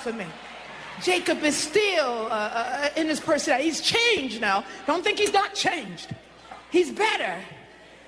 for 0.00 0.12
me. 0.12 0.26
Jacob 1.02 1.42
is 1.42 1.56
still 1.56 2.26
uh, 2.26 2.28
uh, 2.30 2.88
in 2.96 3.08
his 3.08 3.20
personality. 3.20 3.68
He's 3.68 3.80
changed 3.80 4.40
now. 4.40 4.64
Don't 4.86 5.02
think 5.02 5.18
he's 5.18 5.32
not 5.32 5.54
changed. 5.54 6.14
He's 6.70 6.90
better. 6.90 7.36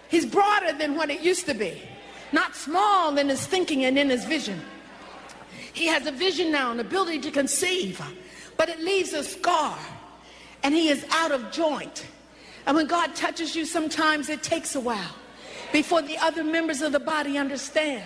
He's 0.09 0.27
broader 0.27 0.73
than 0.73 0.95
what 0.95 1.11
it 1.11 1.21
used 1.21 1.47
to 1.47 1.55
be. 1.55 1.81
Not 2.33 2.55
small 2.55 3.17
in 3.17 3.29
his 3.29 3.47
thinking 3.47 3.85
and 3.85 3.99
in 3.99 4.11
his 4.11 4.25
vision. 4.25 4.61
He 5.73 5.87
has 5.87 6.07
a 6.07 6.13
vision 6.13 6.53
now, 6.53 6.71
an 6.71 6.81
ability 6.81 7.21
to 7.21 7.31
conceive, 7.31 8.01
but 8.57 8.69
it 8.69 8.81
leaves 8.81 9.15
a 9.15 9.25
scar. 9.25 9.79
And 10.63 10.75
he 10.75 10.89
is 10.89 11.05
out 11.11 11.33
of 11.33 11.51
joint. 11.51 12.07
And 12.67 12.77
when 12.77 12.87
God 12.87 13.15
touches 13.15 13.57
you, 13.57 13.65
sometimes 13.65 14.29
it 14.29 14.43
takes 14.43 14.75
a 14.75 14.81
while 14.81 15.15
before 15.73 16.03
the 16.03 16.19
other 16.19 16.45
members 16.45 16.83
of 16.83 16.93
the 16.93 17.01
body 17.01 17.39
understand. 17.39 18.05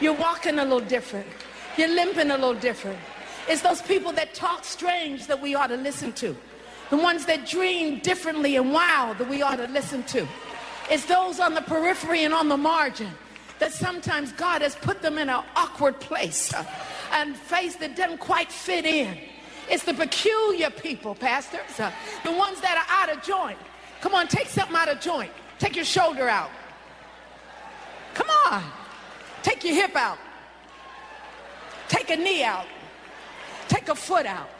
You're 0.00 0.14
walking 0.14 0.58
a 0.58 0.62
little 0.64 0.80
different. 0.80 1.26
You're 1.76 1.94
limping 1.94 2.30
a 2.30 2.34
little 2.34 2.54
different. 2.54 2.98
It's 3.48 3.62
those 3.62 3.82
people 3.82 4.12
that 4.12 4.34
talk 4.34 4.64
strange 4.64 5.26
that 5.26 5.40
we 5.40 5.54
ought 5.54 5.68
to 5.68 5.76
listen 5.76 6.12
to. 6.14 6.36
The 6.90 6.96
ones 6.96 7.26
that 7.26 7.46
dream 7.46 7.98
differently 8.00 8.56
and 8.56 8.72
wild 8.72 9.18
that 9.18 9.28
we 9.28 9.42
ought 9.42 9.56
to 9.56 9.68
listen 9.68 10.02
to. 10.04 10.26
It's 10.90 11.04
those 11.04 11.40
on 11.40 11.54
the 11.54 11.62
periphery 11.62 12.24
and 12.24 12.32
on 12.32 12.48
the 12.48 12.56
margin 12.56 13.10
that 13.58 13.72
sometimes 13.72 14.32
God 14.32 14.62
has 14.62 14.74
put 14.74 15.02
them 15.02 15.18
in 15.18 15.28
an 15.28 15.42
awkward 15.56 15.98
place 16.00 16.52
uh, 16.54 16.64
and 17.12 17.36
face 17.36 17.76
that 17.76 17.96
doesn't 17.96 18.18
quite 18.18 18.52
fit 18.52 18.84
in. 18.84 19.18
It's 19.68 19.84
the 19.84 19.94
peculiar 19.94 20.70
people, 20.70 21.14
pastors, 21.14 21.80
uh, 21.80 21.90
the 22.24 22.32
ones 22.32 22.60
that 22.60 22.76
are 22.76 23.10
out 23.10 23.16
of 23.16 23.24
joint. 23.24 23.58
Come 24.00 24.14
on, 24.14 24.28
take 24.28 24.46
something 24.46 24.76
out 24.76 24.88
of 24.88 25.00
joint. 25.00 25.32
Take 25.58 25.74
your 25.74 25.84
shoulder 25.84 26.28
out. 26.28 26.50
Come 28.14 28.28
on. 28.50 28.62
Take 29.42 29.64
your 29.64 29.74
hip 29.74 29.96
out. 29.96 30.18
Take 31.88 32.10
a 32.10 32.16
knee 32.16 32.42
out. 32.42 32.66
Take 33.68 33.88
a 33.88 33.94
foot 33.94 34.26
out. 34.26 34.50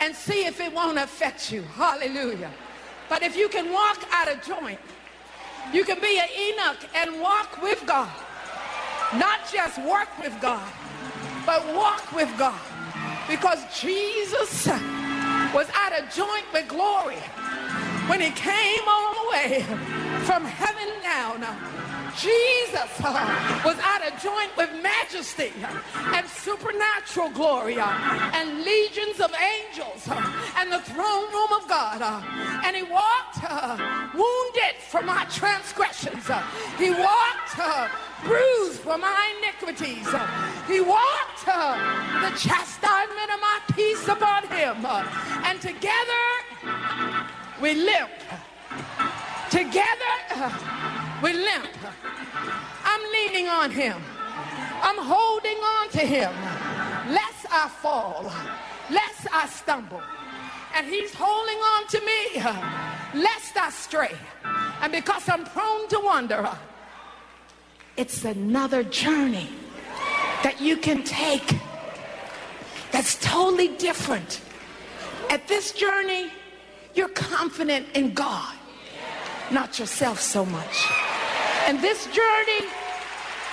And 0.00 0.14
see 0.14 0.46
if 0.46 0.60
it 0.60 0.72
won't 0.72 0.98
affect 0.98 1.52
you. 1.52 1.62
Hallelujah. 1.62 2.50
But 3.08 3.22
if 3.22 3.36
you 3.36 3.48
can 3.48 3.72
walk 3.72 4.04
out 4.10 4.30
of 4.30 4.42
joint, 4.42 4.80
you 5.72 5.84
can 5.84 6.00
be 6.00 6.18
an 6.18 6.28
Enoch 6.36 6.78
and 6.94 7.20
walk 7.20 7.62
with 7.62 7.84
God. 7.86 8.10
Not 9.14 9.40
just 9.52 9.78
work 9.82 10.08
with 10.18 10.34
God, 10.40 10.72
but 11.46 11.64
walk 11.74 12.12
with 12.12 12.32
God. 12.38 12.60
Because 13.28 13.60
Jesus 13.78 14.66
was 15.54 15.68
out 15.74 15.92
of 15.92 16.12
joint 16.12 16.44
with 16.52 16.66
glory 16.68 17.20
when 18.08 18.20
he 18.20 18.30
came 18.30 18.80
all 18.88 19.14
the 19.14 19.30
way 19.30 19.62
from 20.24 20.44
heaven 20.44 20.88
down. 21.02 21.40
Jesus 22.18 22.90
uh, 23.02 23.62
was 23.64 23.78
out 23.80 24.06
of 24.06 24.20
joint 24.22 24.50
with 24.56 24.70
majesty 24.82 25.52
and 26.14 26.26
supernatural 26.28 27.30
glory 27.30 27.78
uh, 27.78 27.86
and 28.34 28.64
legions 28.64 29.20
of 29.20 29.32
angels 29.34 30.08
uh, 30.08 30.52
and 30.58 30.70
the 30.70 30.80
throne 30.80 31.32
room 31.32 31.52
of 31.52 31.66
God. 31.68 32.02
Uh, 32.02 32.20
and 32.64 32.76
he 32.76 32.82
walked 32.82 33.38
uh, 33.42 33.76
wounded 34.14 34.76
for 34.88 35.02
my 35.02 35.24
transgressions. 35.30 36.28
Uh, 36.28 36.42
he 36.78 36.90
walked 36.90 37.56
bruised 38.24 38.80
for 38.80 38.98
my 38.98 39.34
iniquities. 39.38 40.06
he 40.68 40.80
walked 40.80 41.44
the 41.46 42.32
chastisement 42.38 43.30
of 43.32 43.40
my 43.40 43.58
peace 43.74 44.06
upon 44.08 44.46
him. 44.48 44.84
and 45.44 45.60
together 45.60 46.24
we 47.60 47.74
limp. 47.74 48.10
Together, 49.50 51.11
we 51.22 51.32
limp. 51.32 51.68
I'm 52.84 53.00
leaning 53.12 53.48
on 53.48 53.70
him. 53.70 54.00
I'm 54.82 54.98
holding 54.98 55.56
on 55.56 55.88
to 55.90 56.00
him. 56.00 56.32
Lest 57.12 57.46
I 57.50 57.68
fall, 57.68 58.32
lest 58.90 59.26
I 59.32 59.46
stumble. 59.46 60.02
And 60.74 60.86
he's 60.86 61.14
holding 61.14 61.58
on 61.58 61.86
to 61.88 62.00
me, 62.00 63.22
lest 63.22 63.56
I 63.56 63.70
stray. 63.70 64.16
And 64.80 64.90
because 64.90 65.28
I'm 65.28 65.44
prone 65.44 65.86
to 65.88 66.00
wander, 66.00 66.48
it's 67.96 68.24
another 68.24 68.82
journey 68.82 69.48
that 70.42 70.60
you 70.60 70.76
can 70.76 71.04
take 71.04 71.56
that's 72.90 73.16
totally 73.20 73.68
different. 73.76 74.40
At 75.30 75.46
this 75.46 75.72
journey, 75.72 76.32
you're 76.94 77.08
confident 77.08 77.86
in 77.94 78.12
God, 78.12 78.54
not 79.50 79.78
yourself 79.78 80.20
so 80.20 80.44
much. 80.44 81.11
And 81.66 81.80
this 81.80 82.06
journey, 82.06 82.68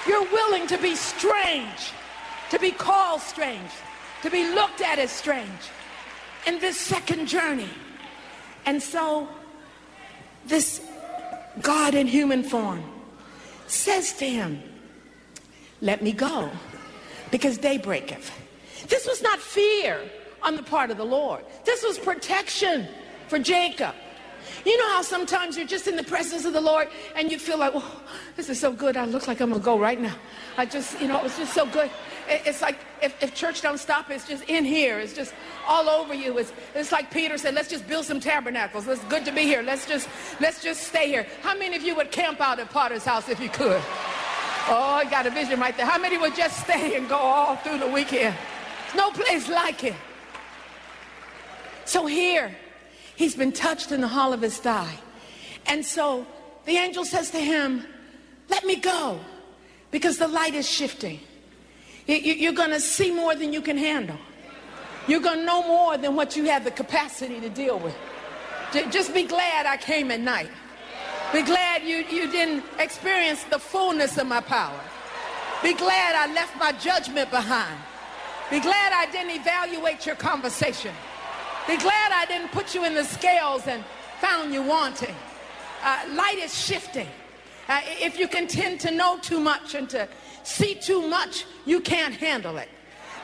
you're 0.08 0.30
willing 0.32 0.68
to 0.68 0.78
be 0.78 0.96
strange, 0.96 1.92
to 2.50 2.60
be 2.60 2.72
called 2.72 3.22
strange, 3.22 3.72
to 4.24 4.30
be 4.30 4.54
looked 4.54 4.82
at 4.82 5.00
as 5.00 5.12
strange 5.12 5.50
in 6.48 6.60
this 6.60 6.78
second 6.78 7.28
journey. 7.28 7.70
And 8.66 8.82
so, 8.82 9.28
this 10.46 10.82
God 11.62 11.94
in 11.94 12.08
human 12.08 12.44
form 12.44 12.84
says 13.68 14.14
to 14.14 14.26
him, 14.26 14.62
Let 15.82 16.02
me 16.02 16.12
go, 16.12 16.50
because 17.32 17.58
day 17.58 17.78
breaketh. 17.78 18.32
This 18.88 19.08
was 19.08 19.22
not 19.22 19.40
fear 19.40 20.02
on 20.42 20.56
the 20.56 20.64
part 20.64 20.90
of 20.90 20.98
the 20.98 21.06
Lord, 21.06 21.44
this 21.66 21.84
was 21.84 22.00
protection 22.00 22.88
for 23.28 23.40
Jacob. 23.40 23.94
You 24.66 24.78
know 24.78 24.90
how 24.90 25.02
sometimes 25.02 25.58
you're 25.58 25.68
just 25.68 25.88
in 25.88 25.96
the 25.96 26.04
presence 26.04 26.46
of 26.46 26.54
the 26.54 26.62
Lord 26.62 26.90
and 27.16 27.32
you 27.32 27.40
feel 27.40 27.58
like, 27.58 27.72
oh, 27.76 28.02
this 28.36 28.50
is 28.50 28.60
so 28.60 28.74
good. 28.74 28.98
I 28.98 29.06
look 29.06 29.28
like 29.28 29.42
I'm 29.42 29.50
going 29.50 29.62
to 29.62 29.66
go 29.66 29.80
right 29.80 30.00
now. 30.00 30.16
I 30.58 30.66
just, 30.66 31.00
you 31.00 31.08
know, 31.08 31.24
it's 31.24 31.38
just 31.38 31.54
so 31.54 31.66
good. 31.66 31.90
It's 32.28 32.62
like 32.62 32.78
if, 33.02 33.22
if 33.24 33.34
church 33.34 33.62
don't 33.62 33.80
stop, 33.80 34.10
it's 34.12 34.28
just 34.28 34.44
in 34.46 34.66
here. 34.66 35.00
It's 35.00 35.14
just 35.14 35.34
all 35.68 35.90
over 35.90 36.14
you. 36.14 36.38
It's, 36.38 36.54
it's 36.76 36.92
like 36.92 37.10
Peter 37.12 37.38
said, 37.38 37.56
let's 37.56 37.70
just 37.70 37.88
build 37.88 38.06
some 38.06 38.20
tabernacles. 38.20 38.88
It's 38.88 39.04
good 39.06 39.26
to 39.26 39.32
be 39.32 39.44
here. 39.44 39.62
Let's 39.62 39.88
just, 39.88 40.10
let's 40.40 40.62
just 40.62 40.84
stay 40.84 41.08
here. 41.08 41.26
How 41.42 41.58
many 41.58 41.76
of 41.76 41.84
you 41.84 41.96
would 41.96 42.12
camp 42.12 42.42
out 42.42 42.60
at 42.60 42.70
Potter's 42.70 43.06
house 43.06 43.30
if 43.30 43.40
you 43.40 43.50
could? 43.50 43.82
Oh, 44.72 45.00
I 45.02 45.06
got 45.10 45.26
a 45.26 45.32
vision 45.32 45.60
right 45.60 45.76
there. 45.76 45.86
How 45.86 45.98
many 45.98 46.18
would 46.18 46.36
just 46.36 46.60
stay 46.60 46.96
and 46.96 47.10
go 47.10 47.18
all 47.18 47.56
through 47.56 47.80
the 47.80 47.88
weekend? 47.88 48.36
No 48.96 49.10
place 49.12 49.50
like 49.50 49.84
it. 49.84 49.96
So 51.86 52.06
here, 52.06 52.56
he's 53.20 53.36
been 53.36 53.52
touched 53.52 53.92
in 53.92 54.00
the 54.00 54.08
hollow 54.08 54.34
of 54.34 54.42
his 54.42 54.58
thigh. 54.58 54.96
And 55.68 55.86
so 55.86 56.26
the 56.66 56.78
angel 56.78 57.04
says 57.04 57.30
to 57.32 57.38
him, 57.40 57.86
Let 58.50 58.64
me 58.66 58.78
go, 58.78 59.20
because 59.92 60.18
the 60.18 60.28
light 60.28 60.56
is 60.56 60.68
shifting. 60.68 61.20
You- 62.08 62.16
you- 62.28 62.34
You're 62.44 62.54
going 62.64 62.72
to 62.72 62.80
see 62.80 63.12
more 63.12 63.36
than 63.36 63.52
you 63.54 63.62
can 63.62 63.78
handle. 63.78 64.18
You're 65.08 65.20
going 65.20 65.40
to 65.40 65.46
know 65.46 65.62
more 65.68 65.98
than 65.98 66.16
what 66.16 66.36
you 66.38 66.46
have 66.46 66.64
the 66.64 66.72
capacity 66.72 67.40
to 67.42 67.50
deal 67.50 67.78
with. 67.78 67.96
Just 68.90 69.14
be 69.14 69.24
glad 69.24 69.66
I 69.66 69.78
came 69.78 70.10
at 70.12 70.22
night. 70.22 70.50
Be 71.34 71.42
glad 71.44 71.84
you, 71.84 71.98
you 72.10 72.32
didn't 72.32 72.64
experience 72.80 73.44
the 73.52 73.60
fullness 73.60 74.18
of 74.18 74.28
my 74.28 74.42
power. 74.42 74.80
Be 75.62 75.74
glad 75.74 76.16
I 76.16 76.34
left 76.34 76.56
my 76.58 76.72
judgment 76.72 77.30
behind. 77.32 77.78
Be 78.50 78.60
glad 78.60 78.94
I 78.94 79.06
didn't 79.12 79.32
evaluate 79.42 80.06
your 80.06 80.16
conversation. 80.16 80.94
Be 81.70 81.78
glad 81.78 82.12
I 82.12 82.26
didn't 82.26 82.52
put 82.52 82.74
you 82.74 82.84
in 82.84 82.96
the 82.96 83.04
scales 83.04 83.68
and 83.68 83.84
found 84.20 84.52
you 84.52 84.64
wanting. 84.64 85.14
Uh, 85.84 86.04
light 86.16 86.40
is 86.40 86.58
shifting. 86.58 87.06
Uh, 87.68 87.80
if 87.86 88.18
you 88.18 88.28
contend 88.28 88.80
to 88.80 88.90
know 88.90 89.20
too 89.20 89.40
much 89.40 89.76
and 89.76 89.88
to 89.92 90.10
see 90.42 90.74
too 90.74 91.08
much, 91.08 91.46
you 91.68 91.80
can't 91.80 92.16
handle 92.16 92.58
it. 92.58 92.70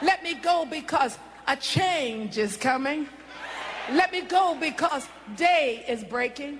Let 0.03 0.21
me 0.21 0.35
go 0.35 0.63
because 0.63 1.17
a 1.47 1.55
change 1.55 2.37
is 2.37 2.55
coming. 2.55 3.07
Let 3.91 4.11
me 4.11 4.21
go 4.21 4.55
because 4.59 5.07
day 5.35 5.83
is 5.87 6.03
breaking. 6.03 6.59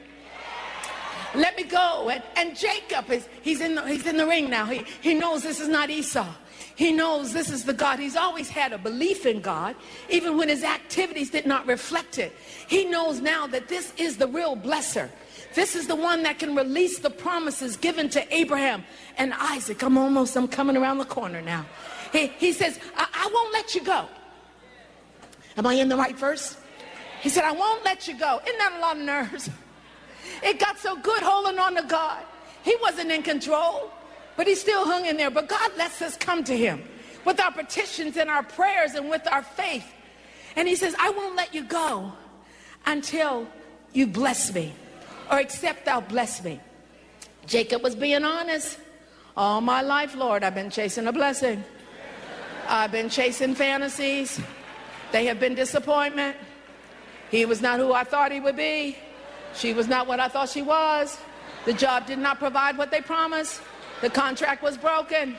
Let 1.36 1.56
me 1.56 1.66
go. 1.66 2.10
And, 2.10 2.24
and 2.36 2.58
Jacob 2.58 3.12
is 3.12 3.30
he's 3.44 3.62
in 3.62 3.76
the, 3.76 3.88
he's 3.88 4.08
in 4.08 4.18
the 4.18 4.26
ring 4.26 4.50
now. 4.50 4.66
He, 4.66 4.84
he 5.02 5.14
knows 5.14 5.44
this 5.44 5.60
is 5.60 5.68
not 5.68 5.92
Esau. 5.92 6.34
He 6.76 6.92
knows 6.92 7.32
this 7.32 7.50
is 7.50 7.64
the 7.64 7.74
God. 7.74 8.00
He's 8.00 8.18
always 8.18 8.50
had 8.50 8.74
a 8.74 8.78
belief 8.78 9.26
in 9.26 9.40
God, 9.40 9.76
even 10.10 10.38
when 10.38 10.50
his 10.50 10.64
activities 10.64 11.30
did 11.30 11.46
not 11.46 11.66
reflect 11.68 12.20
it. 12.20 12.36
He 12.68 12.84
knows 12.84 13.22
now 13.22 13.48
that 13.48 13.70
this 13.70 13.94
is 13.98 14.18
the 14.18 14.28
real 14.28 14.58
blesser. 14.58 15.10
This 15.54 15.76
is 15.76 15.88
the 15.88 15.96
one 15.96 16.24
that 16.24 16.38
can 16.38 16.54
release 16.54 17.00
the 17.00 17.10
promises 17.10 17.78
given 17.78 18.10
to 18.10 18.36
Abraham 18.36 18.84
and 19.18 19.34
Isaac. 19.34 19.82
I'm 19.84 19.98
almost, 19.98 20.36
I'm 20.36 20.50
coming 20.50 20.76
around 20.76 20.98
the 20.98 21.06
corner 21.06 21.42
now. 21.42 21.66
He, 22.12 22.28
he 22.28 22.52
says, 22.52 22.78
I, 22.98 23.08
I 23.14 23.32
won't 23.34 23.54
let 23.54 23.74
you 23.74 23.82
go. 23.82 24.08
Am 25.56 25.66
I 25.66 25.76
in 25.76 25.88
the 25.88 25.96
right 25.96 26.18
verse? 26.18 26.58
He 27.22 27.30
said, 27.30 27.46
I 27.46 27.54
won't 27.54 27.86
let 27.86 28.08
you 28.08 28.20
go. 28.20 28.42
Isn't 28.46 28.58
that 28.60 28.74
a 28.78 28.80
lot 28.80 28.98
of 28.98 29.04
nerves? 29.04 29.50
It 30.44 30.60
got 30.60 30.80
so 30.80 30.96
good 30.98 31.22
holding 31.22 31.60
on 31.60 31.76
to 31.76 31.84
God. 31.84 32.24
He 32.64 32.76
wasn't 32.82 33.12
in 33.12 33.22
control, 33.22 33.92
but 34.38 34.48
he 34.48 34.56
still 34.56 34.86
hung 34.86 35.06
in 35.06 35.18
there. 35.18 35.30
But 35.30 35.48
God 35.48 35.72
lets 35.78 36.02
us 36.02 36.18
come 36.18 36.44
to 36.46 36.56
him 36.56 36.84
with 37.26 37.40
our 37.40 37.52
petitions 37.52 38.18
and 38.18 38.30
our 38.30 38.44
prayers 38.44 38.94
and 38.94 39.10
with 39.10 39.28
our 39.28 39.44
faith. 39.44 39.86
And 40.56 40.68
he 40.68 40.76
says, 40.76 40.96
I 41.00 41.10
won't 41.10 41.36
let 41.36 41.54
you 41.54 41.64
go 41.64 42.14
until 42.86 43.48
you 43.94 44.08
bless 44.08 44.54
me 44.54 44.74
or 45.32 45.40
except 45.40 45.86
thou 45.86 46.02
bless 46.02 46.44
me. 46.44 46.60
Jacob 47.46 47.84
was 47.84 47.96
being 47.96 48.24
honest. 48.24 48.80
All 49.38 49.62
my 49.62 49.82
life, 49.82 50.16
Lord, 50.16 50.44
I've 50.44 50.56
been 50.56 50.70
chasing 50.70 51.08
a 51.08 51.12
blessing. 51.12 51.64
I've 52.68 52.92
been 52.92 53.10
chasing 53.10 53.54
fantasies. 53.54 54.40
They 55.12 55.26
have 55.26 55.40
been 55.40 55.56
disappointment. 55.56 56.38
He 57.30 57.46
was 57.46 57.62
not 57.62 57.80
who 57.80 57.94
I 57.94 58.04
thought 58.04 58.32
he 58.32 58.40
would 58.40 58.56
be. 58.56 58.98
She 59.56 59.74
was 59.74 59.88
not 59.88 60.08
what 60.08 60.20
I 60.20 60.28
thought 60.28 60.50
she 60.50 60.62
was. 60.62 61.18
The 61.66 61.74
job 61.74 62.08
did 62.08 62.20
not 62.20 62.40
provide 62.40 62.78
what 62.78 62.92
they 62.92 63.02
promised. 63.02 63.62
The 64.02 64.10
contract 64.10 64.62
was 64.62 64.78
broken. 64.78 65.38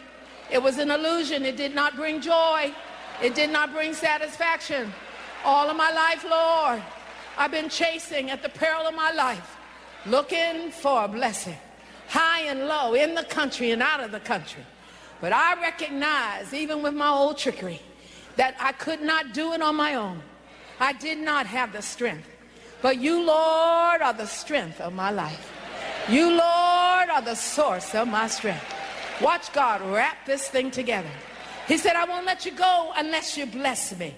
It 0.51 0.63
was 0.63 0.79
an 0.79 0.91
illusion. 0.91 1.45
It 1.45 1.57
did 1.57 1.75
not 1.75 1.97
bring 1.97 2.21
joy. 2.21 2.73
It 3.23 3.35
did 3.35 3.51
not 3.51 3.73
bring 3.73 3.95
satisfaction. 3.95 4.93
All 5.45 5.69
of 5.69 5.77
my 5.77 5.91
life, 5.91 6.25
Lord, 6.29 6.83
I've 7.37 7.51
been 7.51 7.69
chasing 7.69 8.31
at 8.31 8.43
the 8.43 8.49
peril 8.49 8.87
of 8.87 8.95
my 8.95 9.13
life, 9.13 9.57
looking 10.07 10.71
for 10.71 11.05
a 11.05 11.09
blessing, 11.09 11.57
high 12.09 12.43
and 12.43 12.67
low, 12.67 12.95
in 12.95 13.15
the 13.15 13.25
country 13.25 13.71
and 13.71 13.83
out 13.83 14.01
of 14.01 14.11
the 14.11 14.21
country. 14.21 14.63
But 15.21 15.33
I 15.33 15.61
recognize, 15.61 16.53
even 16.53 16.83
with 16.83 16.95
my 16.95 17.09
old 17.09 17.39
trickery, 17.39 17.81
that 18.37 18.55
I 18.61 18.73
could 18.73 19.01
not 19.01 19.33
do 19.33 19.53
it 19.53 19.63
on 19.63 19.77
my 19.77 19.95
own. 19.95 20.23
I 20.79 20.93
did 20.93 21.19
not 21.19 21.47
have 21.47 21.73
the 21.73 21.83
strength. 21.83 22.29
But 22.83 23.01
you, 23.01 23.23
Lord, 23.23 24.03
are 24.03 24.13
the 24.13 24.27
strength 24.27 24.81
of 24.81 24.93
my 24.93 25.11
life. 25.11 25.53
You, 26.09 26.31
Lord, 26.31 26.76
are 27.17 27.23
the 27.23 27.35
source 27.35 27.95
of 27.95 28.07
my 28.07 28.27
strength. 28.27 28.75
Watch 29.23 29.51
God 29.55 29.81
wrap 29.81 30.27
this 30.27 30.49
thing 30.49 30.71
together. 30.71 31.09
He 31.67 31.79
said, 31.79 31.97
I 31.97 32.05
won't 32.05 32.27
let 32.27 32.45
you 32.45 32.53
go 32.53 32.93
unless 32.95 33.39
you 33.39 33.47
bless 33.47 33.99
me. 33.99 34.15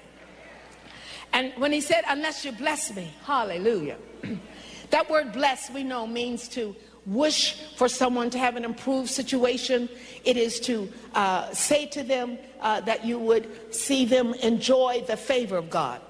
And 1.33 1.53
when 1.59 1.71
he 1.71 1.81
said, 1.81 2.03
unless 2.09 2.45
you 2.45 2.51
bless 2.51 2.95
me, 2.97 3.15
hallelujah. 3.25 3.99
that 4.91 5.09
word 5.09 5.33
bless, 5.33 5.71
we 5.71 5.85
know, 5.85 6.09
means 6.09 6.49
to 6.49 6.75
wish 7.07 7.63
for 7.77 7.89
someone 7.89 8.31
to 8.31 8.39
have 8.39 8.57
an 8.57 8.65
improved 8.65 9.11
situation. 9.11 9.89
It 10.25 10.37
is 10.37 10.59
to 10.61 10.91
uh, 11.15 11.53
say 11.53 11.87
to 11.87 12.03
them 12.03 12.37
uh, 12.61 12.81
that 12.81 13.05
you 13.05 13.21
would 13.21 13.73
see 13.73 14.07
them 14.07 14.35
enjoy 14.35 15.05
the 15.07 15.17
favor 15.17 15.57
of 15.57 15.71
God. 15.71 16.01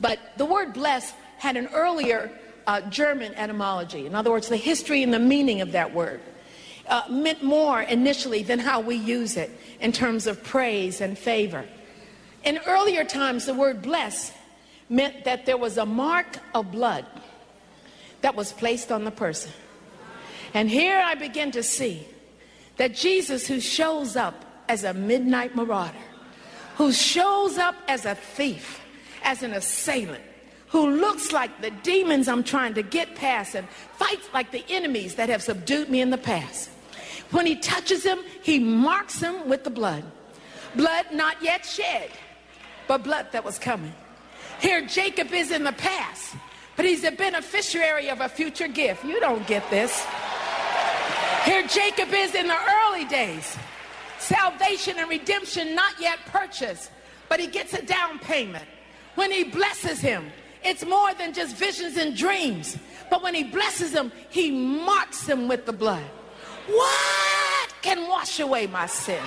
But 0.00 0.18
the 0.38 0.46
word 0.46 0.72
bless 0.72 1.12
had 1.36 1.58
an 1.58 1.68
earlier 1.74 2.32
uh, 2.66 2.80
German 2.82 3.34
etymology. 3.34 4.06
In 4.06 4.14
other 4.14 4.30
words, 4.30 4.48
the 4.48 4.56
history 4.56 5.02
and 5.02 5.12
the 5.12 5.18
meaning 5.18 5.60
of 5.60 5.72
that 5.72 5.92
word 5.94 6.20
uh, 6.88 7.02
meant 7.08 7.42
more 7.42 7.82
initially 7.82 8.42
than 8.42 8.58
how 8.58 8.80
we 8.80 8.96
use 8.96 9.36
it 9.36 9.50
in 9.80 9.92
terms 9.92 10.26
of 10.26 10.42
praise 10.42 11.00
and 11.00 11.18
favor. 11.18 11.64
In 12.44 12.58
earlier 12.66 13.04
times, 13.04 13.46
the 13.46 13.54
word 13.54 13.82
bless 13.82 14.32
meant 14.88 15.24
that 15.24 15.46
there 15.46 15.56
was 15.56 15.78
a 15.78 15.86
mark 15.86 16.38
of 16.54 16.70
blood 16.72 17.06
that 18.20 18.34
was 18.34 18.52
placed 18.52 18.92
on 18.92 19.04
the 19.04 19.10
person. 19.10 19.52
And 20.54 20.68
here 20.68 21.00
I 21.00 21.14
begin 21.14 21.50
to 21.52 21.62
see 21.62 22.06
that 22.76 22.94
Jesus, 22.94 23.46
who 23.46 23.60
shows 23.60 24.16
up 24.16 24.44
as 24.68 24.84
a 24.84 24.92
midnight 24.92 25.54
marauder, 25.54 25.96
who 26.76 26.92
shows 26.92 27.58
up 27.58 27.74
as 27.88 28.06
a 28.06 28.14
thief, 28.14 28.80
as 29.22 29.42
an 29.42 29.52
assailant, 29.52 30.22
who 30.72 30.88
looks 30.88 31.32
like 31.32 31.60
the 31.60 31.70
demons 31.70 32.28
I'm 32.28 32.42
trying 32.42 32.72
to 32.74 32.82
get 32.82 33.14
past 33.14 33.54
and 33.54 33.68
fights 33.68 34.26
like 34.32 34.50
the 34.52 34.64
enemies 34.70 35.16
that 35.16 35.28
have 35.28 35.42
subdued 35.42 35.90
me 35.90 36.00
in 36.00 36.08
the 36.08 36.16
past. 36.16 36.70
When 37.30 37.44
he 37.44 37.56
touches 37.56 38.02
him, 38.02 38.20
he 38.42 38.58
marks 38.58 39.20
him 39.20 39.50
with 39.50 39.64
the 39.64 39.70
blood. 39.70 40.02
Blood 40.74 41.06
not 41.12 41.36
yet 41.42 41.66
shed, 41.66 42.10
but 42.88 43.04
blood 43.04 43.26
that 43.32 43.44
was 43.44 43.58
coming. 43.58 43.92
Here, 44.60 44.80
Jacob 44.86 45.30
is 45.34 45.50
in 45.50 45.62
the 45.62 45.72
past, 45.72 46.36
but 46.74 46.86
he's 46.86 47.04
a 47.04 47.12
beneficiary 47.12 48.08
of 48.08 48.22
a 48.22 48.28
future 48.28 48.68
gift. 48.68 49.04
You 49.04 49.20
don't 49.20 49.46
get 49.46 49.68
this. 49.68 50.06
Here, 51.44 51.66
Jacob 51.66 52.08
is 52.14 52.34
in 52.34 52.48
the 52.48 52.58
early 52.86 53.04
days. 53.04 53.58
Salvation 54.18 54.98
and 54.98 55.10
redemption 55.10 55.74
not 55.74 56.00
yet 56.00 56.18
purchased, 56.26 56.90
but 57.28 57.40
he 57.40 57.46
gets 57.46 57.74
a 57.74 57.82
down 57.82 58.18
payment. 58.20 58.64
When 59.16 59.30
he 59.30 59.44
blesses 59.44 60.00
him, 60.00 60.32
it's 60.64 60.84
more 60.84 61.14
than 61.14 61.32
just 61.32 61.56
visions 61.56 61.96
and 61.96 62.16
dreams. 62.16 62.78
But 63.10 63.22
when 63.22 63.34
he 63.34 63.44
blesses 63.44 63.92
them, 63.92 64.12
he 64.30 64.50
marks 64.50 65.26
them 65.26 65.48
with 65.48 65.66
the 65.66 65.72
blood. 65.72 66.04
What 66.66 67.74
can 67.82 68.08
wash 68.08 68.40
away 68.40 68.66
my 68.66 68.86
sins? 68.86 69.20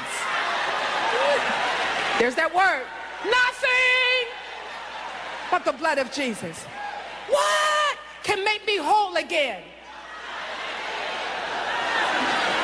There's 2.19 2.35
that 2.35 2.53
word. 2.55 2.85
Nothing 3.25 4.31
but 5.51 5.65
the 5.65 5.73
blood 5.73 5.97
of 5.97 6.11
Jesus. 6.11 6.63
What 7.29 7.97
can 8.23 8.43
make 8.43 8.65
me 8.65 8.77
whole 8.77 9.15
again? 9.15 9.61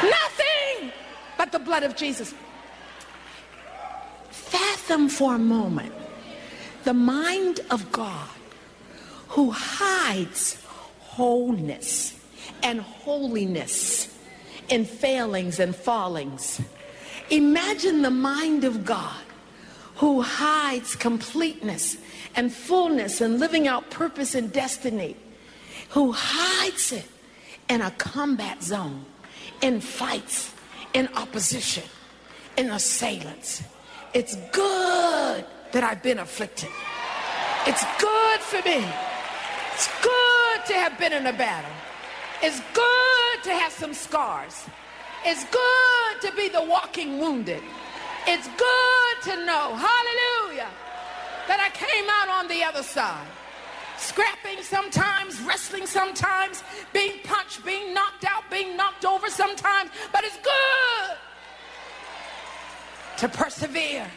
Nothing 0.04 0.92
but 1.38 1.52
the 1.52 1.60
blood 1.60 1.84
of 1.84 1.96
Jesus. 1.96 2.34
Fathom 4.30 5.10
for 5.10 5.36
a 5.36 5.40
moment 5.40 5.94
the 6.84 6.94
mind 6.94 7.60
of 7.70 7.92
God 7.92 8.30
who 9.32 9.50
hides 9.50 10.62
wholeness 11.00 12.20
and 12.64 12.82
holiness 12.82 14.14
in 14.68 14.84
failings 14.84 15.60
and 15.60 15.74
fallings. 15.74 16.62
Imagine 17.30 18.02
the 18.02 18.12
mind 18.12 18.66
of 18.66 18.84
God 18.84 19.24
who 19.96 20.22
hides 20.22 20.98
completeness 20.98 21.96
and 22.36 22.52
fullness 22.52 23.22
and 23.22 23.40
living 23.40 23.70
out 23.70 23.90
purpose 23.90 24.36
and 24.36 24.52
destiny, 24.52 25.16
who 25.90 26.12
hides 26.12 26.92
it 26.92 27.08
in 27.70 27.80
a 27.80 27.92
combat 27.92 28.62
zone, 28.62 29.06
in 29.62 29.80
fights, 29.80 30.54
in 30.94 31.08
opposition, 31.16 31.84
in 32.58 32.70
assailants. 32.70 33.64
It's 34.14 34.36
good 34.52 35.46
that 35.72 35.84
I've 35.86 36.04
been 36.04 36.20
afflicted. 36.20 36.70
It's 37.66 37.86
good 37.98 38.40
for 38.42 38.68
me. 38.68 38.86
It's 39.74 39.88
good 40.02 40.66
to 40.68 40.74
have 40.74 40.98
been 40.98 41.14
in 41.14 41.26
a 41.28 41.34
battle. 41.34 41.72
It's 42.42 42.60
good 42.74 43.44
to 43.44 43.52
have 43.52 43.72
some 43.72 43.94
scars. 43.94 44.66
It's 45.26 45.44
good 45.46 46.22
to 46.22 46.36
be 46.36 46.50
the 46.50 46.64
walking 46.64 47.20
wounded. 47.20 47.62
It's 48.28 48.48
good 48.48 49.32
to 49.32 49.46
know, 49.46 49.76
hallelujah, 49.76 50.70
that 51.48 51.60
I 51.60 51.70
came 51.74 52.08
out 52.10 52.30
on 52.30 52.48
the 52.48 52.64
other 52.64 52.84
side. 52.84 53.28
Scrapping 53.98 54.64
sometimes, 54.64 55.40
wrestling 55.42 55.86
sometimes, 55.86 56.64
being 56.92 57.20
punched, 57.24 57.64
being 57.64 57.94
knocked 57.94 58.26
out, 58.26 58.44
being 58.50 58.76
knocked 58.76 59.06
over 59.06 59.30
sometimes, 59.30 59.92
but 60.12 60.24
it's 60.24 60.38
good 60.38 61.18
to 63.18 63.30
persevere. 63.30 64.08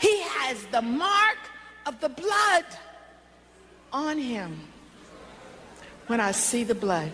He 0.00 0.20
has 0.22 0.64
the 0.66 0.82
mark 0.82 1.38
of 1.86 2.00
the 2.00 2.08
blood 2.08 2.64
on 3.92 4.18
him. 4.18 4.60
When 6.06 6.20
I 6.20 6.32
see 6.32 6.64
the 6.64 6.74
blood, 6.74 7.10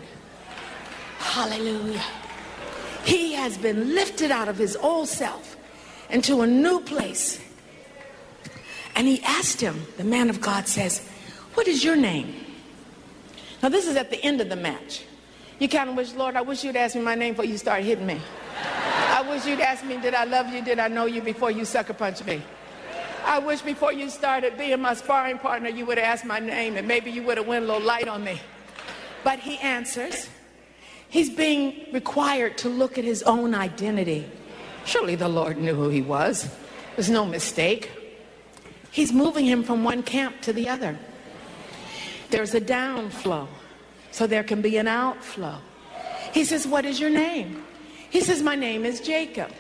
hallelujah. 1.19 2.03
He 3.05 3.33
has 3.33 3.57
been 3.59 3.95
lifted 3.95 4.31
out 4.31 4.49
of 4.49 4.59
his 4.59 4.77
old 4.77 5.09
self 5.09 5.57
into 6.11 6.43
a 6.43 6.47
new 6.47 6.81
place. 6.81 7.41
And 8.95 9.07
he 9.07 9.23
asked 9.23 9.61
him, 9.61 9.87
the 9.97 10.05
man 10.05 10.29
of 10.29 10.41
God 10.41 10.69
says, 10.69 11.07
What 11.55 11.67
is 11.67 11.83
your 11.83 11.97
name? 11.97 12.35
Now, 13.63 13.71
this 13.71 13.87
is 13.87 13.97
at 13.97 14.11
the 14.11 14.23
end 14.23 14.41
of 14.41 14.49
the 14.49 14.57
match. 14.57 15.05
You 15.59 15.69
kind 15.69 15.89
of 15.89 15.97
wish, 15.97 16.13
Lord, 16.13 16.37
I 16.37 16.43
wish 16.43 16.65
you'd 16.65 16.77
ask 16.77 16.95
me 16.95 17.01
my 17.01 17.15
name 17.15 17.33
before 17.33 17.45
you 17.45 17.57
start 17.57 17.83
hitting 17.83 18.07
me. 18.07 18.21
I 18.61 19.23
wish 19.29 19.47
you'd 19.47 19.61
ask 19.61 19.85
me, 19.85 19.97
Did 19.99 20.15
I 20.15 20.25
love 20.25 20.53
you? 20.53 20.63
Did 20.63 20.79
I 20.79 20.89
know 20.89 21.07
you 21.07 21.23
before 21.23 21.51
you 21.51 21.65
sucker 21.65 21.95
punch 21.95 22.25
me? 22.25 22.43
I 23.25 23.39
wish 23.39 23.63
before 23.63 23.93
you 23.93 24.11
started 24.11 24.59
being 24.59 24.81
my 24.81 24.95
sparring 24.95 25.39
partner, 25.39 25.69
you 25.69 25.87
would 25.87 25.99
have 25.99 26.07
asked 26.07 26.25
my 26.25 26.39
name 26.39 26.77
and 26.77 26.87
maybe 26.87 27.11
you 27.11 27.23
would 27.23 27.39
have 27.39 27.47
went 27.47 27.65
a 27.65 27.67
little 27.67 27.83
light 27.83 28.09
on 28.09 28.25
me. 28.25 28.41
But 29.25 29.39
he 29.39 29.59
answers. 29.59 30.29
He's 31.09 31.31
being 31.31 31.93
required 31.93 32.59
to 32.59 32.69
look 32.69 32.99
at 32.99 33.05
his 33.05 33.23
own 33.23 33.55
identity. 33.55 34.29
Surely 34.85 35.15
the 35.15 35.29
Lord 35.29 35.59
knew 35.59 35.75
who 35.75 35.89
he 35.89 36.03
was. 36.03 36.49
There's 36.97 37.11
no 37.11 37.25
mistake. 37.25 37.91
He's 38.91 39.13
moving 39.13 39.47
him 39.47 39.63
from 39.63 39.85
one 39.85 40.03
camp 40.03 40.41
to 40.43 40.53
the 40.53 40.69
other. 40.69 40.99
There's 42.31 42.55
a 42.55 42.61
downflow, 42.61 43.49
so 44.11 44.27
there 44.27 44.43
can 44.43 44.63
be 44.63 44.77
an 44.79 44.89
outflow. 44.89 45.59
He 46.33 46.45
says, 46.45 46.67
What 46.67 46.85
is 46.85 46.99
your 46.99 47.11
name? 47.11 47.63
He 48.11 48.21
says, 48.21 48.43
My 48.43 48.55
name 48.55 48.85
is 48.85 49.01
Jacob. 49.01 49.51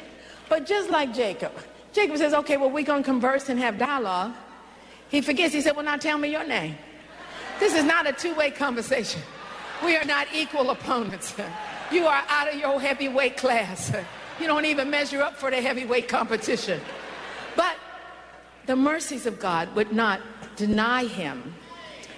But 0.49 0.67
just 0.67 0.91
like 0.91 1.15
Jacob, 1.15 1.53
Jacob 1.93 2.17
says, 2.17 2.33
Okay, 2.35 2.57
well, 2.57 2.71
we're 2.71 2.85
going 2.85 3.03
to 3.03 3.07
converse 3.09 3.49
and 3.49 3.59
have 3.59 3.79
dialogue. 3.79 4.33
He 5.09 5.21
forgets. 5.21 5.53
He 5.53 5.61
said, 5.61 5.77
Well, 5.77 5.85
now 5.85 5.97
tell 5.97 6.19
me 6.19 6.31
your 6.31 6.47
name. 6.47 6.77
This 7.61 7.75
is 7.75 7.85
not 7.85 8.09
a 8.09 8.13
two 8.13 8.35
way 8.35 8.51
conversation. 8.51 9.23
We 9.85 9.97
are 9.97 10.05
not 10.05 10.27
equal 10.35 10.71
opponents. 10.71 11.35
You 11.91 12.07
are 12.07 12.23
out 12.29 12.53
of 12.53 12.59
your 12.59 12.81
heavyweight 12.81 13.37
class. 13.37 13.93
You 14.41 14.47
don't 14.47 14.65
even 14.65 14.91
measure 14.91 15.21
up 15.21 15.37
for 15.37 15.51
the 15.51 15.61
heavyweight 15.61 16.09
competition. 16.09 16.81
But 17.57 17.77
the 18.67 18.77
mercies 18.77 19.27
of 19.27 19.39
God 19.39 19.75
would 19.75 19.93
not 19.93 20.21
deny 20.57 21.05
him 21.05 21.55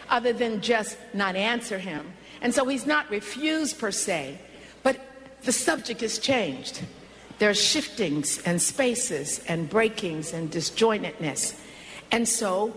other 0.08 0.32
than 0.32 0.60
just 0.60 0.96
not 1.12 1.36
answer 1.36 1.78
him. 1.78 2.12
And 2.40 2.54
so 2.54 2.66
he's 2.66 2.86
not 2.86 3.10
refused 3.10 3.78
per 3.78 3.90
se, 3.90 4.38
but 4.82 5.00
the 5.42 5.52
subject 5.52 6.02
is 6.02 6.18
changed. 6.18 6.82
There 7.44 7.50
are 7.50 7.52
shiftings 7.52 8.38
and 8.46 8.62
spaces 8.62 9.44
and 9.48 9.68
breakings 9.68 10.32
and 10.32 10.50
disjointedness. 10.50 11.54
And 12.10 12.26
so 12.26 12.74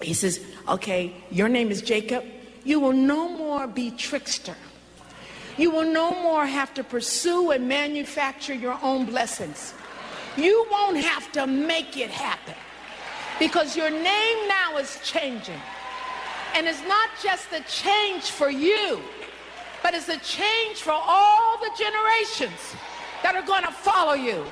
he 0.00 0.14
says, 0.14 0.38
okay, 0.68 1.12
your 1.32 1.48
name 1.48 1.72
is 1.72 1.82
Jacob. 1.82 2.22
You 2.62 2.78
will 2.78 2.92
no 2.92 3.28
more 3.28 3.66
be 3.66 3.90
trickster. 3.90 4.54
You 5.56 5.72
will 5.72 5.92
no 5.92 6.12
more 6.12 6.46
have 6.46 6.72
to 6.74 6.84
pursue 6.84 7.50
and 7.50 7.66
manufacture 7.66 8.54
your 8.54 8.78
own 8.80 9.06
blessings. 9.06 9.74
You 10.36 10.68
won't 10.70 10.98
have 10.98 11.32
to 11.32 11.48
make 11.48 11.96
it 11.96 12.10
happen 12.10 12.54
because 13.40 13.76
your 13.76 13.90
name 13.90 14.38
now 14.46 14.76
is 14.76 15.00
changing. 15.02 15.60
And 16.54 16.68
it's 16.68 16.86
not 16.86 17.08
just 17.20 17.48
a 17.52 17.60
change 17.62 18.30
for 18.30 18.50
you, 18.50 19.00
but 19.82 19.94
it's 19.94 20.08
a 20.08 20.18
change 20.18 20.76
for 20.76 20.92
all 20.92 21.58
the 21.58 21.70
generations 21.76 22.76
that 23.24 23.34
are 23.34 23.42
going 23.42 23.62
to 23.62 23.72
follow 23.72 24.12
you. 24.12 24.44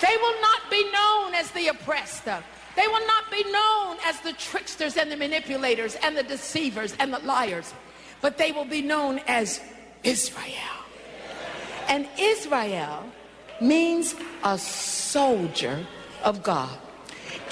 They 0.00 0.16
will 0.16 0.40
not 0.40 0.70
be 0.70 0.82
known 0.90 1.34
as 1.34 1.50
the 1.50 1.68
oppressed. 1.68 2.24
They 2.24 2.88
will 2.88 3.06
not 3.06 3.30
be 3.30 3.44
known 3.52 3.98
as 4.02 4.18
the 4.20 4.32
tricksters 4.32 4.96
and 4.96 5.12
the 5.12 5.16
manipulators 5.16 5.94
and 5.96 6.16
the 6.16 6.22
deceivers 6.22 6.96
and 6.98 7.12
the 7.12 7.18
liars, 7.18 7.74
but 8.22 8.38
they 8.38 8.50
will 8.50 8.64
be 8.64 8.80
known 8.80 9.20
as 9.28 9.60
Israel. 10.04 10.78
And 11.86 12.08
Israel 12.18 13.04
means 13.60 14.14
a 14.42 14.56
soldier 14.56 15.84
of 16.24 16.42
God. 16.42 16.78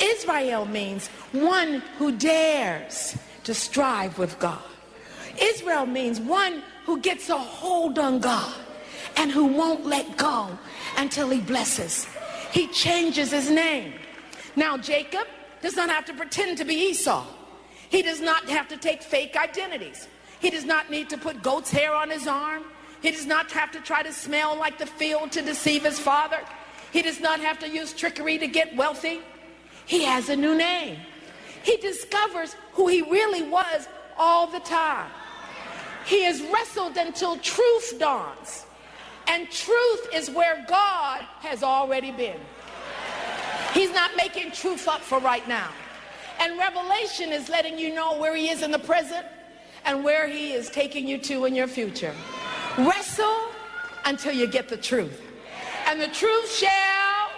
Israel 0.00 0.64
means 0.64 1.08
one 1.32 1.82
who 1.98 2.12
dares 2.12 3.18
to 3.44 3.52
strive 3.52 4.18
with 4.18 4.38
God. 4.38 4.62
Israel 5.38 5.84
means 5.84 6.18
one 6.18 6.62
who 6.86 6.98
gets 7.00 7.28
a 7.28 7.36
hold 7.36 7.98
on 7.98 8.20
God 8.20 8.54
and 9.16 9.30
who 9.30 9.46
won't 9.46 9.86
let 9.86 10.16
go 10.16 10.56
until 10.96 11.30
he 11.30 11.40
blesses. 11.40 12.06
He 12.52 12.68
changes 12.68 13.30
his 13.30 13.50
name. 13.50 13.94
Now, 14.54 14.76
Jacob 14.76 15.26
does 15.62 15.76
not 15.76 15.90
have 15.90 16.04
to 16.06 16.14
pretend 16.14 16.58
to 16.58 16.64
be 16.64 16.74
Esau. 16.74 17.26
He 17.88 18.02
does 18.02 18.20
not 18.20 18.48
have 18.48 18.68
to 18.68 18.76
take 18.76 19.02
fake 19.02 19.36
identities. 19.36 20.08
He 20.40 20.50
does 20.50 20.64
not 20.64 20.90
need 20.90 21.08
to 21.10 21.18
put 21.18 21.42
goat's 21.42 21.70
hair 21.70 21.94
on 21.94 22.10
his 22.10 22.26
arm. 22.26 22.64
He 23.02 23.10
does 23.10 23.26
not 23.26 23.50
have 23.52 23.70
to 23.72 23.80
try 23.80 24.02
to 24.02 24.12
smell 24.12 24.56
like 24.56 24.78
the 24.78 24.86
field 24.86 25.32
to 25.32 25.42
deceive 25.42 25.84
his 25.84 25.98
father. 25.98 26.40
He 26.92 27.02
does 27.02 27.20
not 27.20 27.40
have 27.40 27.58
to 27.60 27.68
use 27.68 27.92
trickery 27.92 28.38
to 28.38 28.46
get 28.46 28.74
wealthy. 28.76 29.20
He 29.86 30.04
has 30.04 30.28
a 30.28 30.36
new 30.36 30.56
name. 30.56 30.98
He 31.62 31.76
discovers 31.76 32.56
who 32.72 32.88
he 32.88 33.02
really 33.02 33.42
was 33.42 33.88
all 34.16 34.46
the 34.46 34.60
time. 34.60 35.10
He 36.06 36.24
is 36.24 36.42
wrestled 36.52 36.96
until 36.96 37.36
truth 37.38 37.98
dawns. 37.98 38.66
And 39.28 39.50
truth 39.50 40.08
is 40.14 40.30
where 40.30 40.64
God 40.68 41.22
has 41.40 41.62
already 41.62 42.12
been. 42.12 42.38
He's 43.74 43.92
not 43.92 44.12
making 44.16 44.52
truth 44.52 44.88
up 44.88 45.00
for 45.00 45.18
right 45.18 45.46
now. 45.48 45.70
And 46.40 46.58
revelation 46.58 47.32
is 47.32 47.48
letting 47.48 47.78
you 47.78 47.94
know 47.94 48.18
where 48.18 48.34
he 48.36 48.50
is 48.50 48.62
in 48.62 48.70
the 48.70 48.78
present 48.78 49.26
and 49.84 50.04
where 50.04 50.28
he 50.28 50.52
is 50.52 50.68
taking 50.70 51.06
you 51.06 51.18
to 51.18 51.44
in 51.44 51.54
your 51.54 51.66
future. 51.66 52.14
Wrestle 52.78 53.50
until 54.04 54.32
you 54.32 54.46
get 54.46 54.68
the 54.68 54.76
truth. 54.76 55.22
And 55.86 56.00
the 56.00 56.08
truth 56.08 56.50
shall 56.52 57.30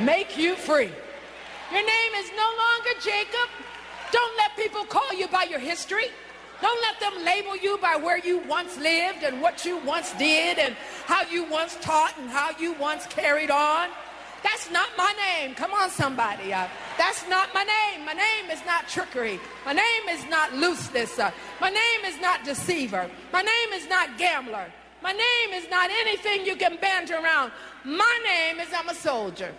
make 0.00 0.38
you 0.38 0.54
free. 0.56 0.90
Your 1.72 1.86
name 1.86 2.12
is 2.16 2.30
no 2.36 2.48
longer 2.58 3.00
Jacob. 3.02 3.48
Don't 4.12 4.36
let 4.36 4.56
people 4.56 4.84
call 4.84 5.14
you 5.14 5.26
by 5.28 5.44
your 5.44 5.58
history. 5.58 6.06
Don't 6.62 6.80
let 6.80 7.00
them 7.00 7.24
label 7.24 7.56
you 7.56 7.76
by 7.78 7.96
where 7.96 8.18
you 8.18 8.38
once 8.48 8.78
lived 8.78 9.24
and 9.24 9.42
what 9.42 9.64
you 9.64 9.78
once 9.78 10.12
did 10.12 10.58
and 10.58 10.76
how 11.06 11.22
you 11.28 11.44
once 11.44 11.76
taught 11.80 12.16
and 12.18 12.30
how 12.30 12.52
you 12.56 12.72
once 12.74 13.04
carried 13.06 13.50
on. 13.50 13.88
That's 14.44 14.70
not 14.70 14.88
my 14.96 15.12
name. 15.16 15.54
Come 15.56 15.72
on, 15.72 15.90
somebody. 15.90 16.52
Uh, 16.52 16.68
that's 16.96 17.28
not 17.28 17.52
my 17.52 17.64
name. 17.64 18.06
My 18.06 18.12
name 18.12 18.50
is 18.50 18.60
not 18.64 18.88
trickery. 18.88 19.40
My 19.66 19.72
name 19.72 20.08
is 20.08 20.24
not 20.30 20.54
looseness. 20.54 21.18
Uh, 21.18 21.32
my 21.60 21.70
name 21.70 22.04
is 22.04 22.20
not 22.20 22.44
deceiver. 22.44 23.10
My 23.32 23.42
name 23.42 23.72
is 23.72 23.88
not 23.88 24.16
gambler. 24.16 24.66
My 25.02 25.12
name 25.12 25.52
is 25.52 25.68
not 25.68 25.90
anything 25.90 26.46
you 26.46 26.54
can 26.54 26.76
banter 26.76 27.16
around. 27.16 27.50
My 27.84 28.18
name 28.24 28.60
is 28.60 28.68
I'm 28.72 28.88
a 28.88 28.94
soldier. 28.94 29.52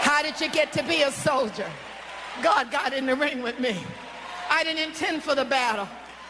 How 0.00 0.22
did 0.22 0.40
you 0.40 0.50
get 0.50 0.72
to 0.72 0.82
be 0.82 1.02
a 1.02 1.12
soldier? 1.12 1.70
God 2.42 2.72
got 2.72 2.92
in 2.92 3.06
the 3.06 3.14
ring 3.14 3.42
with 3.42 3.60
me. 3.60 3.76
I 4.50 4.64
didn't 4.64 4.82
intend 4.82 5.22
for 5.22 5.34
the 5.34 5.44
battle. 5.44 5.88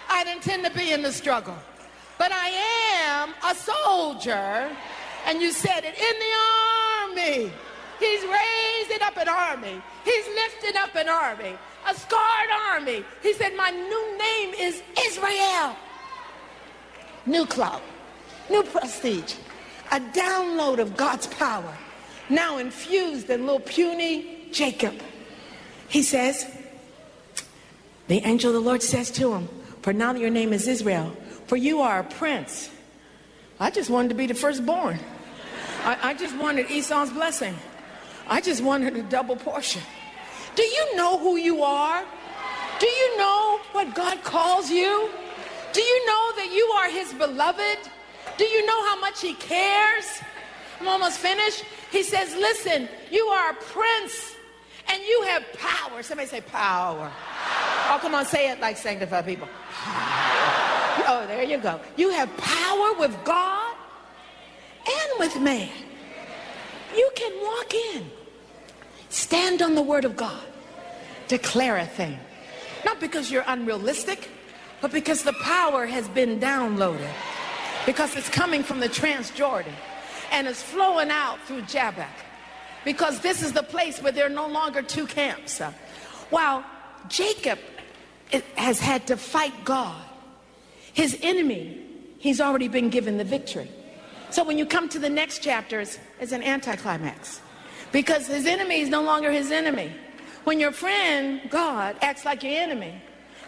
I 0.09 0.25
didn't 0.25 0.47
intend 0.47 0.65
to 0.65 0.79
be 0.79 0.93
in 0.93 1.03
the 1.03 1.13
struggle. 1.13 1.57
But 2.19 2.33
I 2.33 2.49
am 3.05 3.35
a 3.45 3.55
soldier. 3.55 4.71
And 5.27 5.41
you 5.41 5.53
said 5.53 5.85
it 5.85 5.97
in 5.99 6.15
the 6.25 7.33
army. 7.45 7.53
He's 7.99 8.23
raising 8.23 9.03
up 9.03 9.17
an 9.17 9.29
army. 9.29 9.83
He's 10.05 10.27
lifting 10.29 10.77
up 10.77 10.95
an 10.95 11.09
army, 11.09 11.57
a 11.89 11.95
scarred 11.95 12.51
army. 12.71 13.05
He 13.23 13.33
said, 13.35 13.55
My 13.57 13.71
new 13.71 14.19
name 14.19 14.55
is 14.55 14.83
Israel. 15.05 15.77
New 17.27 17.45
clout, 17.45 17.83
new 18.49 18.63
prestige, 18.63 19.35
a 19.91 20.01
download 20.01 20.79
of 20.79 20.97
God's 20.97 21.27
power, 21.27 21.77
now 22.31 22.59
infused 22.59 23.29
in 23.29 23.45
little 23.45 23.61
puny 23.61 24.49
Jacob. 24.51 24.95
He 25.89 26.03
says, 26.03 26.47
The 28.09 28.27
angel 28.27 28.51
of 28.51 28.55
the 28.55 28.61
Lord 28.61 28.83
says 28.83 29.11
to 29.13 29.35
him, 29.35 29.49
For 29.83 29.93
now 29.93 30.13
that 30.13 30.21
your 30.21 30.31
name 30.31 30.53
is 30.53 30.67
Israel, 30.67 31.15
for 31.47 31.57
you 31.57 31.81
are 31.81 32.01
a 32.01 32.05
prince. 32.05 32.71
I 33.61 33.71
just 33.71 33.91
wanted 33.91 34.09
to 34.09 34.15
be 34.15 34.27
the 34.27 34.35
firstborn. 34.35 34.99
I, 35.85 36.11
I 36.11 36.15
just 36.15 36.37
wanted 36.37 36.71
Esau's 36.71 37.11
blessing. 37.11 37.55
I 38.27 38.41
just 38.41 38.63
wanted 38.63 38.97
a 38.97 39.03
double 39.03 39.37
portion. 39.37 39.83
Do 40.55 40.63
you 40.63 40.97
know 40.97 41.19
who 41.19 41.37
you 41.37 41.63
are? 41.63 42.05
Do 42.81 42.87
you 42.87 43.19
know 43.19 43.61
what 43.73 43.95
God 43.95 44.23
calls 44.23 44.71
you? 44.71 45.11
Do 45.73 45.81
you 45.81 46.07
know 46.07 46.33
that 46.37 46.51
you 46.53 46.65
are 46.79 46.91
his 46.91 47.13
beloved? 47.13 47.79
Do 48.37 48.45
you 48.45 48.65
know 48.67 48.85
how 48.87 49.01
much 49.01 49.21
he 49.21 49.35
cares? 49.35 50.05
I'm 50.81 50.89
almost 50.89 51.19
finished. 51.19 51.65
He 51.91 52.03
says, 52.03 52.35
listen, 52.35 52.89
you 53.11 53.27
are 53.27 53.51
a 53.51 53.55
prince 53.55 54.35
and 54.89 55.03
you 55.03 55.23
have 55.29 55.45
power. 55.55 56.03
Somebody 56.03 56.29
say 56.29 56.41
power. 56.41 57.11
Oh, 57.91 57.99
come 58.01 58.15
on, 58.15 58.27
say 58.27 58.51
it 58.51 58.61
like 58.61 58.77
sanctified 58.77 59.25
people. 59.25 59.49
Oh, 61.11 61.27
there 61.27 61.43
you 61.43 61.57
go. 61.57 61.81
You 61.97 62.11
have 62.11 62.29
power 62.37 62.93
with 62.99 63.17
God 63.25 63.75
and 64.87 65.19
with 65.19 65.41
man. 65.41 65.71
You 66.95 67.11
can 67.15 67.33
walk 67.43 67.73
in, 67.73 68.11
stand 69.09 69.63
on 69.63 69.75
the 69.75 69.81
word 69.81 70.05
of 70.05 70.17
God, 70.17 70.43
declare 71.29 71.79
a 71.79 71.87
thing. 71.87 72.19
Not 72.85 73.01
because 73.01 73.31
you're 73.31 73.45
unrealistic, 73.47 74.29
but 74.81 74.93
because 74.93 75.23
the 75.23 75.33
power 75.35 75.87
has 75.87 76.09
been 76.09 76.39
downloaded. 76.41 77.11
Because 77.87 78.15
it's 78.17 78.29
coming 78.29 78.63
from 78.63 78.81
the 78.81 78.89
Transjordan 78.89 79.73
and 80.31 80.47
it's 80.47 80.63
flowing 80.63 81.11
out 81.11 81.41
through 81.47 81.63
Jabbok. 81.63 82.07
Because 82.85 83.21
this 83.21 83.43
is 83.43 83.53
the 83.53 83.63
place 83.63 84.03
where 84.03 84.13
there 84.13 84.27
are 84.27 84.31
no 84.31 84.47
longer 84.47 84.83
two 84.83 85.07
camps. 85.07 85.61
Uh, 85.61 85.73
while 86.31 86.65
Jacob 87.09 87.59
has 88.57 88.81
had 88.81 89.07
to 89.07 89.17
fight 89.17 89.53
God, 89.65 90.03
his 90.93 91.19
enemy, 91.23 91.81
he's 92.19 92.41
already 92.41 92.69
been 92.69 92.91
given 92.91 93.19
the 93.19 93.25
victory. 93.25 93.71
So 94.31 94.45
when 94.45 94.59
you 94.59 94.67
come 94.67 94.89
to 94.91 94.99
the 94.99 95.09
next 95.09 95.39
chapters, 95.43 95.99
it's 96.21 96.33
an 96.33 96.43
anticlimax. 96.43 97.41
Because 97.93 98.27
his 98.27 98.47
enemy 98.47 98.81
is 98.81 98.91
no 98.91 99.03
longer 99.03 99.31
his 99.31 99.51
enemy. 99.51 99.93
When 100.45 100.61
your 100.61 100.73
friend, 100.73 101.41
God, 101.49 101.97
acts 102.03 102.25
like 102.25 102.43
your 102.43 102.53
enemy, 102.53 103.01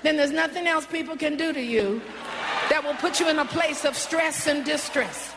then 0.02 0.16
there's 0.16 0.30
nothing 0.30 0.66
else 0.66 0.86
people 0.86 1.16
can 1.16 1.36
do 1.36 1.52
to 1.52 1.60
you 1.60 2.00
that 2.70 2.82
will 2.82 2.94
put 2.94 3.20
you 3.20 3.28
in 3.28 3.38
a 3.38 3.44
place 3.44 3.84
of 3.84 3.96
stress 3.96 4.46
and 4.46 4.64
distress. 4.64 5.34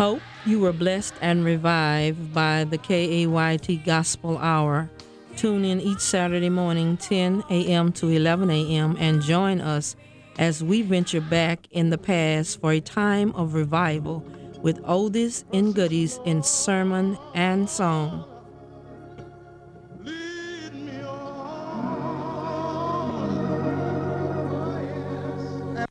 Hope 0.00 0.22
you 0.46 0.60
were 0.60 0.72
blessed 0.72 1.12
and 1.20 1.44
revived 1.44 2.32
by 2.32 2.64
the 2.64 2.78
KAYT 2.78 3.84
Gospel 3.84 4.38
Hour. 4.38 4.88
Tune 5.36 5.62
in 5.62 5.78
each 5.78 6.00
Saturday 6.00 6.48
morning, 6.48 6.96
10 6.96 7.44
a.m. 7.50 7.92
to 7.92 8.08
11 8.08 8.48
a.m., 8.48 8.96
and 8.98 9.20
join 9.20 9.60
us 9.60 9.96
as 10.38 10.64
we 10.64 10.80
venture 10.80 11.20
back 11.20 11.66
in 11.70 11.90
the 11.90 11.98
past 11.98 12.62
for 12.62 12.72
a 12.72 12.80
time 12.80 13.32
of 13.32 13.52
revival 13.52 14.24
with 14.62 14.82
oldies 14.84 15.44
and 15.52 15.74
goodies 15.74 16.18
in 16.24 16.42
sermon 16.42 17.18
and 17.34 17.68
song. 17.68 18.24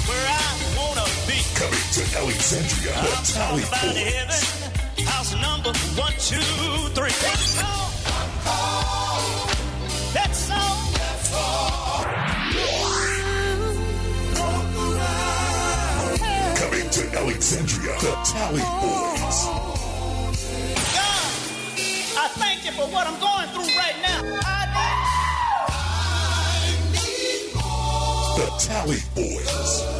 Where 0.08 0.28
I 0.28 0.76
wanna 0.78 1.06
be. 1.28 1.38
Coming 1.56 1.86
to 1.94 2.18
Alexandria, 2.18 2.94
the 3.02 3.34
Tally 3.34 3.64
About 3.64 3.82
to 3.82 3.88
Boys. 3.88 3.98
heaven. 3.98 5.06
House 5.06 5.34
number 5.34 5.74
one, 6.00 6.14
two, 6.14 6.90
three. 6.96 7.89
Alexandria, 17.40 17.94
the 18.00 18.12
Tally 18.26 18.60
Boys. 18.60 19.46
God, 20.94 21.32
I 22.18 22.28
thank 22.34 22.66
you 22.66 22.72
for 22.72 22.86
what 22.92 23.08
I'm 23.08 23.20
going 23.20 23.48
through 23.50 23.76
right 23.78 23.96
now. 24.02 24.22
I 24.44 24.66
The 28.36 28.48
Tally 28.60 28.98
Boys. 29.16 29.99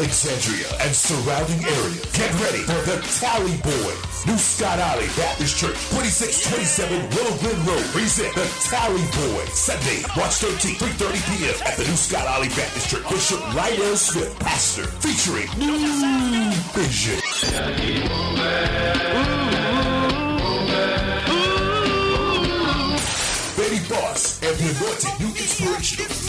Alexandria 0.00 0.64
and 0.80 0.96
surrounding 0.96 1.60
area. 1.60 2.00
Get 2.16 2.32
ready 2.40 2.64
for 2.64 2.80
the 2.88 2.96
Tally 3.20 3.52
Boys. 3.60 4.24
New 4.24 4.38
Scott 4.38 4.80
Olly 4.80 5.04
Baptist 5.12 5.60
Church, 5.60 5.76
2627 5.92 7.04
Willow 7.12 7.36
Glen 7.36 7.60
Road. 7.68 7.84
Present 7.92 8.32
the 8.32 8.48
Tally 8.64 9.04
Boys. 9.12 9.52
Sunday, 9.52 10.00
March 10.16 10.40
13th, 10.40 10.80
3.30 11.04 11.20
p.m. 11.28 11.52
at 11.68 11.76
the 11.76 11.84
New 11.84 12.00
Scott 12.00 12.24
Olly 12.32 12.48
Baptist 12.48 12.88
Church. 12.88 13.04
Bishop 13.10 13.40
Lydell 13.52 13.94
Smith, 13.94 14.32
pastor, 14.40 14.88
featuring 15.04 15.52
New 15.60 15.76
Vision. 16.72 17.20
Baby 23.60 23.84
Boss 23.84 24.40
and 24.40 24.56
the 24.56 24.64
Anointed 24.64 25.20
New 25.20 25.28
Inspiration. 25.36 26.19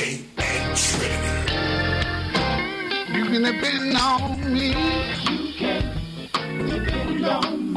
And 0.00 0.76
Trinity. 0.76 1.54
You 3.14 3.24
can 3.26 3.42
depend 3.42 3.96
on 3.96 4.52
me. 4.52 4.68
Make 6.68 6.92
a 6.92 7.67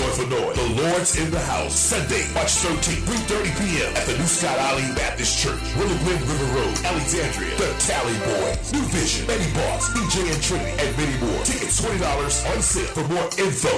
joyful 0.00 0.32
noise. 0.32 0.56
The 0.56 0.64
Lord's 0.80 1.12
in 1.20 1.28
the 1.30 1.40
house. 1.40 1.76
Sunday, 1.76 2.24
March 2.32 2.56
13th, 2.64 3.04
3.30 3.04 3.52
p.m. 3.60 3.92
at 3.96 4.06
the 4.08 4.16
New 4.16 4.24
Scott 4.24 4.56
Olly 4.72 4.88
Baptist 4.96 5.36
Church, 5.36 5.60
Willow 5.76 5.92
Glen 6.04 6.16
River 6.24 6.48
Road, 6.56 6.72
Alexandria. 6.84 7.52
The 7.60 7.68
Tally 7.76 8.16
Boys, 8.24 8.72
New 8.72 8.80
Vision, 8.96 9.28
Betty 9.28 9.44
Boss, 9.52 9.92
DJ 9.92 10.24
and 10.32 10.40
Trinity, 10.40 10.72
and 10.80 10.88
many 10.96 11.12
more. 11.20 11.44
Tickets 11.44 11.76
$20 11.80 12.00
on 12.00 12.60
sale. 12.62 12.86
For 12.96 13.04
more 13.12 13.28
info, 13.36 13.68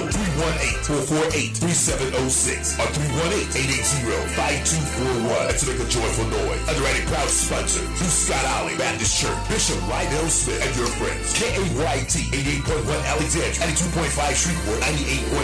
318-448-3706 0.87 2.79
or 2.79 2.87
318-880-5241. 2.87 5.43
And 5.43 5.59
to 5.59 5.65
make 5.67 5.83
a 5.83 5.87
joyful 5.91 6.23
noise. 6.31 6.63
Underwriting 6.69 7.05
proud 7.11 7.27
sponsor, 7.29 7.83
New 7.83 8.07
Scott 8.07 8.45
Olly 8.61 8.77
Baptist 8.77 9.19
Church, 9.19 9.35
Bishop 9.49 9.75
Lydell 9.91 10.29
Smith 10.29 10.61
and 10.63 10.73
your 10.75 10.87
friends. 10.87 11.33
K-A-Y-T, 11.35 12.31
88.1 12.31 13.03
Alexandria, 13.11 13.51
92.5 13.59 14.39
Shreveport, 14.39 14.79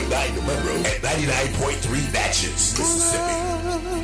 98.9 0.07 0.47
And 0.69 0.85
99.3 0.85 2.13
Natchez, 2.13 2.77
Mississippi. 2.77 3.98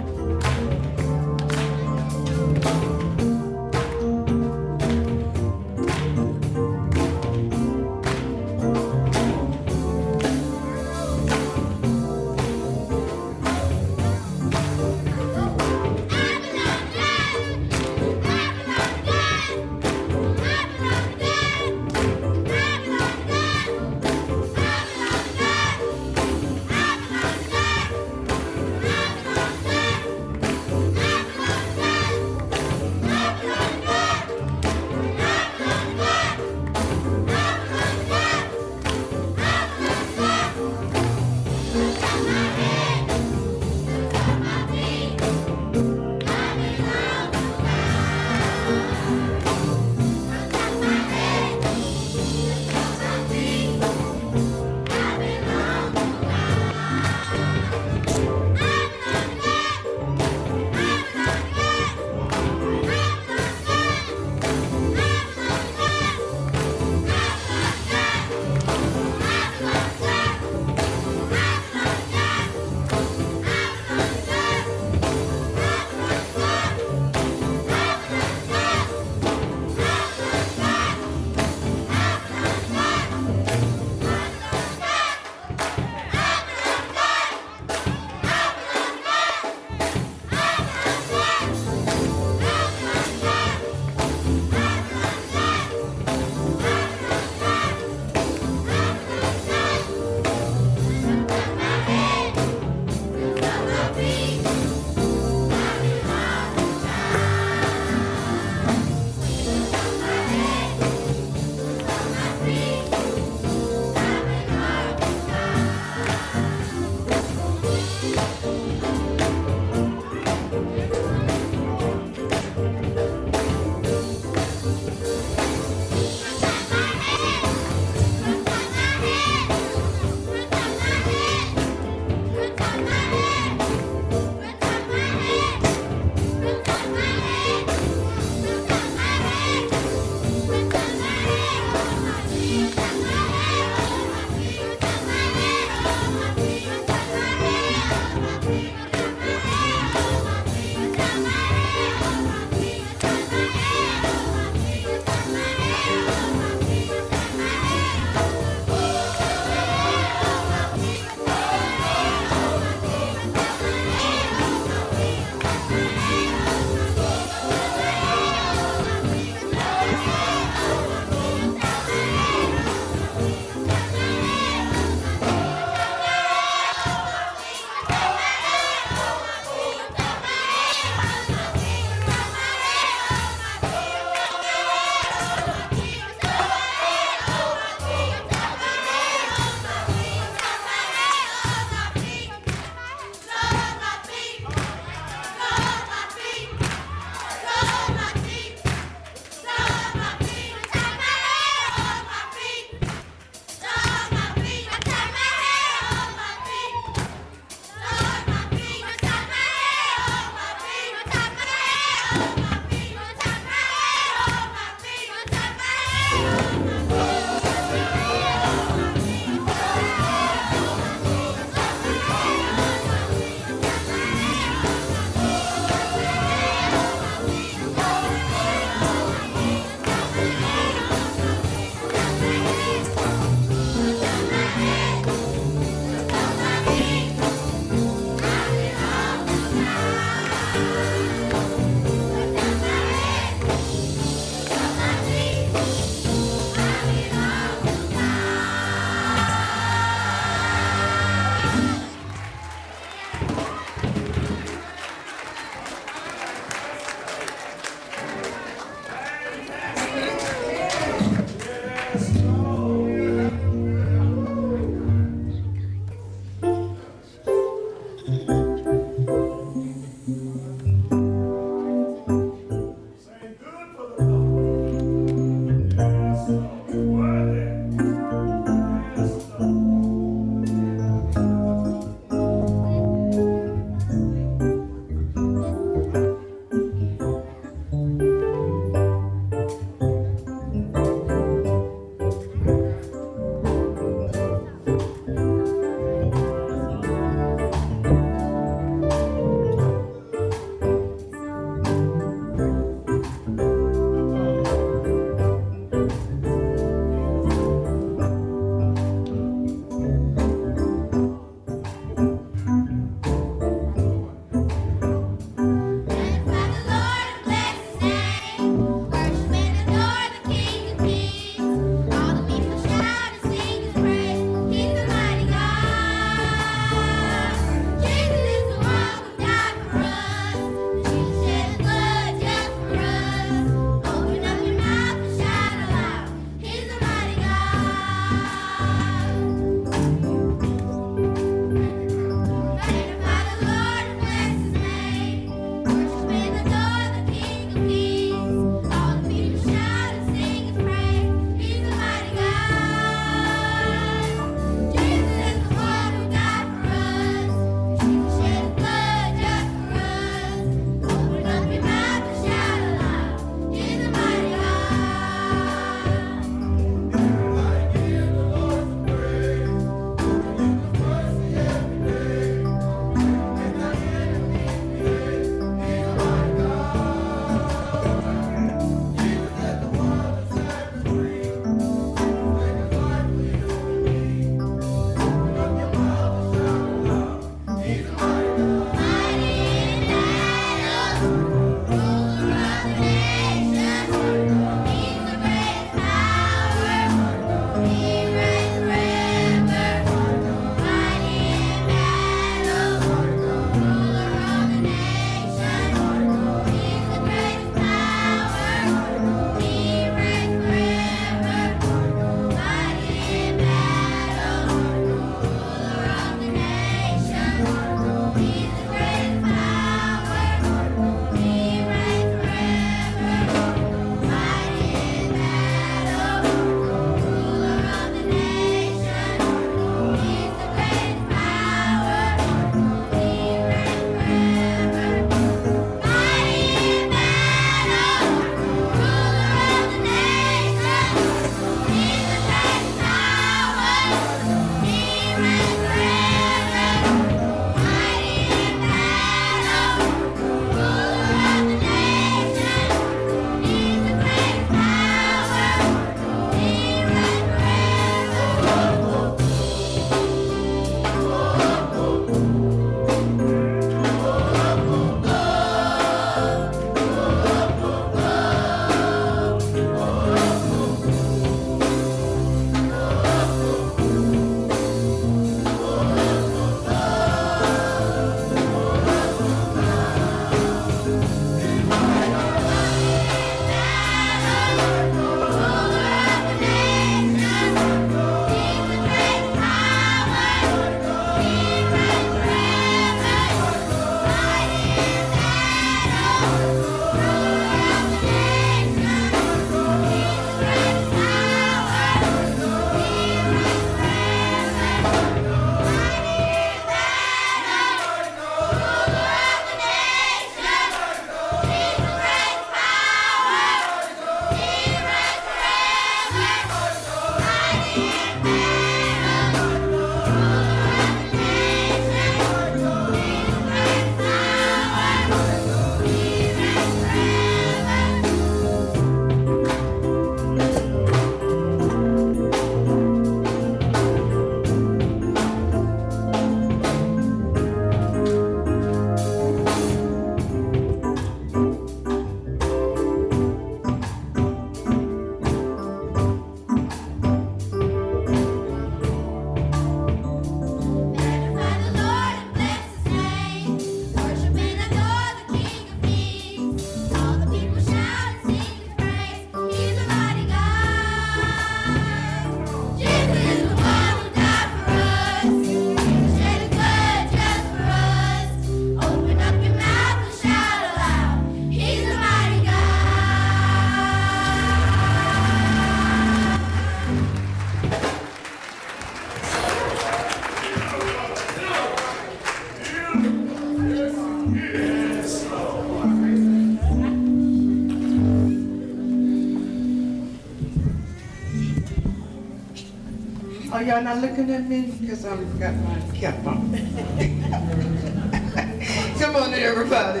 Y'all 593.80 593.96
not 593.96 594.02
looking 594.02 594.30
at 594.30 594.46
me? 594.46 594.74
Because 594.78 595.06
I've 595.06 595.40
got 595.40 595.54
my 595.54 595.80
cap 595.94 596.26
on. 596.26 596.50
Good 598.98 599.10
morning, 599.10 599.40
everybody. 599.40 600.00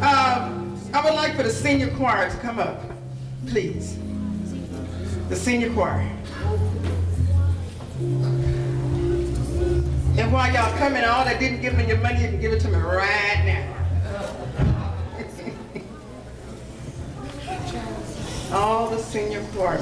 Um, 0.00 0.78
I 0.94 1.02
would 1.02 1.14
like 1.14 1.34
for 1.34 1.42
the 1.42 1.50
senior 1.50 1.90
choir 1.96 2.30
to 2.30 2.36
come 2.36 2.60
up, 2.60 2.80
please. 3.48 3.98
The 5.28 5.34
senior 5.34 5.72
choir. 5.72 6.08
And 10.16 10.32
while 10.32 10.52
y'all 10.52 10.78
coming, 10.78 11.02
all 11.02 11.24
that 11.24 11.40
didn't 11.40 11.62
give 11.62 11.76
me 11.76 11.88
your 11.88 11.98
money, 11.98 12.22
you 12.22 12.28
can 12.28 12.40
give 12.40 12.52
it 12.52 12.60
to 12.60 12.68
me 12.68 12.76
right 12.76 13.42
now. 13.44 13.66
all 18.56 18.88
the 18.88 18.98
senior 18.98 19.44
choir 19.52 19.78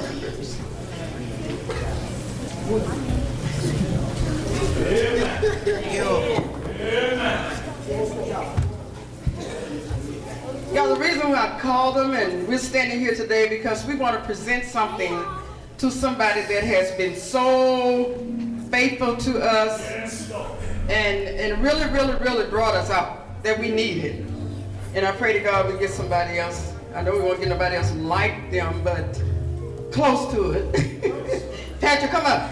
Yeah, 10.71 10.87
the 10.87 10.95
reason 10.99 11.29
why 11.29 11.55
I 11.55 11.59
called 11.59 11.95
them 11.95 12.13
and 12.13 12.47
we're 12.47 12.57
standing 12.57 12.99
here 12.99 13.13
today 13.13 13.47
because 13.49 13.85
we 13.85 13.95
want 13.95 14.17
to 14.17 14.25
present 14.25 14.65
something 14.65 15.23
to 15.77 15.91
somebody 15.91 16.41
that 16.41 16.63
has 16.63 16.91
been 16.93 17.15
so 17.15 18.15
faithful 18.71 19.15
to 19.17 19.39
us 19.39 20.31
and, 20.89 21.27
and 21.27 21.61
really, 21.61 21.87
really, 21.91 22.15
really 22.23 22.49
brought 22.49 22.73
us 22.73 22.89
out 22.89 23.43
that 23.43 23.59
we 23.59 23.69
needed. 23.69 24.25
And 24.95 25.05
I 25.05 25.11
pray 25.11 25.33
to 25.33 25.39
God 25.39 25.71
we 25.71 25.79
get 25.79 25.91
somebody 25.91 26.39
else. 26.39 26.73
I 26.95 27.03
know 27.03 27.11
we 27.13 27.19
won't 27.21 27.39
get 27.39 27.49
nobody 27.49 27.75
else 27.75 27.91
like 27.93 28.49
them, 28.49 28.83
but 28.83 29.21
close 29.91 30.33
to 30.33 30.51
it. 30.51 31.79
Patrick, 31.79 32.09
come 32.09 32.25
up. 32.25 32.51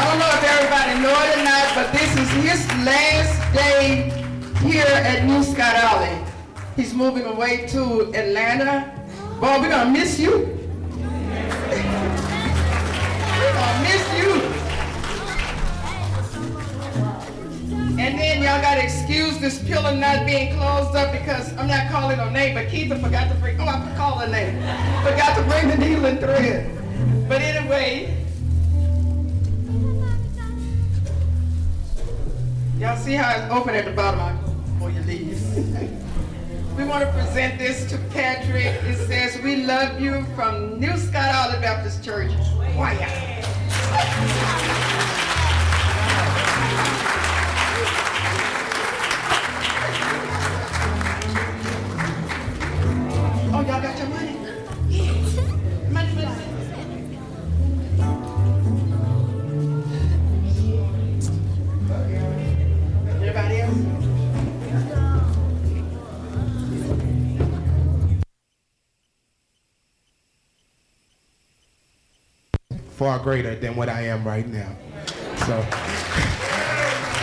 I 0.00 0.04
don't 0.08 0.18
know 0.18 0.32
if 0.32 0.42
everybody 0.42 0.94
know 1.02 1.12
it 1.24 1.36
or 1.36 1.44
not, 1.44 1.74
but 1.74 1.92
this 1.92 2.10
is 2.16 2.30
his 2.40 2.66
last 2.86 3.36
day 3.52 4.08
here 4.66 4.86
at 4.86 5.26
New 5.26 5.42
Scott 5.42 5.76
Olly. 5.92 6.16
He's 6.74 6.94
moving 6.94 7.26
away 7.26 7.66
to 7.66 8.10
Atlanta. 8.14 8.90
Boy, 9.42 9.60
we're 9.60 9.68
gonna 9.68 9.90
miss 9.90 10.18
you. 10.18 10.56
we're 13.38 13.52
gonna 13.52 13.82
miss 13.82 14.04
you. 14.16 14.40
And 18.00 18.18
then 18.18 18.42
y'all 18.42 18.62
gotta 18.62 18.82
excuse 18.82 19.36
this 19.36 19.62
pillar 19.62 19.94
not 19.94 20.24
being 20.24 20.56
closed 20.56 20.96
up 20.96 21.12
because 21.12 21.54
I'm 21.58 21.68
not 21.68 21.90
calling 21.90 22.16
her 22.16 22.30
name, 22.30 22.54
but 22.54 22.68
Keitha 22.68 22.98
forgot 23.02 23.28
to 23.28 23.34
bring, 23.34 23.60
oh, 23.60 23.66
I 23.66 23.94
call 23.98 24.16
her 24.20 24.28
name. 24.28 24.62
Forgot 25.04 25.36
to 25.36 25.42
bring 25.42 25.68
the 25.68 25.76
needle 25.76 26.06
and 26.06 26.18
thread. 26.18 26.70
But 27.28 27.42
anyway, 27.42 28.19
see 33.10 33.16
how 33.16 33.30
it's 33.30 33.52
open 33.52 33.74
at 33.74 33.84
the 33.84 33.90
bottom 33.90 34.38
before 34.74 34.88
you 34.88 35.02
leave. 35.02 35.36
we 36.76 36.84
want 36.84 37.04
to 37.04 37.10
present 37.10 37.58
this 37.58 37.84
to 37.90 37.98
Patrick. 38.10 38.66
It 38.84 39.04
says, 39.08 39.42
we 39.42 39.64
love 39.64 40.00
you 40.00 40.24
from 40.36 40.78
New 40.78 40.96
Scott 40.96 41.50
Olly 41.50 41.60
Baptist 41.60 42.04
Church. 42.04 42.30
Choir. 42.76 43.56
far 73.00 73.18
greater 73.18 73.54
than 73.54 73.74
what 73.76 73.88
I 73.88 74.02
am 74.02 74.22
right 74.24 74.46
now. 74.46 74.76
So 75.46 75.66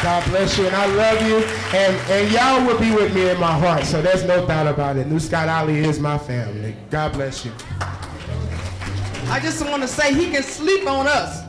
God 0.01 0.27
bless 0.27 0.57
you 0.57 0.65
and 0.65 0.75
I 0.75 0.87
love 0.87 1.21
you. 1.21 1.37
And, 1.77 1.95
and 2.09 2.31
y'all 2.31 2.65
will 2.65 2.79
be 2.79 2.95
with 2.95 3.13
me 3.13 3.29
in 3.29 3.39
my 3.39 3.51
heart. 3.51 3.83
So 3.83 4.01
there's 4.01 4.23
no 4.23 4.43
doubt 4.47 4.65
about 4.65 4.97
it. 4.97 5.05
New 5.05 5.19
Scott 5.19 5.47
Olly 5.47 5.77
is 5.77 5.99
my 5.99 6.17
family. 6.17 6.75
God 6.89 7.13
bless 7.13 7.45
you. 7.45 7.51
I 9.29 9.39
just 9.39 9.63
want 9.63 9.83
to 9.83 9.87
say 9.87 10.15
he 10.15 10.31
can 10.31 10.41
sleep 10.41 10.89
on 10.89 11.05
us. 11.05 11.46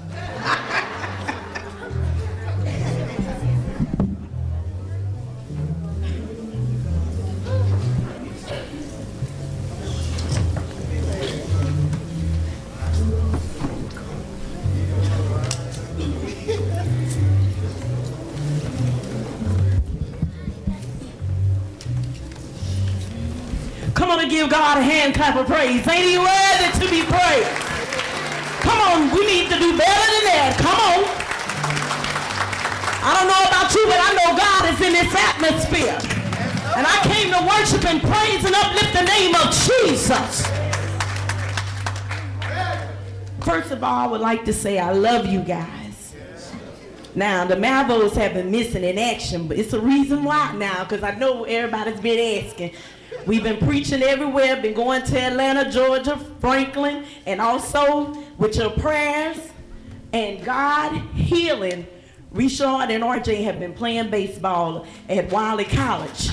A 24.79 24.83
hand 24.83 25.15
clap 25.15 25.37
of 25.37 25.47
praise. 25.47 25.87
Ain't 25.89 26.07
he 26.07 26.19
worthy 26.19 26.71
to 26.79 26.87
be 26.91 27.03
praised? 27.03 27.51
Come 28.63 28.79
on, 28.79 29.11
we 29.11 29.27
need 29.27 29.51
to 29.51 29.59
do 29.59 29.77
better 29.77 30.07
than 30.15 30.25
that. 30.31 30.55
Come 30.59 30.79
on. 30.79 31.03
I 33.03 33.11
don't 33.19 33.27
know 33.27 33.45
about 33.49 33.75
you, 33.75 33.85
but 33.87 33.99
I 33.99 34.11
know 34.15 34.37
God 34.39 34.63
is 34.71 34.81
in 34.87 34.93
this 34.95 35.13
atmosphere. 35.15 35.99
And 36.77 36.87
I 36.87 36.99
came 37.11 37.33
to 37.35 37.41
worship 37.43 37.85
and 37.87 38.01
praise 38.01 38.45
and 38.45 38.55
uplift 38.55 38.93
the 38.95 39.03
name 39.03 39.35
of 39.35 39.51
Jesus. 39.67 40.47
First 43.45 43.73
of 43.73 43.83
all, 43.83 43.95
I 43.95 44.07
would 44.07 44.21
like 44.21 44.45
to 44.45 44.53
say 44.53 44.79
I 44.79 44.93
love 44.93 45.27
you 45.27 45.41
guys. 45.41 46.15
Now, 47.15 47.47
the 47.47 47.57
Malvos 47.57 48.13
have 48.13 48.35
been 48.35 48.51
missing 48.51 48.85
in 48.85 48.99
action, 48.99 49.49
but 49.49 49.59
it's 49.59 49.73
a 49.73 49.81
reason 49.81 50.23
why 50.23 50.53
now, 50.57 50.85
because 50.85 51.03
I 51.03 51.17
know 51.17 51.45
everybody's 51.45 52.01
been 52.01 52.45
asking. 52.45 52.75
We've 53.27 53.43
been 53.43 53.59
preaching 53.59 54.03
everywhere, 54.03 54.61
been 54.61 54.75
going 54.75 55.03
to 55.03 55.21
Atlanta, 55.21 55.71
Georgia, 55.71 56.17
Franklin, 56.41 57.05
and 57.27 57.41
also 57.41 58.13
with 58.39 58.57
your 58.57 58.71
prayers 58.71 59.37
and 60.13 60.45
God 60.45 60.97
healing. 61.15 61.87
Richard 62.31 62.91
and 62.91 63.03
RJ 63.03 63.45
have 63.45 63.59
been 63.59 63.75
playing 63.75 64.11
baseball 64.11 64.87
at 65.09 65.31
Wiley 65.31 65.65
College. 65.65 66.31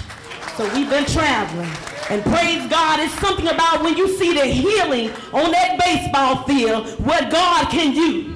So 0.55 0.73
we've 0.73 0.89
been 0.89 1.05
traveling. 1.05 1.69
And 2.09 2.21
praise 2.23 2.65
God, 2.69 2.99
it's 2.99 3.17
something 3.19 3.47
about 3.47 3.81
when 3.81 3.97
you 3.97 4.07
see 4.17 4.33
the 4.33 4.45
healing 4.45 5.09
on 5.33 5.51
that 5.51 5.79
baseball 5.79 6.43
field, 6.43 6.87
what 7.05 7.29
God 7.31 7.69
can 7.69 7.93
do. 7.93 8.34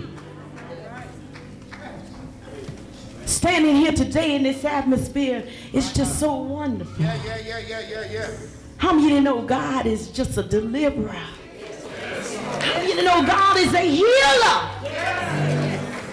Standing 3.39 3.77
here 3.77 3.93
today 3.93 4.35
in 4.35 4.43
this 4.43 4.65
atmosphere, 4.65 5.47
it's 5.71 5.93
just 5.93 6.19
so 6.19 6.35
wonderful. 6.35 7.01
Yeah, 7.01 7.17
yeah, 7.23 7.37
yeah, 7.37 7.59
yeah, 7.59 7.79
yeah, 7.89 8.11
yeah. 8.11 8.31
How 8.75 8.91
many 8.91 9.05
of 9.05 9.13
you 9.13 9.21
know 9.21 9.41
God 9.43 9.85
is 9.85 10.09
just 10.09 10.37
a 10.37 10.43
deliverer? 10.43 11.13
How 11.13 12.73
many 12.79 12.91
of 12.91 12.97
you 12.97 13.03
know 13.05 13.25
God 13.25 13.55
is 13.55 13.73
a 13.73 13.79
healer? 13.79 14.59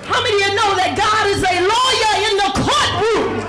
How 0.07 0.23
many 0.23 0.37
of 0.37 0.41
you 0.41 0.55
know 0.55 0.77
that 0.77 0.95
God 0.97 1.27
is 1.27 1.43
a 1.43 1.61
lawyer 1.67 2.15
in 2.29 2.37
the 2.39 2.51
courtroom? 2.63 3.43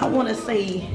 I 0.00 0.08
want 0.08 0.30
to 0.30 0.34
say 0.34 0.90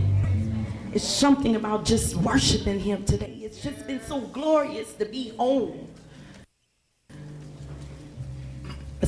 it's 0.92 1.08
something 1.08 1.56
about 1.56 1.86
just 1.86 2.18
worshiping 2.18 2.82
Him 2.82 3.06
today. 3.06 3.40
It's 3.42 3.64
just 3.64 3.88
been 3.88 4.02
so 4.02 4.20
glorious 4.20 4.92
to 4.96 5.06
be 5.06 5.30
home. 5.38 5.88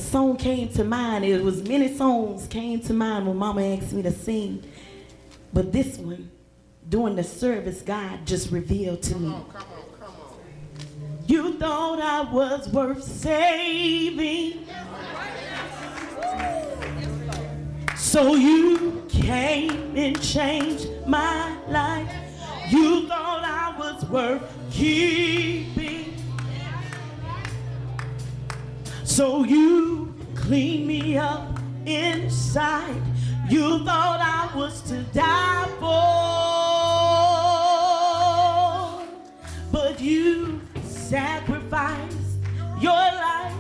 Song 0.10 0.38
came 0.38 0.70
to 0.70 0.84
mind. 0.84 1.24
It 1.24 1.44
was 1.44 1.62
many 1.64 1.96
songs 1.96 2.48
came 2.48 2.80
to 2.82 2.94
mind 2.94 3.28
when 3.28 3.38
Mama 3.38 3.64
asked 3.64 3.94
me 3.94 4.02
to 4.02 4.12
sing, 4.12 4.64
but 5.54 5.72
this 5.72 5.98
one, 5.98 6.32
during 6.88 7.16
the 7.16 7.24
service, 7.24 7.82
God 7.82 8.26
just 8.26 8.52
revealed 8.52 9.04
to 9.04 9.16
me. 9.16 9.36
You 11.28 11.60
thought 11.60 12.00
I 12.02 12.22
was 12.32 12.68
worth 12.70 13.04
saving. 13.04 14.66
So 17.96 18.34
you 18.34 19.06
came 19.08 19.96
and 19.96 20.20
changed 20.20 20.90
my 21.06 21.56
life. 21.68 22.12
You 22.70 23.08
thought 23.08 23.44
I 23.44 23.78
was 23.78 24.04
worth 24.06 24.42
keeping. 24.72 26.16
So 29.10 29.44
you 29.44 30.14
clean 30.36 30.86
me 30.86 31.18
up 31.18 31.60
inside. 31.88 33.02
You 33.50 33.84
thought 33.84 34.20
I 34.22 34.56
was 34.56 34.82
to 34.84 35.02
die 35.12 35.68
for. 35.80 35.98
But 39.72 40.00
you 40.00 40.62
sacrificed 40.84 42.38
your 42.80 42.94
life 42.94 43.56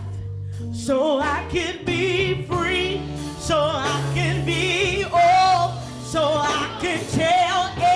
so 0.72 1.20
I 1.20 1.44
could 1.52 1.84
be 1.84 2.46
free, 2.46 3.02
so 3.40 3.58
I 3.60 4.12
can 4.14 4.46
be 4.46 5.04
all, 5.12 5.82
so 6.04 6.22
I 6.36 6.78
can 6.80 7.04
tell 7.08 7.89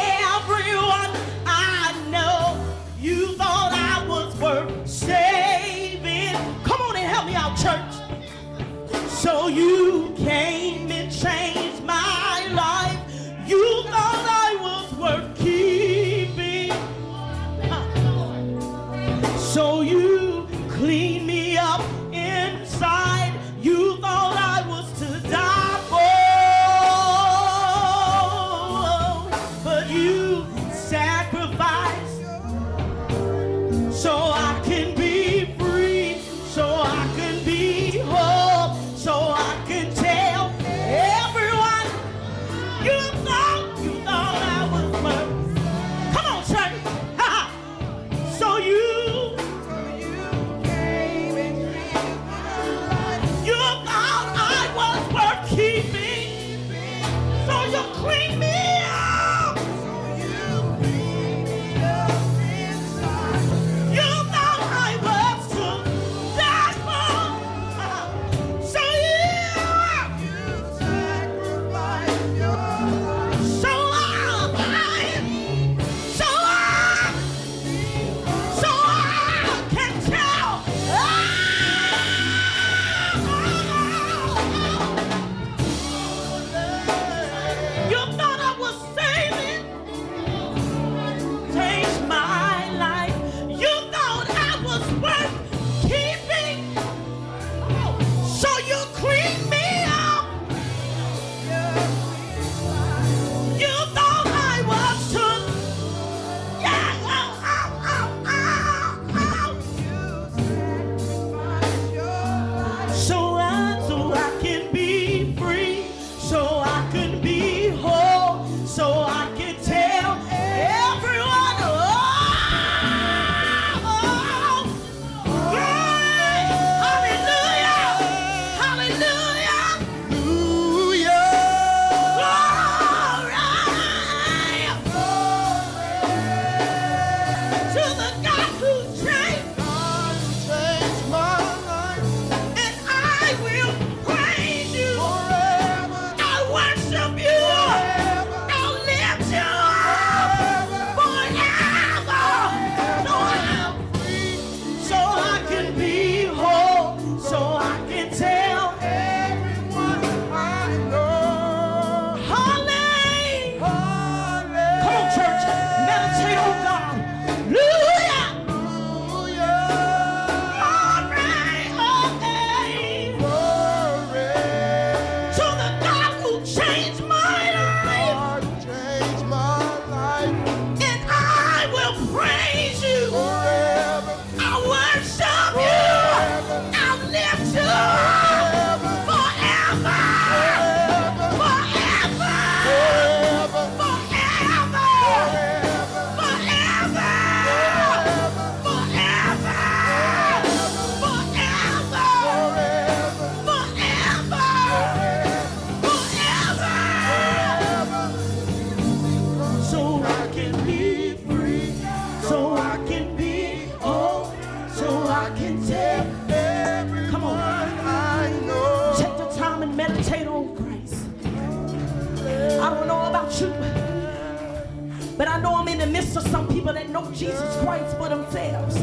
know 225.43 225.55
I'm 225.55 225.67
in 225.67 225.77
the 225.77 225.85
midst 225.85 226.15
of 226.15 226.23
some 226.27 226.47
people 226.47 226.73
that 226.73 226.89
know 226.89 227.11
Jesus 227.11 227.55
Christ 227.61 227.97
for 227.97 228.09
themselves. 228.09 228.77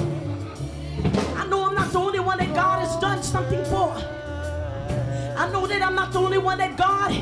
I 1.37 1.47
know 1.47 1.66
I'm 1.66 1.74
not 1.74 1.91
the 1.91 1.99
only 1.99 2.20
one 2.20 2.39
that 2.39 2.55
God 2.55 2.81
has 2.87 2.97
done 3.01 3.22
something 3.22 3.64
for. 3.64 3.93
I 5.37 5.51
know 5.51 5.66
that 5.66 5.83
I'm 5.83 5.95
not 5.95 6.12
the 6.12 6.18
only 6.18 6.39
one 6.39 6.59
that 6.59 6.76
God 6.76 7.12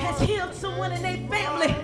has 0.00 0.18
healed 0.20 0.54
someone 0.54 0.92
in 0.92 1.02
their 1.02 1.18
family. 1.28 1.74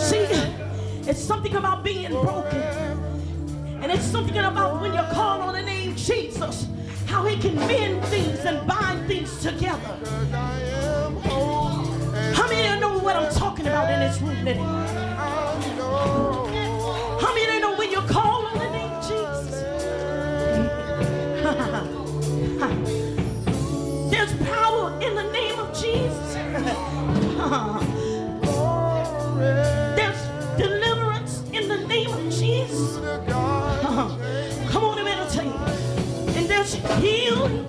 See, 0.00 0.26
it's 1.10 1.20
something 1.20 1.56
about 1.56 1.82
being 1.82 2.12
broken. 2.12 2.62
And 3.82 3.90
it's 3.90 4.04
something 4.04 4.38
about 4.38 4.80
when 4.80 4.94
you 4.94 5.02
call 5.12 5.40
on 5.42 5.54
the 5.54 5.62
name 5.62 5.96
Jesus, 5.96 6.68
how 7.06 7.24
he 7.26 7.36
can 7.36 7.56
mend 7.56 8.04
things 8.04 8.38
and 8.44 8.66
bind 8.66 9.08
things 9.08 9.42
together. 9.42 9.98
What 13.04 13.16
I'm 13.16 13.30
talking 13.34 13.66
about 13.66 13.92
in 13.92 14.00
this 14.00 14.18
room 14.22 14.36
today? 14.36 14.54
How 14.54 15.58
many 17.34 17.52
you 17.52 17.60
know 17.60 17.76
when 17.76 17.90
you 17.90 18.00
call 18.00 18.46
on 18.46 18.58
the 18.58 18.70
name 18.70 18.94
Jesus? 19.02 19.60
There's 24.10 24.32
power 24.48 24.98
in 25.02 25.14
the 25.14 25.30
name 25.32 25.58
of 25.58 25.78
Jesus. 25.78 26.32
There's 29.96 30.26
deliverance 30.56 31.42
in 31.52 31.68
the 31.68 31.86
name 31.86 32.10
of 32.10 32.32
Jesus. 32.32 32.96
Come 34.72 34.84
on, 34.84 34.98
I'm 34.98 35.04
to 35.04 35.28
tell 35.30 35.44
you. 35.44 35.52
And 36.38 36.48
there's 36.48 36.72
healing 36.72 37.66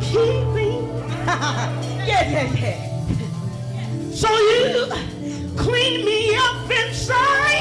keeping. 0.00 0.88
yeah, 1.26 2.30
yeah, 2.30 2.52
yeah. 2.54 4.12
So 4.12 4.28
you 4.28 4.88
clean 5.56 6.04
me 6.04 6.34
up 6.36 6.70
inside. 6.70 7.51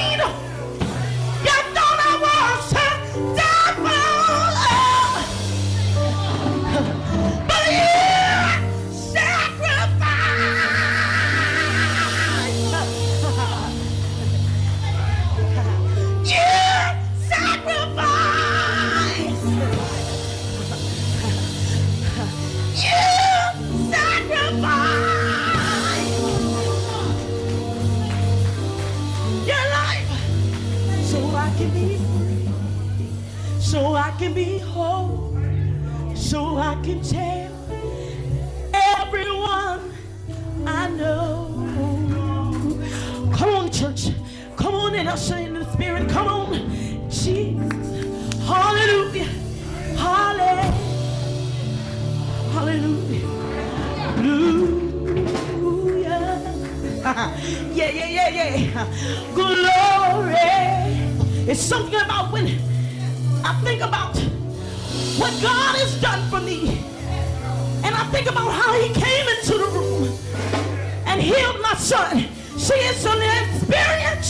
yeah, 57.74 57.90
yeah, 57.90 58.08
yeah, 58.08 58.56
yeah. 58.56 59.34
Glory. 59.36 60.32
It's 61.46 61.60
something 61.60 62.00
about 62.00 62.32
when 62.32 62.46
I 63.44 63.54
think 63.66 63.82
about 63.82 64.16
what 65.20 65.34
God 65.42 65.76
has 65.76 66.00
done 66.00 66.30
for 66.30 66.40
me. 66.40 66.80
And 67.84 67.94
I 67.94 68.06
think 68.12 68.32
about 68.32 68.50
how 68.52 68.72
he 68.80 68.94
came 68.94 69.28
into 69.28 69.58
the 69.58 69.68
room 69.76 70.18
and 71.06 71.22
healed 71.22 71.60
my 71.62 71.74
son. 71.74 72.30
See, 72.58 72.76
it's 72.76 73.06
an 73.06 73.20
experience 73.20 74.21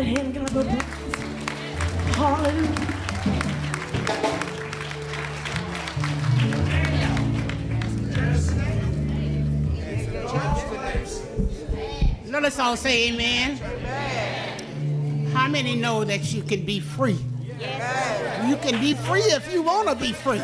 Give 0.00 0.08
God 0.08 0.16
a 0.16 0.20
hand. 0.20 0.34
Give 0.34 0.54
God 0.54 0.66
a 0.66 0.74
praise. 0.74 0.86
Hallelujah. 2.16 2.86
Let 12.26 12.44
us 12.44 12.58
all 12.58 12.76
say 12.76 13.08
amen. 13.10 13.56
How 15.34 15.48
many 15.48 15.76
know 15.76 16.04
that 16.04 16.32
you 16.32 16.42
can 16.44 16.64
be 16.64 16.80
free? 16.80 17.18
You 18.46 18.56
can 18.56 18.80
be 18.80 18.94
free 18.94 19.20
if 19.20 19.52
you 19.52 19.62
want 19.62 19.88
to 19.88 19.94
be 19.96 20.12
free. 20.12 20.40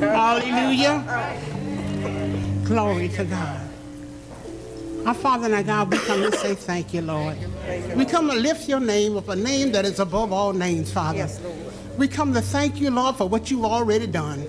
Hallelujah. 0.00 1.02
Glory 2.64 3.08
to 3.08 3.24
God. 3.24 3.63
Our 5.06 5.14
Father 5.14 5.46
and 5.46 5.54
our 5.54 5.62
God, 5.62 5.90
we 5.90 5.98
come 5.98 6.22
to 6.22 6.32
say 6.38 6.54
thank 6.54 6.94
you, 6.94 7.02
Lord. 7.02 7.36
We 7.94 8.06
come 8.06 8.28
to 8.30 8.34
lift 8.34 8.68
your 8.68 8.80
name 8.80 9.16
up, 9.18 9.28
a 9.28 9.36
name 9.36 9.72
that 9.72 9.84
is 9.84 9.98
above 10.00 10.32
all 10.32 10.52
names, 10.54 10.90
Father. 10.90 11.28
We 11.98 12.08
come 12.08 12.32
to 12.32 12.40
thank 12.40 12.80
you, 12.80 12.90
Lord, 12.90 13.16
for 13.16 13.28
what 13.28 13.50
you've 13.50 13.66
already 13.66 14.06
done, 14.06 14.40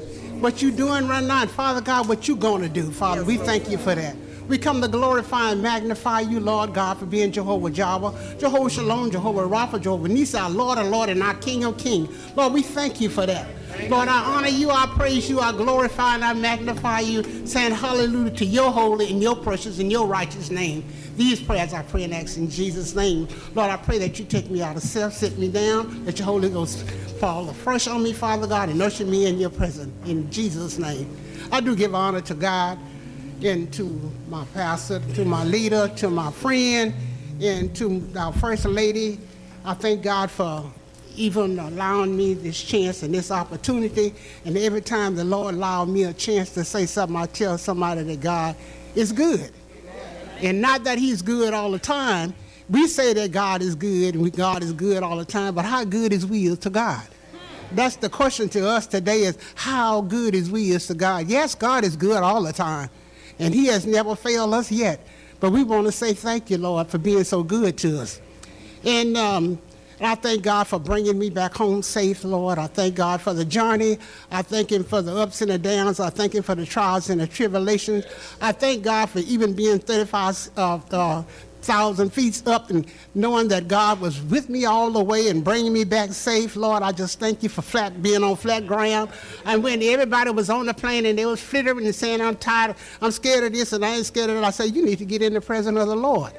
what 0.42 0.62
you're 0.62 0.72
doing 0.72 1.08
right 1.08 1.24
now, 1.24 1.42
and 1.42 1.52
Father 1.52 1.82
God, 1.82 2.08
what 2.08 2.28
you're 2.28 2.38
going 2.38 2.62
to 2.62 2.70
do, 2.70 2.90
Father. 2.92 3.24
we 3.26 3.38
thank 3.38 3.70
you 3.70 3.78
for 3.78 3.96
that. 3.96 4.16
We 4.48 4.58
come 4.60 4.80
to 4.82 4.88
glorify 4.88 5.52
and 5.52 5.62
magnify 5.62 6.22
you, 6.22 6.40
Lord 6.40 6.74
God, 6.74 7.00
for 7.00 7.06
being 7.06 7.32
Jehovah 7.32 7.72
Jireh, 7.72 8.14
Jehovah 8.40 8.70
Shalom, 8.70 9.10
Jehovah 9.12 9.42
Rapha, 9.42 9.82
Jehovah 9.82 10.08
Nissi, 10.08 10.40
our 10.40 10.50
Lord 10.52 10.78
and 10.78 10.92
Lord, 10.92 11.10
and 11.10 11.22
our 11.24 11.34
King 11.36 11.64
of 11.66 11.78
King. 11.80 12.08
Lord, 12.36 12.54
we 12.54 12.62
thank 12.62 13.02
you 13.02 13.10
for 13.10 13.26
that. 13.26 13.48
Lord, 13.90 14.08
I 14.08 14.24
honor 14.24 14.48
you, 14.48 14.70
I 14.70 14.88
praise 14.88 15.30
you, 15.30 15.40
I 15.40 15.52
glorify 15.52 16.16
and 16.16 16.24
I 16.24 16.34
magnify 16.34 17.02
you, 17.02 17.24
saying 17.46 17.72
hallelujah 17.72 18.32
to 18.32 18.46
your 18.46 18.72
holy 18.72 19.12
and 19.12 19.22
your 19.22 19.36
precious 19.36 19.80
and 19.80 19.92
your 19.92 20.08
righteous 20.08 20.50
name. 20.50 20.84
These 21.18 21.42
prayers 21.42 21.74
I 21.74 21.84
pray 21.84 22.04
and 22.04 22.14
ask 22.14 22.38
in 22.38 22.50
Jesus' 22.50 22.96
name. 22.96 23.28
Lord, 23.54 23.72
I 23.72 23.78
pray 23.78 23.98
that 24.00 24.20
you 24.20 24.26
take 24.26 24.50
me 24.50 24.62
out 24.62 24.76
of 24.76 24.84
self, 24.84 25.14
sit 25.14 25.38
me 25.38 25.50
down, 25.50 26.04
that 26.06 26.20
your 26.20 26.26
Holy 26.26 26.50
Ghost 26.50 26.90
fall 27.20 27.50
afresh 27.50 27.88
on 27.88 28.04
me, 28.04 28.12
Father 28.12 28.48
God, 28.48 28.70
and 28.70 28.78
nurture 28.78 29.06
me 29.06 29.28
in 29.28 29.40
your 29.40 29.50
presence. 29.50 29.94
In 30.08 30.30
Jesus' 30.30 30.78
name. 30.78 31.16
I 31.52 31.62
do 31.62 31.76
give 31.76 31.96
honor 31.96 32.22
to 32.22 32.34
God 32.34 32.78
and 33.44 33.72
to 33.74 34.12
my 34.30 34.46
pastor, 34.54 35.00
to 35.14 35.26
my 35.26 35.44
leader, 35.44 35.88
to 35.98 36.10
my 36.10 36.32
friend, 36.32 36.94
And 37.42 37.76
to 37.76 38.02
our 38.18 38.32
First 38.34 38.66
Lady, 38.66 39.20
I 39.64 39.74
thank 39.74 40.02
God 40.02 40.32
for 40.32 40.72
even 41.18 41.60
allowing 41.60 42.16
me 42.16 42.34
this 42.34 42.62
chance 42.62 43.04
and 43.04 43.14
this 43.14 43.32
opportunity. 43.32 44.14
And 44.46 44.58
every 44.58 44.82
time 44.82 45.16
the 45.16 45.24
Lord 45.24 45.56
allowed 45.56 45.90
me 45.90 46.04
a 46.04 46.14
chance 46.14 46.52
to 46.52 46.64
say 46.64 46.86
something, 46.86 47.16
I 47.16 47.26
tell 47.26 47.58
somebody 47.58 48.04
that 48.04 48.20
God 48.20 48.56
is 48.96 49.12
good. 49.12 49.52
And 50.42 50.62
not 50.62 50.84
that 50.84 50.98
He's 50.98 51.22
good 51.22 51.54
all 51.54 51.72
the 51.72 51.80
time. 51.80 52.34
We 52.70 52.88
say 52.88 53.14
that 53.14 53.32
God 53.32 53.62
is 53.62 53.76
good 53.76 54.16
and 54.16 54.24
we, 54.24 54.32
God 54.32 54.64
is 54.64 54.74
good 54.74 55.04
all 55.04 55.18
the 55.18 55.26
time, 55.26 55.54
but 55.54 55.66
how 55.66 55.84
good 55.84 56.12
is 56.12 56.26
we 56.26 56.56
to 56.56 56.70
God? 56.70 57.04
That's 57.72 57.96
the 57.96 58.10
question 58.10 58.50
to 58.50 58.68
us 58.68 58.88
today 58.88 59.22
is 59.22 59.38
how 59.56 60.02
good 60.02 60.36
is 60.36 60.50
we 60.50 60.72
is 60.72 60.88
to 60.88 60.94
God? 60.94 61.28
Yes, 61.28 61.56
God 61.56 61.84
is 61.84 61.96
good 61.96 62.24
all 62.24 62.44
the 62.44 62.54
time, 62.54 62.90
and 63.40 63.54
He 63.54 63.68
has 63.68 63.86
never 63.86 64.16
failed 64.16 64.54
us 64.54 64.72
yet. 64.72 65.06
But 65.40 65.52
we 65.52 65.64
want 65.64 65.86
to 65.86 65.92
say 65.92 66.14
thank 66.14 66.50
you, 66.50 66.58
Lord, 66.58 66.88
for 66.88 66.98
being 66.98 67.24
so 67.24 67.44
good 67.44 67.78
to 67.80 68.02
us. 68.02 68.22
And 68.84 69.18
um, 69.18 69.60
and 70.00 70.08
I 70.08 70.16
thank 70.16 70.44
God 70.44 70.68
for 70.68 70.80
bringing 70.80 71.18
me 71.18 71.30
back 71.30 71.54
home 71.54 71.82
safe, 71.82 72.24
Lord. 72.24 72.58
I 72.58 72.68
thank 72.68 72.96
God 72.96 73.22
for 73.22 73.34
the 73.34 73.46
journey. 73.46 73.98
I 74.30 74.42
thank 74.42 74.72
Him 74.72 74.84
for 74.84 75.02
the 75.02 75.16
ups 75.16 75.42
and 75.42 75.52
the 75.52 75.58
downs. 75.58 76.00
I 76.00 76.10
thank 76.10 76.36
Him 76.36 76.44
for 76.44 76.56
the 76.56 76.66
trials 76.66 77.10
and 77.10 77.22
the 77.22 77.28
tribulations. 77.28 78.06
I 78.42 78.52
thank 78.52 78.84
God 78.84 79.10
for 79.10 79.20
even 79.20 79.54
being 79.54 79.80
35 79.80 80.50
uh, 80.58 80.80
uh, 80.92 81.24
thousand 81.62 82.14
feet 82.14 82.44
up 82.46 82.70
and 82.70 82.86
knowing 83.16 83.48
that 83.48 83.68
God 83.68 84.00
was 84.00 84.22
with 84.22 84.50
me 84.50 84.66
all 84.66 84.92
the 84.92 85.04
way 85.04 85.30
and 85.30 85.44
bringing 85.44 85.74
me 85.74 85.84
back 85.84 86.14
safe. 86.14 86.56
Lord, 86.56 86.84
I 86.84 86.92
just 86.92 87.20
thank 87.20 87.42
you 87.42 87.50
for 87.50 87.62
flat 87.64 88.02
being 88.04 88.24
on 88.24 88.36
flat 88.36 88.68
ground. 88.68 89.10
And 89.46 89.64
when 89.64 89.82
everybody 89.82 90.30
was 90.30 90.50
on 90.50 90.68
the 90.68 90.74
plane 90.74 91.06
and 91.06 91.18
they 91.18 91.26
was 91.26 91.42
flittering 91.42 91.86
and 91.86 91.96
saying, 91.96 92.22
I'm 92.22 92.36
tired, 92.36 92.76
I'm 93.02 93.12
scared 93.12 93.44
of 93.46 93.54
this 93.54 93.74
and 93.74 93.84
I 93.84 93.96
ain't 93.96 94.06
scared 94.06 94.30
of 94.30 94.36
that, 94.36 94.44
I 94.44 94.52
say, 94.52 94.68
you 94.68 94.86
need 94.86 95.00
to 95.00 95.06
get 95.06 95.22
in 95.22 95.34
the 95.34 95.42
presence 95.42 95.78
of 95.78 95.88
the 95.88 95.96
Lord 95.96 96.34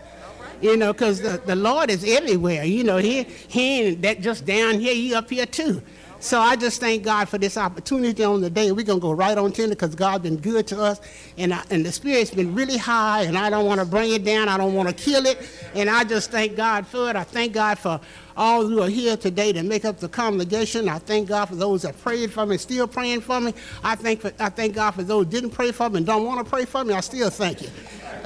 you 0.61 0.77
know, 0.77 0.93
because 0.93 1.21
the, 1.21 1.41
the 1.45 1.57
Lord 1.57 1.91
is 1.91 2.05
everywhere. 2.05 2.65
You 2.65 2.85
know, 2.85 2.99
he, 2.99 3.25
he 3.25 3.83
ain't 3.83 4.03
that 4.03 4.21
just 4.21 4.45
down 4.45 4.81
here, 4.81 4.95
he 4.95 5.15
up 5.15 5.31
here 5.31 5.47
too. 5.47 5.83
So 6.19 6.41
I 6.41 6.57
just 6.57 6.81
thank 6.81 7.03
God 7.03 7.29
for 7.29 7.39
this 7.39 7.57
opportunity 7.57 8.25
on 8.25 8.41
the 8.41 8.49
day. 8.49 8.73
We're 8.73 8.87
going 8.87 8.99
to 8.99 9.03
go 9.03 9.13
right 9.13 9.37
on 9.37 9.53
to 9.53 9.69
because 9.69 9.95
god's 9.95 10.23
been 10.23 10.39
good 10.39 10.67
to 10.69 10.83
us. 10.83 11.01
And, 11.37 11.53
I, 11.53 11.63
and 11.71 11.85
the 11.85 11.93
Spirit's 11.93 12.31
been 12.31 12.55
really 12.55 12.79
high, 12.79 13.23
and 13.23 13.37
I 13.37 13.51
don't 13.51 13.67
want 13.67 13.81
to 13.81 13.87
bring 13.87 14.13
it 14.13 14.25
down. 14.25 14.49
I 14.49 14.57
don't 14.57 14.75
want 14.75 14.89
to 14.89 14.95
kill 14.95 15.27
it. 15.27 15.39
And 15.75 15.91
I 15.91 16.05
just 16.05 16.31
thank 16.31 16.57
God 16.57 16.87
for 16.87 17.11
it. 17.11 17.17
I 17.17 17.23
thank 17.23 17.53
God 17.53 17.79
for 17.79 18.01
all 18.37 18.67
who 18.67 18.83
are 18.83 18.89
here 18.89 19.17
today 19.17 19.53
to 19.53 19.63
make 19.63 19.85
up 19.85 19.99
the 19.99 20.09
congregation. 20.09 20.89
I 20.89 20.99
thank 20.99 21.29
God 21.29 21.47
for 21.47 21.55
those 21.57 21.83
that 21.83 21.99
prayed 22.01 22.33
for 22.33 22.47
me, 22.47 22.55
and 22.55 22.61
still 22.61 22.89
praying 22.89 23.21
for 23.21 23.41
me. 23.41 23.55
I 23.85 23.95
thank, 23.95 24.21
for, 24.21 24.33
I 24.39 24.49
thank 24.49 24.75
God 24.75 24.93
for 24.93 25.03
those 25.03 25.27
didn't 25.27 25.51
pray 25.51 25.71
for 25.71 25.89
me 25.91 25.99
and 25.99 26.07
don't 26.07 26.25
want 26.25 26.45
to 26.45 26.51
pray 26.51 26.65
for 26.65 26.83
me. 26.85 26.95
I 26.95 27.01
still 27.01 27.31
thank 27.31 27.63
you. 27.63 27.69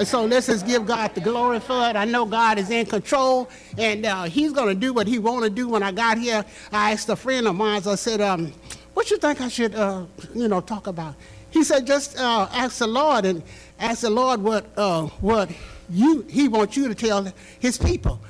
So 0.05 0.25
let's 0.25 0.47
just 0.47 0.67
give 0.67 0.87
God 0.87 1.15
the 1.15 1.21
glory 1.21 1.61
for 1.61 1.89
it. 1.91 1.95
I 1.95 2.07
know 2.07 2.25
God 2.25 2.59
is 2.59 2.71
in 2.71 2.87
control, 2.87 3.51
and 3.77 4.07
uh, 4.07 4.23
He's 4.25 4.51
going 4.51 4.69
to 4.69 4.75
do 4.75 4.95
what 4.95 5.07
He 5.07 5.19
want 5.19 5.45
to 5.45 5.51
do. 5.51 5.69
When 5.69 5.83
I 5.83 5.93
got 5.93 6.17
here, 6.17 6.43
I 6.73 6.93
asked 6.93 7.11
a 7.11 7.17
friend 7.17 7.47
of 7.47 7.55
mine. 7.55 7.83
I 7.87 7.97
said, 7.97 8.23
um, 8.23 8.51
"What 8.95 9.11
you 9.11 9.19
think 9.19 9.43
I 9.43 9.49
should, 9.49 9.75
uh, 9.75 10.07
you 10.35 10.49
know, 10.49 10.63
talk 10.63 10.87
about?" 10.87 11.17
He 11.51 11.63
said, 11.65 11.87
"Just 11.87 12.19
uh, 12.19 12.49
ask 12.51 12.79
the 12.79 12.87
Lord 12.87 13.27
and 13.27 13.43
ask 13.79 14.01
the 14.01 14.09
Lord 14.09 14.41
what 14.41 14.67
uh, 14.75 15.03
what 15.21 15.51
you 15.91 16.25
He 16.31 16.49
wants 16.49 16.79
you 16.79 16.89
to 16.89 16.95
tell 16.95 17.31
His 17.59 17.77
people." 17.77 18.21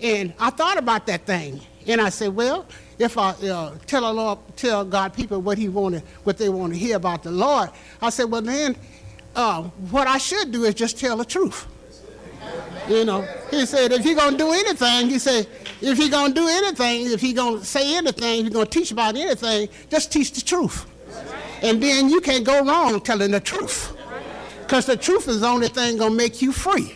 And 0.00 0.32
I 0.38 0.48
thought 0.48 0.78
about 0.78 1.06
that 1.08 1.26
thing, 1.26 1.60
and 1.86 2.00
I 2.00 2.08
said, 2.08 2.34
"Well." 2.34 2.66
if 2.98 3.16
I 3.16 3.30
uh, 3.30 3.76
tell 3.86 4.12
Lord, 4.12 4.40
tell 4.56 4.84
God 4.84 5.14
people 5.14 5.40
what 5.40 5.56
He 5.56 5.68
wanted, 5.68 6.02
what 6.24 6.36
they 6.36 6.48
want 6.48 6.72
to 6.72 6.78
hear 6.80 6.96
about 6.96 7.22
the 7.22 7.30
Lord, 7.30 7.70
I 8.02 8.10
said, 8.10 8.24
well 8.24 8.42
then 8.42 8.74
uh, 9.38 9.62
what 9.92 10.08
I 10.08 10.18
should 10.18 10.50
do 10.50 10.64
is 10.64 10.74
just 10.74 10.98
tell 10.98 11.16
the 11.16 11.24
truth. 11.24 11.66
You 12.88 13.04
know, 13.04 13.22
he 13.50 13.64
said, 13.66 13.92
if 13.92 14.04
going 14.04 14.32
to 14.32 14.36
do 14.36 14.50
anything, 14.50 15.08
he 15.08 15.18
said, 15.18 15.46
if 15.80 16.10
going 16.10 16.34
to 16.34 16.40
do 16.40 16.48
anything, 16.48 17.06
if 17.06 17.36
going 17.36 17.60
to 17.60 17.64
say 17.64 17.96
anything, 17.96 18.46
if 18.46 18.52
going 18.52 18.66
to 18.66 18.70
teach 18.70 18.90
about 18.90 19.14
anything, 19.14 19.68
just 19.90 20.10
teach 20.10 20.32
the 20.32 20.40
truth. 20.40 20.86
And 21.62 21.80
then 21.80 22.08
you 22.08 22.20
can't 22.20 22.44
go 22.44 22.64
wrong 22.64 23.00
telling 23.00 23.30
the 23.30 23.40
truth. 23.40 23.96
Because 24.62 24.86
the 24.86 24.96
truth 24.96 25.28
is 25.28 25.40
the 25.40 25.46
only 25.46 25.68
thing 25.68 25.98
to 25.98 26.10
make 26.10 26.42
you 26.42 26.50
free. 26.50 26.94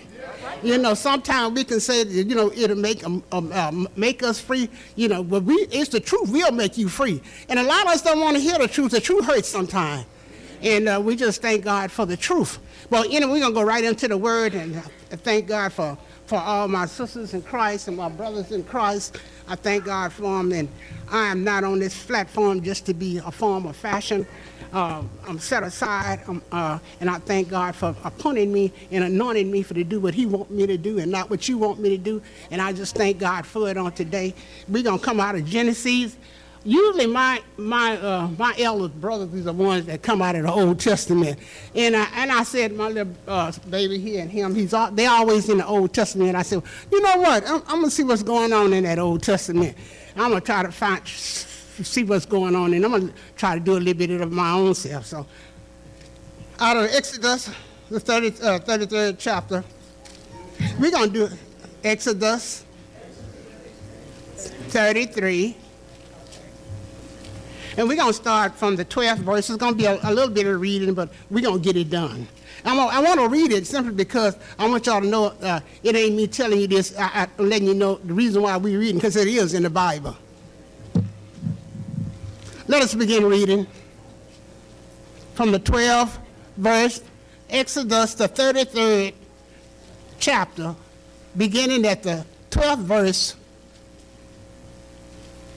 You 0.64 0.78
know, 0.78 0.94
sometimes 0.94 1.54
we 1.54 1.64
can 1.64 1.80
say, 1.80 2.04
you 2.04 2.34
know, 2.34 2.52
it'll 2.52 2.76
make 2.76 3.04
um, 3.04 3.22
um, 3.32 3.50
uh, 3.52 3.72
make 3.96 4.22
us 4.22 4.40
free. 4.40 4.68
You 4.94 5.08
know, 5.08 5.24
but 5.24 5.42
we 5.42 5.54
it's 5.72 5.88
the 5.88 5.98
truth. 5.98 6.30
We'll 6.30 6.52
make 6.52 6.78
you 6.78 6.88
free. 6.88 7.20
And 7.48 7.58
a 7.58 7.64
lot 7.64 7.82
of 7.82 7.88
us 7.88 8.02
don't 8.02 8.20
want 8.20 8.36
to 8.36 8.42
hear 8.42 8.58
the 8.58 8.68
truth. 8.68 8.92
The 8.92 9.00
truth 9.00 9.24
hurts 9.24 9.48
sometimes. 9.48 10.06
And 10.62 10.88
uh, 10.88 11.00
we 11.04 11.16
just 11.16 11.42
thank 11.42 11.64
God 11.64 11.90
for 11.90 12.06
the 12.06 12.16
truth. 12.16 12.58
Well, 12.88 13.08
know, 13.20 13.28
we're 13.28 13.40
going 13.40 13.52
to 13.52 13.60
go 13.60 13.62
right 13.62 13.82
into 13.82 14.06
the 14.06 14.16
word 14.16 14.54
and 14.54 14.76
uh, 14.76 14.80
thank 15.10 15.48
God 15.48 15.72
for, 15.72 15.98
for 16.26 16.36
all 16.36 16.68
my 16.68 16.86
sisters 16.86 17.34
in 17.34 17.42
Christ 17.42 17.88
and 17.88 17.96
my 17.96 18.08
brothers 18.08 18.52
in 18.52 18.62
Christ. 18.62 19.18
I 19.48 19.56
thank 19.56 19.84
God 19.84 20.12
for 20.12 20.22
them. 20.22 20.52
And 20.52 20.68
I 21.10 21.26
am 21.28 21.42
not 21.42 21.64
on 21.64 21.80
this 21.80 22.04
platform 22.06 22.62
just 22.62 22.86
to 22.86 22.94
be 22.94 23.18
a 23.18 23.30
form 23.32 23.66
of 23.66 23.76
fashion. 23.76 24.26
Uh, 24.72 25.02
I'm 25.28 25.38
set 25.38 25.62
aside, 25.62 26.20
um, 26.28 26.42
uh, 26.50 26.78
and 27.00 27.10
I 27.10 27.18
thank 27.18 27.50
God 27.50 27.74
for 27.76 27.94
appointing 28.04 28.50
me 28.50 28.72
and 28.90 29.04
anointing 29.04 29.50
me 29.50 29.62
for 29.62 29.74
to 29.74 29.84
do 29.84 30.00
what 30.00 30.14
He 30.14 30.24
want 30.24 30.50
me 30.50 30.66
to 30.66 30.78
do 30.78 30.98
and 30.98 31.12
not 31.12 31.28
what 31.28 31.46
you 31.46 31.58
want 31.58 31.78
me 31.78 31.90
to 31.90 31.98
do. 31.98 32.22
And 32.50 32.62
I 32.62 32.72
just 32.72 32.94
thank 32.94 33.18
God 33.18 33.44
for 33.44 33.68
it 33.68 33.76
on 33.76 33.92
today. 33.92 34.32
We're 34.68 34.82
gonna 34.82 34.98
come 34.98 35.20
out 35.20 35.34
of 35.34 35.44
Genesis, 35.44 36.16
usually 36.64 37.06
my 37.06 37.42
my 37.56 37.96
uh, 37.96 38.28
my 38.38 38.54
eldest 38.58 39.00
brothers 39.00 39.30
these 39.30 39.42
are 39.42 39.44
the 39.44 39.52
ones 39.52 39.86
that 39.86 40.02
come 40.02 40.22
out 40.22 40.36
of 40.36 40.42
the 40.44 40.52
Old 40.52 40.78
Testament, 40.78 41.38
and 41.74 41.96
I 41.96 42.08
and 42.14 42.30
I 42.30 42.42
said 42.44 42.72
my 42.72 42.88
little 42.88 43.12
uh, 43.26 43.52
baby 43.68 43.98
here 43.98 44.22
and 44.22 44.30
him, 44.30 44.54
he's 44.54 44.72
all, 44.72 44.90
they 44.90 45.06
always 45.06 45.48
in 45.48 45.58
the 45.58 45.66
Old 45.66 45.92
Testament. 45.92 46.28
And 46.28 46.36
I 46.36 46.42
said, 46.42 46.62
you 46.90 47.00
know 47.00 47.16
what? 47.18 47.48
I'm, 47.48 47.62
I'm, 47.66 47.80
gonna 47.80 47.90
see 47.90 48.04
what's 48.04 48.22
going 48.22 48.52
on 48.52 48.72
in 48.72 48.84
that 48.84 48.98
Old 48.98 49.22
Testament. 49.22 49.76
I'm 50.16 50.30
gonna 50.30 50.40
try 50.40 50.62
to 50.62 50.72
find 50.72 51.06
see 51.06 52.04
what's 52.04 52.26
going 52.26 52.54
on, 52.54 52.74
and 52.74 52.84
I'm 52.84 52.90
gonna 52.92 53.12
try 53.36 53.54
to 53.54 53.60
do 53.60 53.76
a 53.76 53.78
little 53.78 53.94
bit 53.94 54.20
of 54.20 54.30
my 54.30 54.52
own 54.52 54.74
self. 54.74 55.06
So, 55.06 55.26
out 56.60 56.76
of 56.76 56.84
Exodus, 56.94 57.50
the 57.90 57.98
30, 57.98 58.26
uh, 58.42 58.58
33rd 58.60 59.16
chapter, 59.18 59.64
we're 60.78 60.90
gonna 60.90 61.10
do 61.10 61.28
Exodus 61.82 62.64
33 64.36 65.56
and 67.76 67.88
we're 67.88 67.96
going 67.96 68.08
to 68.08 68.14
start 68.14 68.54
from 68.54 68.76
the 68.76 68.84
12th 68.84 69.18
verse. 69.18 69.48
It's 69.50 69.58
going 69.58 69.72
to 69.72 69.78
be 69.78 69.86
a, 69.86 69.98
a, 70.02 70.12
little 70.12 70.30
bit 70.30 70.46
of 70.46 70.60
reading, 70.60 70.94
but 70.94 71.10
we're 71.30 71.42
going 71.42 71.60
to 71.60 71.64
get 71.64 71.76
it 71.76 71.90
done. 71.90 72.26
I'm 72.64 72.78
a, 72.78 72.86
i 72.86 73.00
want 73.00 73.18
to 73.18 73.28
read 73.28 73.52
it 73.52 73.66
simply 73.66 73.94
because 73.94 74.36
I 74.58 74.68
want 74.68 74.86
y'all 74.86 75.00
to 75.00 75.06
know 75.06 75.26
uh, 75.42 75.60
it 75.82 75.96
ain't 75.96 76.14
me 76.14 76.26
telling 76.26 76.60
you 76.60 76.68
this, 76.68 76.96
I, 76.98 77.28
am 77.38 77.48
letting 77.48 77.68
you 77.68 77.74
know 77.74 77.96
the 77.96 78.14
reason 78.14 78.42
why 78.42 78.56
we're 78.56 78.78
reading, 78.78 78.96
because 78.96 79.16
it 79.16 79.28
is 79.28 79.54
in 79.54 79.62
the 79.62 79.70
Bible. 79.70 80.16
Let 82.68 82.82
us 82.82 82.94
begin 82.94 83.24
reading 83.26 83.66
from 85.34 85.50
the 85.50 85.60
12th 85.60 86.18
verse, 86.56 87.02
Exodus, 87.50 88.14
the 88.14 88.28
33rd 88.28 89.14
chapter, 90.18 90.76
beginning 91.36 91.84
at 91.86 92.02
the 92.02 92.24
12th 92.50 92.78
verse 92.78 93.34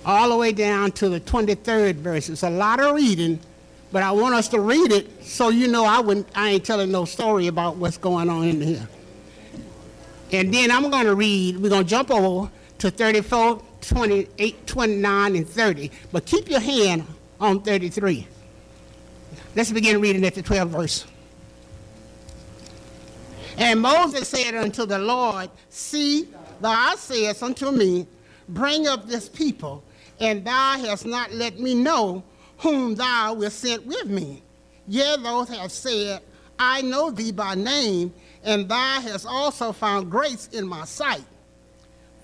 all 0.05 0.29
the 0.29 0.37
way 0.37 0.51
down 0.51 0.91
to 0.93 1.09
the 1.09 1.19
23rd 1.19 1.95
verse. 1.95 2.29
It's 2.29 2.43
a 2.43 2.49
lot 2.49 2.79
of 2.79 2.95
reading, 2.95 3.39
but 3.91 4.03
I 4.03 4.11
want 4.11 4.35
us 4.35 4.47
to 4.49 4.59
read 4.59 4.91
it 4.91 5.23
so 5.23 5.49
you 5.49 5.67
know 5.67 5.83
I, 5.83 5.99
wouldn't, 5.99 6.27
I 6.35 6.51
ain't 6.51 6.65
telling 6.65 6.91
no 6.91 7.05
story 7.05 7.47
about 7.47 7.77
what's 7.77 7.97
going 7.97 8.29
on 8.29 8.43
in 8.47 8.61
here. 8.61 8.87
And 10.31 10.53
then 10.53 10.71
I'm 10.71 10.89
going 10.89 11.05
to 11.05 11.15
read, 11.15 11.57
we're 11.57 11.69
going 11.69 11.83
to 11.83 11.89
jump 11.89 12.11
over 12.11 12.51
to 12.79 12.91
34, 12.91 13.61
28, 13.81 14.67
29, 14.67 15.35
and 15.35 15.47
30. 15.47 15.91
But 16.11 16.25
keep 16.25 16.49
your 16.49 16.59
hand 16.59 17.05
on 17.39 17.61
33. 17.61 18.27
Let's 19.55 19.71
begin 19.71 20.01
reading 20.01 20.25
at 20.25 20.35
the 20.35 20.43
12th 20.43 20.67
verse. 20.67 21.05
And 23.57 23.79
Moses 23.79 24.27
said 24.27 24.53
unto 24.53 24.85
the 24.85 24.99
Lord, 24.99 25.49
See, 25.69 26.27
thou 26.59 26.95
sayest 26.95 27.41
unto 27.41 27.71
me, 27.71 28.05
Bring 28.49 28.85
up 28.87 29.07
this 29.07 29.29
people 29.29 29.83
and 30.19 30.45
thou 30.45 30.77
hast 30.77 31.05
not 31.05 31.31
let 31.31 31.59
me 31.59 31.73
know 31.75 32.23
whom 32.57 32.95
thou 32.95 33.33
wilt 33.33 33.51
send 33.51 33.85
with 33.85 34.07
me. 34.07 34.41
Yet 34.87 35.23
those 35.23 35.49
have 35.49 35.71
said, 35.71 36.21
I 36.57 36.81
know 36.81 37.11
thee 37.11 37.31
by 37.31 37.55
name, 37.55 38.13
and 38.43 38.69
thou 38.69 39.01
hast 39.01 39.25
also 39.25 39.71
found 39.71 40.09
grace 40.09 40.47
in 40.53 40.67
my 40.67 40.85
sight. 40.85 41.25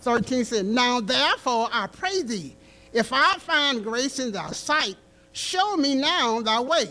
13 0.02 0.46
said, 0.46 0.66
Now 0.66 1.02
therefore 1.02 1.70
I 1.72 1.88
pray 1.88 2.22
thee, 2.22 2.56
if 2.94 3.12
I 3.14 3.38
find 3.38 3.84
grace 3.84 4.20
in 4.20 4.32
thy 4.32 4.52
sight, 4.52 4.96
show 5.34 5.76
me 5.78 5.96
now 5.96 6.42
thy 6.42 6.60
way, 6.60 6.88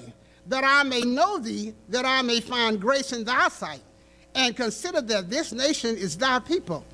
that 0.46 0.64
I 0.64 0.82
may 0.82 1.02
know 1.02 1.38
thee, 1.38 1.74
that 1.88 2.04
I 2.04 2.22
may 2.22 2.40
find 2.40 2.80
grace 2.80 3.12
in 3.12 3.24
thy 3.24 3.48
sight, 3.48 3.82
and 4.34 4.56
consider 4.56 5.00
that 5.00 5.30
this 5.30 5.52
nation 5.52 5.96
is 5.96 6.16
thy 6.16 6.38
people. 6.40 6.84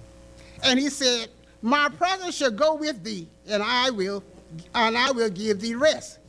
And 0.62 0.78
he 0.78 0.88
said, 0.88 1.28
my 1.66 1.88
presence 1.88 2.36
shall 2.36 2.52
go 2.52 2.76
with 2.76 3.02
thee, 3.02 3.26
and 3.48 3.60
I 3.60 3.90
will, 3.90 4.22
and 4.72 4.96
I 4.96 5.10
will 5.10 5.28
give 5.28 5.60
thee 5.60 5.74
rest. 5.74 6.20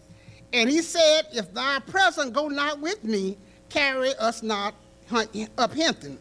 And 0.51 0.67
he 0.67 0.81
said, 0.81 1.27
If 1.31 1.53
thy 1.53 1.77
presence 1.77 2.31
go 2.31 2.47
not 2.47 2.79
with 2.79 3.03
me, 3.03 3.37
carry 3.69 4.15
us 4.15 4.41
not 4.41 4.73
up 5.59 5.73
Hinton. 5.73 6.17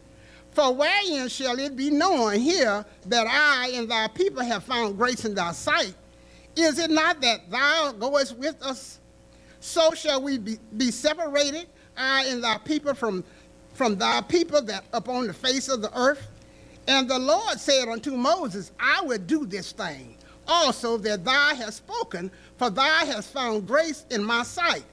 For 0.51 0.71
wherein 0.71 1.29
shall 1.29 1.57
it 1.57 1.75
be 1.75 1.89
known 1.89 2.35
here 2.35 2.85
that 3.07 3.25
I 3.27 3.71
and 3.73 3.89
thy 3.89 4.07
people 4.09 4.43
have 4.43 4.63
found 4.63 4.99
grace 4.99 5.25
in 5.25 5.33
thy 5.33 5.51
sight? 5.51 5.95
Is 6.55 6.77
it 6.77 6.91
not 6.91 7.19
that 7.21 7.49
thou 7.49 7.93
goest 7.93 8.37
with 8.37 8.61
us? 8.61 8.99
So 9.61 9.95
shall 9.95 10.21
we 10.21 10.37
be, 10.37 10.59
be 10.77 10.91
separated, 10.91 11.65
I 11.97 12.25
and 12.25 12.43
thy 12.43 12.59
people, 12.59 12.93
from, 12.93 13.23
from 13.73 13.95
thy 13.95 14.21
people 14.21 14.61
that 14.61 14.83
upon 14.93 15.25
the 15.25 15.33
face 15.33 15.69
of 15.69 15.81
the 15.81 15.91
earth? 15.99 16.27
And 16.87 17.09
the 17.09 17.19
Lord 17.19 17.59
said 17.59 17.89
unto 17.89 18.11
Moses, 18.11 18.71
I 18.79 19.01
will 19.01 19.17
do 19.17 19.45
this 19.45 19.71
thing 19.71 20.17
also 20.47 20.97
that 20.97 21.25
thou 21.25 21.55
hast 21.55 21.77
spoken, 21.77 22.31
for 22.57 22.69
thou 22.69 23.05
hast 23.05 23.33
found 23.33 23.67
grace 23.67 24.05
in 24.09 24.23
my 24.23 24.43
sight, 24.43 24.85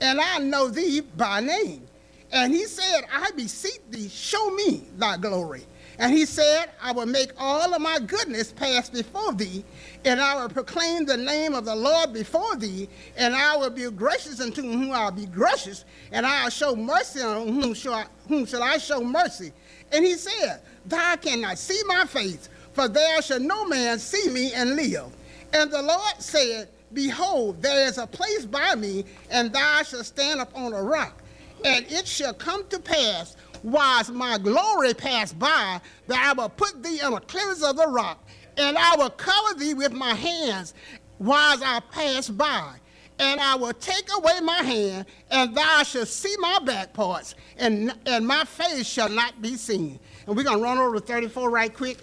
and 0.00 0.20
I 0.20 0.38
know 0.38 0.68
thee 0.68 1.00
by 1.00 1.40
name. 1.40 1.86
And 2.30 2.52
he 2.52 2.66
said, 2.66 3.04
I 3.12 3.30
beseech 3.30 3.80
thee, 3.90 4.08
show 4.08 4.50
me 4.50 4.84
thy 4.98 5.16
glory. 5.16 5.64
And 5.98 6.12
he 6.12 6.26
said, 6.26 6.70
I 6.80 6.92
will 6.92 7.06
make 7.06 7.32
all 7.38 7.74
of 7.74 7.80
my 7.80 7.98
goodness 7.98 8.52
pass 8.52 8.88
before 8.88 9.32
thee, 9.32 9.64
and 10.04 10.20
I 10.20 10.40
will 10.40 10.48
proclaim 10.48 11.06
the 11.06 11.16
name 11.16 11.54
of 11.54 11.64
the 11.64 11.74
Lord 11.74 12.12
before 12.12 12.54
thee, 12.56 12.88
and 13.16 13.34
I 13.34 13.56
will 13.56 13.70
be 13.70 13.90
gracious 13.90 14.40
unto 14.40 14.62
whom 14.62 14.92
I 14.92 15.06
will 15.06 15.12
be 15.12 15.26
gracious, 15.26 15.84
and 16.12 16.24
I 16.24 16.44
will 16.44 16.50
show 16.50 16.76
mercy 16.76 17.20
on 17.20 17.48
whom 17.48 17.74
shall 17.74 17.94
I, 17.94 18.06
whom 18.28 18.46
shall 18.46 18.62
I 18.62 18.76
show 18.78 19.00
mercy. 19.00 19.52
And 19.90 20.04
he 20.04 20.14
said, 20.14 20.60
Thou 20.88 21.16
cannot 21.16 21.58
see 21.58 21.80
my 21.86 22.06
face, 22.06 22.48
for 22.72 22.88
there 22.88 23.20
shall 23.20 23.40
no 23.40 23.66
man 23.66 23.98
see 23.98 24.30
me 24.30 24.54
and 24.54 24.74
live. 24.74 25.06
And 25.52 25.70
the 25.70 25.82
Lord 25.82 26.14
said, 26.18 26.68
Behold, 26.94 27.60
there 27.60 27.86
is 27.86 27.98
a 27.98 28.06
place 28.06 28.46
by 28.46 28.74
me, 28.74 29.04
and 29.30 29.52
thou 29.52 29.82
shalt 29.82 30.06
stand 30.06 30.40
upon 30.40 30.72
a 30.72 30.82
rock. 30.82 31.22
And 31.64 31.84
it 31.90 32.06
shall 32.06 32.32
come 32.32 32.66
to 32.68 32.78
pass, 32.78 33.36
whilst 33.62 34.12
my 34.12 34.38
glory 34.38 34.94
pass 34.94 35.32
by, 35.32 35.80
that 36.06 36.24
I 36.24 36.32
will 36.32 36.48
put 36.48 36.82
thee 36.82 37.02
on 37.02 37.12
a 37.12 37.20
clearness 37.20 37.62
of 37.62 37.76
the 37.76 37.88
rock, 37.88 38.26
and 38.56 38.78
I 38.78 38.96
will 38.96 39.10
cover 39.10 39.58
thee 39.58 39.74
with 39.74 39.92
my 39.92 40.14
hands, 40.14 40.72
whilst 41.18 41.62
I 41.62 41.80
pass 41.80 42.30
by. 42.30 42.72
And 43.18 43.40
I 43.40 43.56
will 43.56 43.72
take 43.74 44.08
away 44.16 44.40
my 44.40 44.62
hand, 44.62 45.06
and 45.30 45.54
thou 45.54 45.82
shalt 45.82 46.08
see 46.08 46.34
my 46.38 46.60
back 46.60 46.94
parts, 46.94 47.34
and, 47.58 47.92
and 48.06 48.26
my 48.26 48.44
face 48.44 48.86
shall 48.86 49.08
not 49.08 49.42
be 49.42 49.56
seen. 49.56 49.98
And 50.28 50.36
we're 50.36 50.44
going 50.44 50.58
to 50.58 50.62
run 50.62 50.76
over 50.76 51.00
to 51.00 51.00
34 51.00 51.48
right 51.48 51.74
quick. 51.74 51.96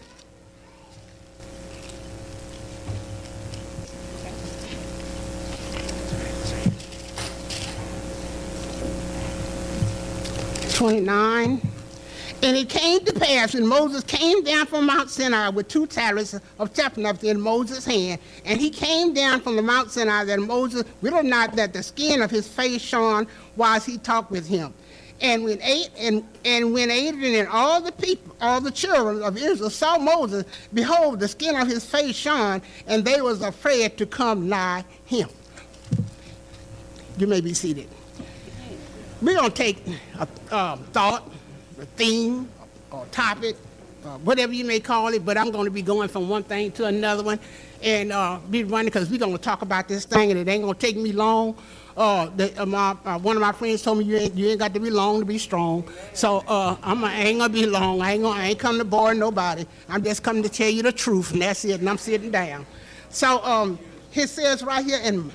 29. 10.74 11.62
And 12.42 12.58
it 12.58 12.68
came 12.68 13.00
to 13.06 13.14
pass 13.14 13.54
when 13.54 13.66
Moses 13.66 14.04
came 14.04 14.44
down 14.44 14.66
from 14.66 14.88
Mount 14.88 15.12
Sinai 15.12 15.50
with 15.50 15.68
two 15.68 15.86
tablets 15.86 16.36
of 16.60 16.74
tabernacle 16.74 17.30
in 17.30 17.40
Moses' 17.40 17.86
hand, 17.86 18.20
and 18.44 18.60
he 18.60 18.70
came 18.72 19.14
down 19.14 19.42
from 19.42 19.56
the 19.56 19.62
Mount 19.62 19.92
Sinai 19.92 20.26
that 20.26 20.40
Moses 20.40 20.84
will 21.02 21.24
not 21.24 21.56
that 21.56 21.74
the 21.74 21.82
skin 21.82 22.22
of 22.22 22.30
his 22.30 22.48
face 22.48 22.82
shone 22.82 23.28
whilst 23.56 23.86
he 23.86 23.98
talked 24.00 24.32
with 24.32 24.48
him. 24.48 24.74
And 25.22 25.46
when 25.46 25.62
eight 25.62 25.90
and, 25.98 26.24
and 26.44 26.74
when 26.74 26.92
Aaron 26.92 27.24
and 27.24 27.48
all 27.48 27.82
the 27.82 27.92
people, 27.94 28.36
all 28.42 28.60
the 28.60 28.72
children 28.72 29.24
of 29.24 29.38
Israel 29.38 29.70
saw 29.70 29.98
Moses, 29.98 30.44
behold, 30.74 31.20
the 31.20 31.28
skin 31.28 31.56
of 31.56 31.68
his 31.68 31.86
face 31.86 32.16
shone, 32.16 32.62
and 32.86 33.06
they 33.06 33.22
was 33.22 33.42
afraid 33.42 33.98
to 33.98 34.06
come 34.06 34.50
nigh 34.50 34.84
him. 35.06 35.30
You 37.18 37.28
may 37.28 37.40
be 37.40 37.54
seated. 37.54 37.88
We're 39.22 39.40
to 39.40 39.50
take 39.50 39.82
a 40.20 40.28
uh, 40.52 40.76
thought, 40.76 41.32
a 41.80 41.86
theme, 41.86 42.50
or 42.92 43.06
topic, 43.12 43.56
uh, 44.06 44.18
whatever 44.20 44.54
you 44.54 44.66
may 44.66 44.80
call 44.80 45.08
it, 45.14 45.26
but 45.26 45.38
I'm 45.38 45.52
going 45.52 45.66
to 45.66 45.72
be 45.72 45.82
going 45.82 46.10
from 46.10 46.30
one 46.30 46.44
thing 46.44 46.72
to 46.74 46.86
another 46.86 47.24
one 47.24 47.40
and 47.82 48.12
uh, 48.12 48.40
be 48.50 48.64
running 48.64 48.88
because 48.88 49.10
we're 49.10 49.20
going 49.20 49.32
to 49.32 49.38
talk 49.38 49.62
about 49.62 49.88
this 49.88 50.06
thing 50.06 50.32
and 50.32 50.40
it 50.40 50.48
ain't 50.48 50.64
going 50.64 50.76
to 50.76 50.80
take 50.80 50.98
me 50.98 51.12
long. 51.12 51.56
Uh, 51.98 52.30
the, 52.36 52.62
uh, 52.62 52.66
my, 52.66 52.96
uh, 53.06 53.18
one 53.20 53.38
of 53.38 53.42
my 53.42 53.54
friends 53.54 53.82
told 53.82 54.00
me 54.00 54.04
you 54.04 54.18
ain't, 54.18 54.36
you 54.36 54.48
ain't 54.50 54.60
got 54.60 54.74
to 54.74 54.80
be 54.82 54.90
long 54.90 55.20
to 55.20 55.26
be 55.26 55.38
strong. 55.38 55.88
So 56.14 56.44
uh, 56.48 56.76
I'm, 56.84 57.04
I 57.06 57.16
ain't 57.16 57.42
to 57.42 57.48
be 57.48 57.66
long. 57.66 58.02
I 58.02 58.14
ain't, 58.14 58.24
gonna, 58.24 58.38
I 58.38 58.48
ain't 58.48 58.60
coming 58.60 58.80
to 58.80 58.86
bore 58.86 59.14
nobody. 59.14 59.66
I'm 59.88 60.04
just 60.04 60.22
coming 60.22 60.44
to 60.44 60.50
tell 60.50 60.70
you 60.70 60.84
the 60.84 60.92
truth, 60.92 61.32
and 61.32 61.42
that's 61.42 61.64
it, 61.64 61.80
and 61.80 61.90
I'm 61.90 61.98
sitting 61.98 62.32
down. 62.32 62.66
So 63.10 63.42
um, 63.46 63.80
it 64.14 64.28
says 64.28 64.62
right 64.62 64.84
here, 64.84 65.00
and, 65.04 65.32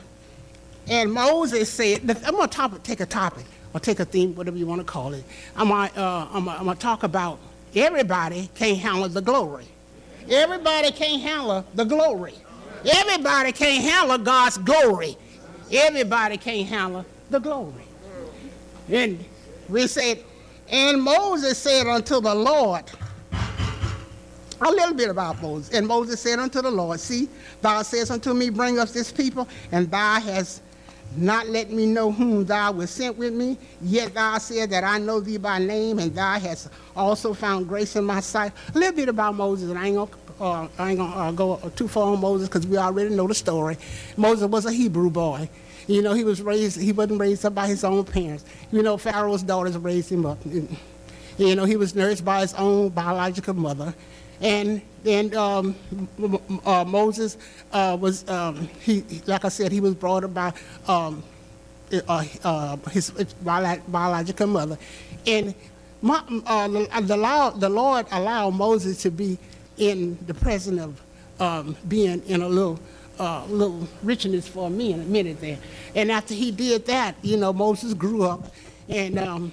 and 0.86 1.10
Moses 1.10 1.70
said, 1.70 2.00
I'm 2.26 2.34
going 2.34 2.48
to 2.50 2.80
take 2.82 3.00
a 3.00 3.06
topic 3.06 3.46
or 3.72 3.80
take 3.80 4.00
a 4.00 4.04
theme, 4.04 4.34
whatever 4.34 4.58
you 4.58 4.66
want 4.66 4.80
to 4.80 4.86
call 4.86 5.14
it. 5.14 5.24
I'm 5.56 5.68
going 5.68 5.90
uh, 5.96 6.28
I'm 6.32 6.44
to 6.44 6.74
talk 6.74 7.04
about 7.04 7.38
everybody 7.74 8.50
can't 8.54 8.78
handle 8.78 9.08
the 9.08 9.22
glory. 9.22 9.64
Everybody 10.28 10.90
can't 10.92 11.22
handle 11.22 11.64
the 11.74 11.84
glory. 11.84 12.34
Everybody 12.84 13.52
can't 13.52 13.82
handle 13.82 14.18
God's 14.18 14.58
glory. 14.58 15.16
Everybody 15.72 16.36
can't 16.36 16.68
handle 16.68 17.04
the 17.30 17.38
glory. 17.38 17.84
And 18.88 19.24
we 19.68 19.86
said, 19.86 20.24
and 20.68 21.00
Moses 21.02 21.58
said 21.58 21.86
unto 21.86 22.20
the 22.20 22.34
Lord, 22.34 22.84
a 24.60 24.70
little 24.70 24.94
bit 24.94 25.08
about 25.08 25.40
Moses. 25.40 25.72
And 25.74 25.86
Moses 25.86 26.20
said 26.20 26.38
unto 26.38 26.60
the 26.60 26.70
Lord, 26.70 27.00
See, 27.00 27.28
thou 27.60 27.82
says 27.82 28.10
unto 28.10 28.34
me, 28.34 28.50
Bring 28.50 28.78
us 28.78 28.92
this 28.92 29.10
people, 29.10 29.48
and 29.72 29.90
thou 29.90 30.20
hast 30.20 30.62
not 31.16 31.48
let 31.48 31.70
me 31.70 31.86
know 31.86 32.12
whom 32.12 32.44
thou 32.44 32.72
was 32.72 32.90
sent 32.90 33.16
with 33.16 33.32
me. 33.32 33.58
Yet 33.80 34.14
thou 34.14 34.38
said 34.38 34.70
that 34.70 34.84
I 34.84 34.98
know 34.98 35.18
thee 35.20 35.38
by 35.38 35.58
name, 35.58 35.98
and 35.98 36.14
thou 36.14 36.38
hast 36.38 36.68
also 36.94 37.34
found 37.34 37.68
grace 37.68 37.96
in 37.96 38.04
my 38.04 38.20
sight. 38.20 38.52
A 38.74 38.78
little 38.78 38.94
bit 38.94 39.08
about 39.08 39.34
Moses, 39.34 39.70
and 39.70 39.78
I 39.78 39.86
ain't 39.86 39.96
gonna, 39.96 40.10
uh, 40.40 40.68
I 40.78 40.90
ain't 40.90 40.98
gonna 40.98 41.16
uh, 41.16 41.30
go 41.32 41.56
too 41.76 41.88
far 41.88 42.12
on 42.12 42.20
Moses 42.20 42.48
because 42.48 42.66
we 42.66 42.76
already 42.76 43.14
know 43.14 43.26
the 43.26 43.34
story. 43.34 43.76
Moses 44.16 44.48
was 44.48 44.66
a 44.66 44.72
Hebrew 44.72 45.10
boy. 45.10 45.48
You 45.86 46.02
know, 46.02 46.12
he 46.12 46.24
was 46.24 46.40
raised, 46.40 46.80
he 46.80 46.92
wasn't 46.92 47.20
raised 47.20 47.44
up 47.44 47.54
by 47.54 47.66
his 47.66 47.84
own 47.84 48.04
parents. 48.04 48.44
You 48.70 48.82
know, 48.82 48.96
Pharaoh's 48.96 49.42
daughters 49.42 49.76
raised 49.76 50.10
him 50.10 50.24
up. 50.24 50.38
You 51.38 51.56
know, 51.56 51.64
he 51.64 51.76
was 51.76 51.94
nursed 51.94 52.24
by 52.24 52.42
his 52.42 52.54
own 52.54 52.90
biological 52.90 53.54
mother. 53.54 53.94
And 54.40 54.82
and 55.04 55.34
um, 55.34 55.74
uh, 56.64 56.84
Moses 56.84 57.38
uh, 57.72 57.96
was, 57.98 58.28
um, 58.28 58.68
he, 58.80 59.02
like 59.26 59.44
I 59.44 59.48
said, 59.48 59.72
he 59.72 59.80
was 59.80 59.94
brought 59.94 60.24
up 60.24 60.34
by 60.34 60.52
um, 60.86 61.22
uh, 61.92 62.24
uh 62.44 62.76
his, 62.90 63.10
biological 63.42 64.46
mother. 64.46 64.78
And 65.26 65.54
my, 66.02 66.22
uh, 66.46 66.68
the, 67.00 67.16
Lord, 67.16 67.60
the 67.60 67.68
Lord 67.68 68.06
allowed 68.12 68.50
Moses 68.50 69.00
to 69.02 69.10
be 69.10 69.38
in 69.80 70.18
the 70.26 70.34
presence 70.34 70.80
of 70.80 71.02
um, 71.40 71.76
being 71.88 72.22
in 72.26 72.42
a 72.42 72.48
little 72.48 72.78
uh, 73.18 73.44
little 73.46 73.86
richness 74.02 74.48
for 74.48 74.70
me 74.70 74.92
in 74.92 75.00
a 75.00 75.04
minute 75.04 75.40
there. 75.40 75.58
And 75.94 76.10
after 76.12 76.34
he 76.34 76.50
did 76.50 76.86
that, 76.86 77.16
you 77.22 77.36
know, 77.36 77.52
Moses 77.52 77.92
grew 77.94 78.22
up 78.24 78.54
and 78.88 79.18
um, 79.18 79.52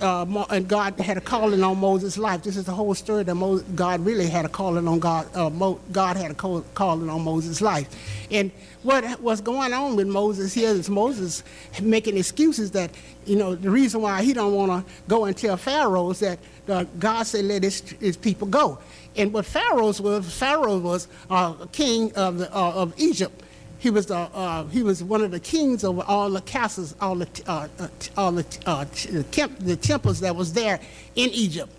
uh, 0.00 0.46
and 0.50 0.68
God 0.68 0.98
had 1.00 1.16
a 1.16 1.20
calling 1.20 1.62
on 1.64 1.78
Moses' 1.78 2.18
life. 2.18 2.42
This 2.42 2.56
is 2.56 2.66
the 2.66 2.72
whole 2.72 2.94
story 2.94 3.24
that 3.24 3.64
God 3.74 4.00
really 4.04 4.28
had 4.28 4.44
a 4.44 4.48
calling 4.48 4.86
on 4.86 5.00
God. 5.00 5.26
Uh, 5.34 5.48
God 5.92 6.16
had 6.16 6.30
a 6.30 6.34
call- 6.34 6.64
calling 6.74 7.10
on 7.10 7.22
Moses' 7.22 7.60
life. 7.60 7.88
And 8.30 8.52
what 8.84 9.20
was 9.20 9.40
going 9.40 9.72
on 9.72 9.96
with 9.96 10.06
Moses 10.06 10.54
here 10.54 10.70
is 10.70 10.88
Moses 10.88 11.42
making 11.82 12.16
excuses 12.16 12.70
that, 12.72 12.92
you 13.26 13.36
know, 13.36 13.56
the 13.56 13.70
reason 13.70 14.00
why 14.00 14.22
he 14.22 14.32
don't 14.32 14.54
want 14.54 14.86
to 14.86 14.92
go 15.08 15.24
and 15.24 15.36
tell 15.36 15.56
Pharaoh 15.56 16.10
is 16.10 16.20
that 16.20 16.38
uh, 16.68 16.84
God 16.98 17.24
said 17.24 17.46
let 17.46 17.64
his, 17.64 17.80
his 17.98 18.16
people 18.16 18.46
go. 18.46 18.78
And 19.18 19.32
what 19.32 19.44
Pharaoh's 19.44 20.00
was, 20.00 20.32
Pharaoh 20.32 20.78
was 20.78 21.08
uh, 21.28 21.52
king 21.72 22.14
of, 22.14 22.38
the, 22.38 22.56
uh, 22.56 22.72
of 22.72 22.94
Egypt 22.96 23.42
he 23.78 23.90
was, 23.90 24.06
the, 24.06 24.16
uh, 24.16 24.64
he 24.64 24.82
was 24.82 25.04
one 25.04 25.22
of 25.22 25.30
the 25.30 25.38
kings 25.38 25.84
over 25.84 26.02
all 26.02 26.30
the 26.30 26.40
castles, 26.40 26.96
all 27.00 27.14
the, 27.14 27.28
uh, 27.46 27.68
uh 27.78 27.88
all 28.16 28.32
the, 28.32 28.44
uh, 28.66 28.84
the 29.60 29.76
temples 29.76 30.20
that 30.20 30.34
was 30.34 30.52
there 30.52 30.80
in 31.14 31.30
Egypt. 31.30 31.72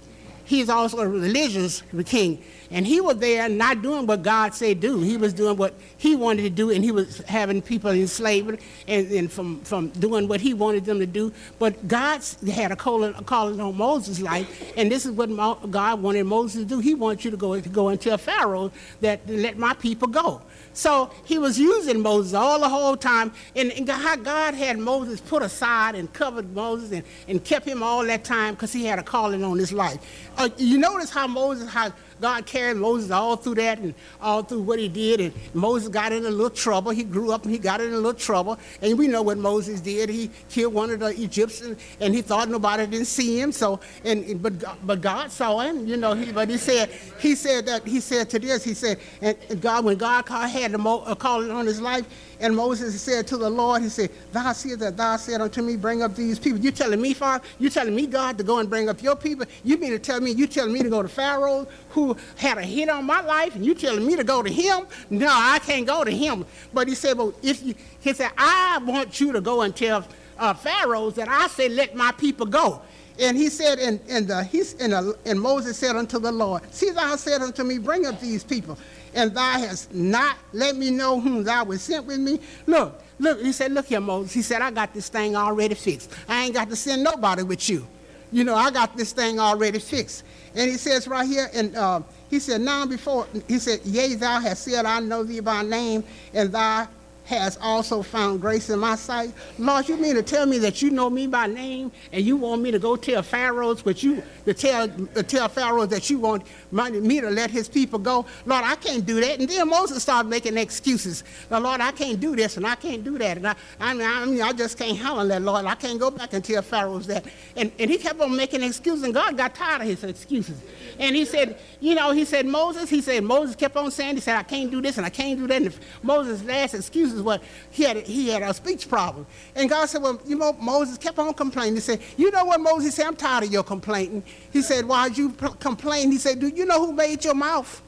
He's 0.50 0.68
also 0.68 0.98
a 0.98 1.08
religious 1.08 1.84
king. 2.08 2.44
And 2.72 2.88
he 2.88 3.02
was 3.02 3.18
there 3.18 3.48
not 3.48 3.84
doing 3.84 4.08
what 4.08 4.24
God 4.24 4.56
said 4.56 4.80
do. 4.80 5.00
He 5.00 5.16
was 5.16 5.32
doing 5.32 5.58
what 5.58 5.76
he 5.98 6.16
wanted 6.16 6.42
to 6.42 6.50
do, 6.50 6.72
and 6.72 6.84
he 6.84 6.92
was 6.92 7.20
having 7.20 7.62
people 7.62 7.92
enslaved 7.92 8.60
and, 8.88 9.12
and 9.12 9.32
from, 9.32 9.62
from 9.62 9.90
doing 9.90 10.28
what 10.28 10.42
he 10.42 10.56
wanted 10.56 10.86
them 10.86 10.98
to 10.98 11.06
do. 11.06 11.32
But 11.60 11.88
God 11.88 12.24
had 12.52 12.72
a 12.72 12.76
calling, 12.76 13.14
a 13.16 13.24
calling 13.24 13.62
on 13.62 13.78
Moses' 13.78 14.22
life, 14.22 14.74
and 14.76 14.92
this 14.92 15.06
is 15.06 15.12
what 15.12 15.30
God 15.70 16.02
wanted 16.02 16.24
Moses 16.24 16.64
to 16.64 16.66
do. 16.66 16.80
He 16.80 16.96
wanted 16.96 17.26
you 17.26 17.32
to 17.32 17.38
go, 17.38 17.60
to 17.60 17.70
go 17.70 17.90
and 17.90 18.02
tell 18.02 18.18
Pharaoh 18.18 18.72
that 19.02 19.22
let 19.30 19.56
my 19.60 19.76
people 19.76 20.08
go. 20.08 20.42
So 20.74 21.12
he 21.26 21.38
was 21.38 21.60
using 21.60 22.02
Moses 22.02 22.34
all 22.34 22.60
the 22.60 22.70
whole 22.70 22.96
time. 22.96 23.32
And, 23.56 23.72
and 23.72 23.90
how 23.90 24.16
God 24.16 24.54
had 24.54 24.78
Moses 24.78 25.20
put 25.22 25.44
aside 25.44 25.96
and 25.96 26.12
covered 26.14 26.54
Moses 26.54 26.92
and, 26.92 27.04
and 27.28 27.44
kept 27.44 27.68
him 27.68 27.84
all 27.84 28.06
that 28.06 28.24
time 28.24 28.54
because 28.54 28.74
he 28.74 28.86
had 28.86 29.00
a 29.00 29.04
calling 29.04 29.44
on 29.44 29.58
his 29.58 29.74
life. 29.74 30.00
Uh, 30.38 30.50
you 30.58 30.78
notice 30.78 31.10
how 31.10 31.28
Moses, 31.28 31.70
how 31.70 31.92
God 32.22 32.46
carried 32.46 32.78
Moses 32.78 33.12
all 33.12 33.36
through 33.36 33.56
that 33.56 33.80
and 33.80 33.94
all 34.22 34.44
through 34.44 34.62
what 34.62 34.80
he 34.80 34.88
did. 34.88 35.20
And 35.20 35.34
Moses 35.54 35.90
got 35.90 36.12
in 36.12 36.26
a 36.26 36.30
little 36.30 36.50
trouble. 36.50 36.92
He 36.92 37.04
grew 37.04 37.32
up 37.32 37.44
and 37.44 37.52
he 37.52 37.58
got 37.58 37.82
in 37.82 37.94
a 37.94 37.96
little 37.96 38.14
trouble. 38.14 38.58
And 38.82 38.98
we 38.98 39.08
know 39.08 39.22
what 39.22 39.38
Moses 39.38 39.82
did. 39.82 40.10
He 40.10 40.30
killed 40.50 40.74
one 40.74 40.90
of 40.90 41.00
the 41.00 41.08
Egyptians 41.08 41.82
and 42.00 42.14
he 42.14 42.22
thought 42.22 42.50
nobody 42.50 42.86
didn't 42.86 43.08
see 43.08 43.40
him. 43.40 43.52
So, 43.52 43.80
and 44.04 44.42
but 44.42 44.54
but 44.86 45.02
God 45.02 45.32
saw 45.32 45.60
him, 45.60 45.88
you 45.88 45.98
know. 45.98 46.14
He, 46.14 46.32
but 46.32 46.50
he 46.50 46.58
said 46.58 46.90
he 47.20 47.36
said 47.36 47.66
that 47.68 47.88
he 47.88 48.00
said 48.00 48.30
to 48.32 48.40
this. 48.40 48.64
He 48.64 48.74
said, 48.74 49.00
and 49.22 49.38
God 49.62 49.86
when 49.86 49.98
God 49.98 50.28
had 50.28 50.74
a 50.74 51.16
calling 51.16 51.52
on 51.52 51.66
his 51.66 51.82
life, 51.82 52.06
and 52.40 52.56
Moses 52.56 53.00
said 53.02 53.28
to 53.28 53.38
the 53.38 53.50
Lord, 53.50 53.82
he 53.82 53.90
said, 53.90 54.12
Thou 54.32 54.54
seest 54.54 54.80
that 54.80 54.96
thou 54.96 55.18
said 55.18 55.42
unto 55.42 55.62
me, 55.62 55.76
bring 55.76 56.02
up 56.02 56.16
these 56.16 56.40
people. 56.40 56.60
You 56.60 56.72
telling 56.72 57.02
me, 57.02 57.14
Father, 57.14 57.44
you 57.60 57.70
telling 57.70 57.96
me, 57.96 58.08
God, 58.08 58.38
to 58.38 58.44
go 58.44 58.60
and 58.60 58.70
bring 58.70 58.88
up 58.88 59.02
your 59.02 59.16
people. 59.16 59.46
You 59.64 59.78
mean 59.78 59.92
to 59.92 60.00
tell 60.00 60.22
me, 60.22 60.32
you 60.32 60.48
telling 60.48 60.74
me 60.74 60.82
to 60.82 60.90
go 60.90 61.02
to 61.02 61.10
Pharaoh 61.10 61.68
who 61.90 62.09
had 62.38 62.58
a 62.58 62.64
hit 62.64 62.90
on 62.90 63.06
my 63.06 63.22
life, 63.22 63.56
and 63.56 63.66
you 63.66 63.74
telling 63.74 64.06
me 64.06 64.16
to 64.16 64.24
go 64.24 64.42
to 64.42 64.52
him? 64.52 64.88
No, 65.10 65.28
I 65.30 65.60
can't 65.60 65.86
go 65.86 66.04
to 66.04 66.12
him. 66.12 66.46
But 66.74 66.88
he 66.88 66.96
said, 66.96 67.18
well, 67.18 67.34
if 67.42 67.64
you, 67.64 67.76
he 68.00 68.14
said, 68.14 68.32
I 68.38 68.80
want 68.84 69.20
you 69.20 69.32
to 69.34 69.42
go 69.42 69.62
and 69.62 69.76
tell 69.76 70.06
uh, 70.38 70.54
Pharaoh 70.54 71.10
that 71.12 71.28
I 71.28 71.48
say, 71.48 71.70
let 71.70 71.96
my 71.96 72.12
people 72.14 72.46
go. 72.46 72.82
And 73.20 73.36
he 73.36 73.50
said, 73.50 73.80
and, 73.80 74.00
and, 74.08 74.28
the, 74.28 74.46
he's, 74.46 74.76
and, 74.76 74.94
the, 74.94 75.18
and 75.26 75.42
Moses 75.42 75.78
said 75.78 75.98
unto 75.98 76.20
the 76.20 76.32
Lord, 76.32 76.62
See, 76.74 76.92
thou 76.92 77.18
said 77.18 77.42
unto 77.42 77.66
me, 77.66 77.78
Bring 77.78 78.06
up 78.06 78.22
these 78.22 78.46
people 78.46 78.78
and 79.14 79.34
thou 79.34 79.60
hast 79.60 79.94
not 79.94 80.38
let 80.54 80.76
me 80.76 80.90
know 80.92 81.20
whom 81.20 81.44
thou 81.44 81.64
was 81.64 81.82
sent 81.82 82.06
with 82.06 82.20
me. 82.20 82.40
Look, 82.66 83.02
look, 83.20 83.42
he 83.42 83.52
said, 83.52 83.72
look 83.72 83.88
here, 83.88 84.00
Moses. 84.00 84.34
He 84.34 84.42
said, 84.42 84.62
I 84.62 84.72
got 84.72 84.94
this 84.94 85.10
thing 85.10 85.36
already 85.36 85.76
fixed. 85.76 86.12
I 86.28 86.46
ain't 86.46 86.54
got 86.54 86.70
to 86.70 86.76
send 86.76 87.04
nobody 87.04 87.44
with 87.44 87.70
you. 87.70 87.88
You 88.32 88.44
know, 88.44 88.56
I 88.56 88.70
got 88.72 88.96
this 88.96 89.12
thing 89.12 89.40
already 89.40 89.80
fixed. 89.80 90.24
And 90.56 90.70
he 90.70 90.78
says 90.78 91.08
right 91.08 91.28
here, 91.28 91.50
and 91.54 91.76
uh, 91.76 92.02
he 92.30 92.40
said, 92.40 92.62
now 92.62 92.86
before, 92.86 93.28
he 93.48 93.60
said, 93.60 93.82
yea, 93.86 94.16
thou 94.16 94.40
hast 94.40 94.64
said, 94.64 94.86
I 94.86 95.00
know 95.00 95.24
thee 95.24 95.40
by 95.40 95.62
name, 95.64 96.04
and 96.34 96.52
thou 96.52 96.88
has 97.30 97.58
also 97.62 98.02
found 98.02 98.42
grace 98.42 98.70
in 98.72 98.80
my 98.80 98.96
sight. 98.96 99.32
Lord, 99.60 99.88
you 99.88 99.98
mean 99.98 100.16
to 100.16 100.24
tell 100.24 100.48
me 100.48 100.58
that 100.60 100.82
you 100.82 100.90
know 100.90 101.12
me 101.12 101.28
by 101.28 101.46
name 101.46 101.92
and 102.12 102.26
you 102.26 102.36
want 102.36 102.62
me 102.64 102.72
to 102.72 102.80
go 102.80 102.96
tell 102.96 103.22
Pharaohs, 103.22 103.84
but 103.84 104.02
you 104.02 104.24
to 104.46 104.54
tell 104.54 104.88
to 104.88 105.22
tell 105.24 105.48
Pharaoh 105.48 105.86
that 105.86 106.10
you 106.10 106.18
want 106.18 106.44
me 106.72 107.22
to 107.22 107.30
let 107.30 107.52
his 107.52 107.70
people 107.70 108.00
go? 108.00 108.26
Lord, 108.48 108.66
I 108.66 108.76
can't 108.76 109.06
do 109.06 109.22
that. 109.22 109.40
And 109.40 109.48
then 109.48 109.70
Moses 109.70 110.02
started 110.02 110.28
making 110.28 110.58
excuses. 110.58 111.24
Now, 111.52 111.60
Lord, 111.60 111.82
I 111.82 111.92
can't 111.92 112.20
do 112.20 112.36
this 112.36 112.58
and 112.58 112.66
I 112.66 112.76
can't 112.76 113.04
do 113.04 113.18
that. 113.20 113.38
And 113.38 113.48
I, 113.48 113.56
I, 113.80 114.26
mean, 114.26 114.42
I, 114.42 114.52
just 114.52 114.78
can't 114.78 114.98
handle 114.98 115.28
that, 115.28 115.42
Lord. 115.42 115.66
I 115.66 115.76
can't 115.76 116.00
go 116.00 116.10
back 116.10 116.34
and 116.34 116.44
tell 116.44 116.64
Pharaohs 116.64 117.06
that. 117.08 117.26
And, 117.56 117.72
and 117.78 117.92
he 117.92 117.98
kept 118.00 118.20
on 118.20 118.36
making 118.36 118.64
excuses, 118.64 119.04
and 119.04 119.14
God 119.14 119.38
got 119.38 119.54
tired 119.54 119.82
of 119.82 119.88
his 119.88 120.04
excuses. 120.04 120.62
And 120.98 121.16
he 121.16 121.26
said, 121.26 121.60
you 121.80 121.94
know, 121.94 122.12
he 122.12 122.26
said, 122.26 122.46
Moses, 122.46 122.90
he 122.90 123.02
said, 123.02 123.24
Moses 123.24 123.56
kept 123.56 123.76
on 123.78 123.92
saying, 123.92 124.16
he 124.16 124.22
said, 124.22 124.36
I 124.36 124.44
can't 124.44 124.72
do 124.72 124.82
this 124.82 124.98
and 124.98 125.06
I 125.06 125.10
can't 125.10 125.40
do 125.40 125.48
that. 125.48 125.62
And 125.62 125.80
Moses' 126.02 126.44
last 126.44 126.74
excuse 126.74 127.19
is 127.20 127.24
what 127.24 127.44
he 127.70 127.84
had, 127.84 127.98
he 127.98 128.30
had 128.30 128.42
a 128.42 128.54
speech 128.54 128.90
problem. 128.90 129.28
And 129.56 129.70
God 129.70 129.88
said, 129.88 130.02
well, 130.02 130.20
you 130.26 130.38
know, 130.38 130.54
Moses 130.54 130.98
kept 130.98 131.20
on 131.20 131.34
complaining. 131.34 131.76
He 131.76 131.82
said, 131.82 132.02
you 132.18 132.32
know 132.32 132.46
what, 132.46 132.60
Moses 132.60 132.96
said, 132.96 133.06
I'm 133.06 133.16
tired 133.16 133.44
of 133.44 133.52
your 133.52 133.64
complaining. 133.64 134.24
He 134.52 134.62
said, 134.62 134.86
why 134.86 135.10
did 135.10 135.18
you 135.18 135.30
complain? 135.60 136.12
He 136.12 136.18
said, 136.18 136.40
do 136.40 136.48
you 136.48 136.66
know 136.66 136.86
who 136.86 136.94
made 136.94 137.24
your 137.24 137.36
mouth? 137.36 137.82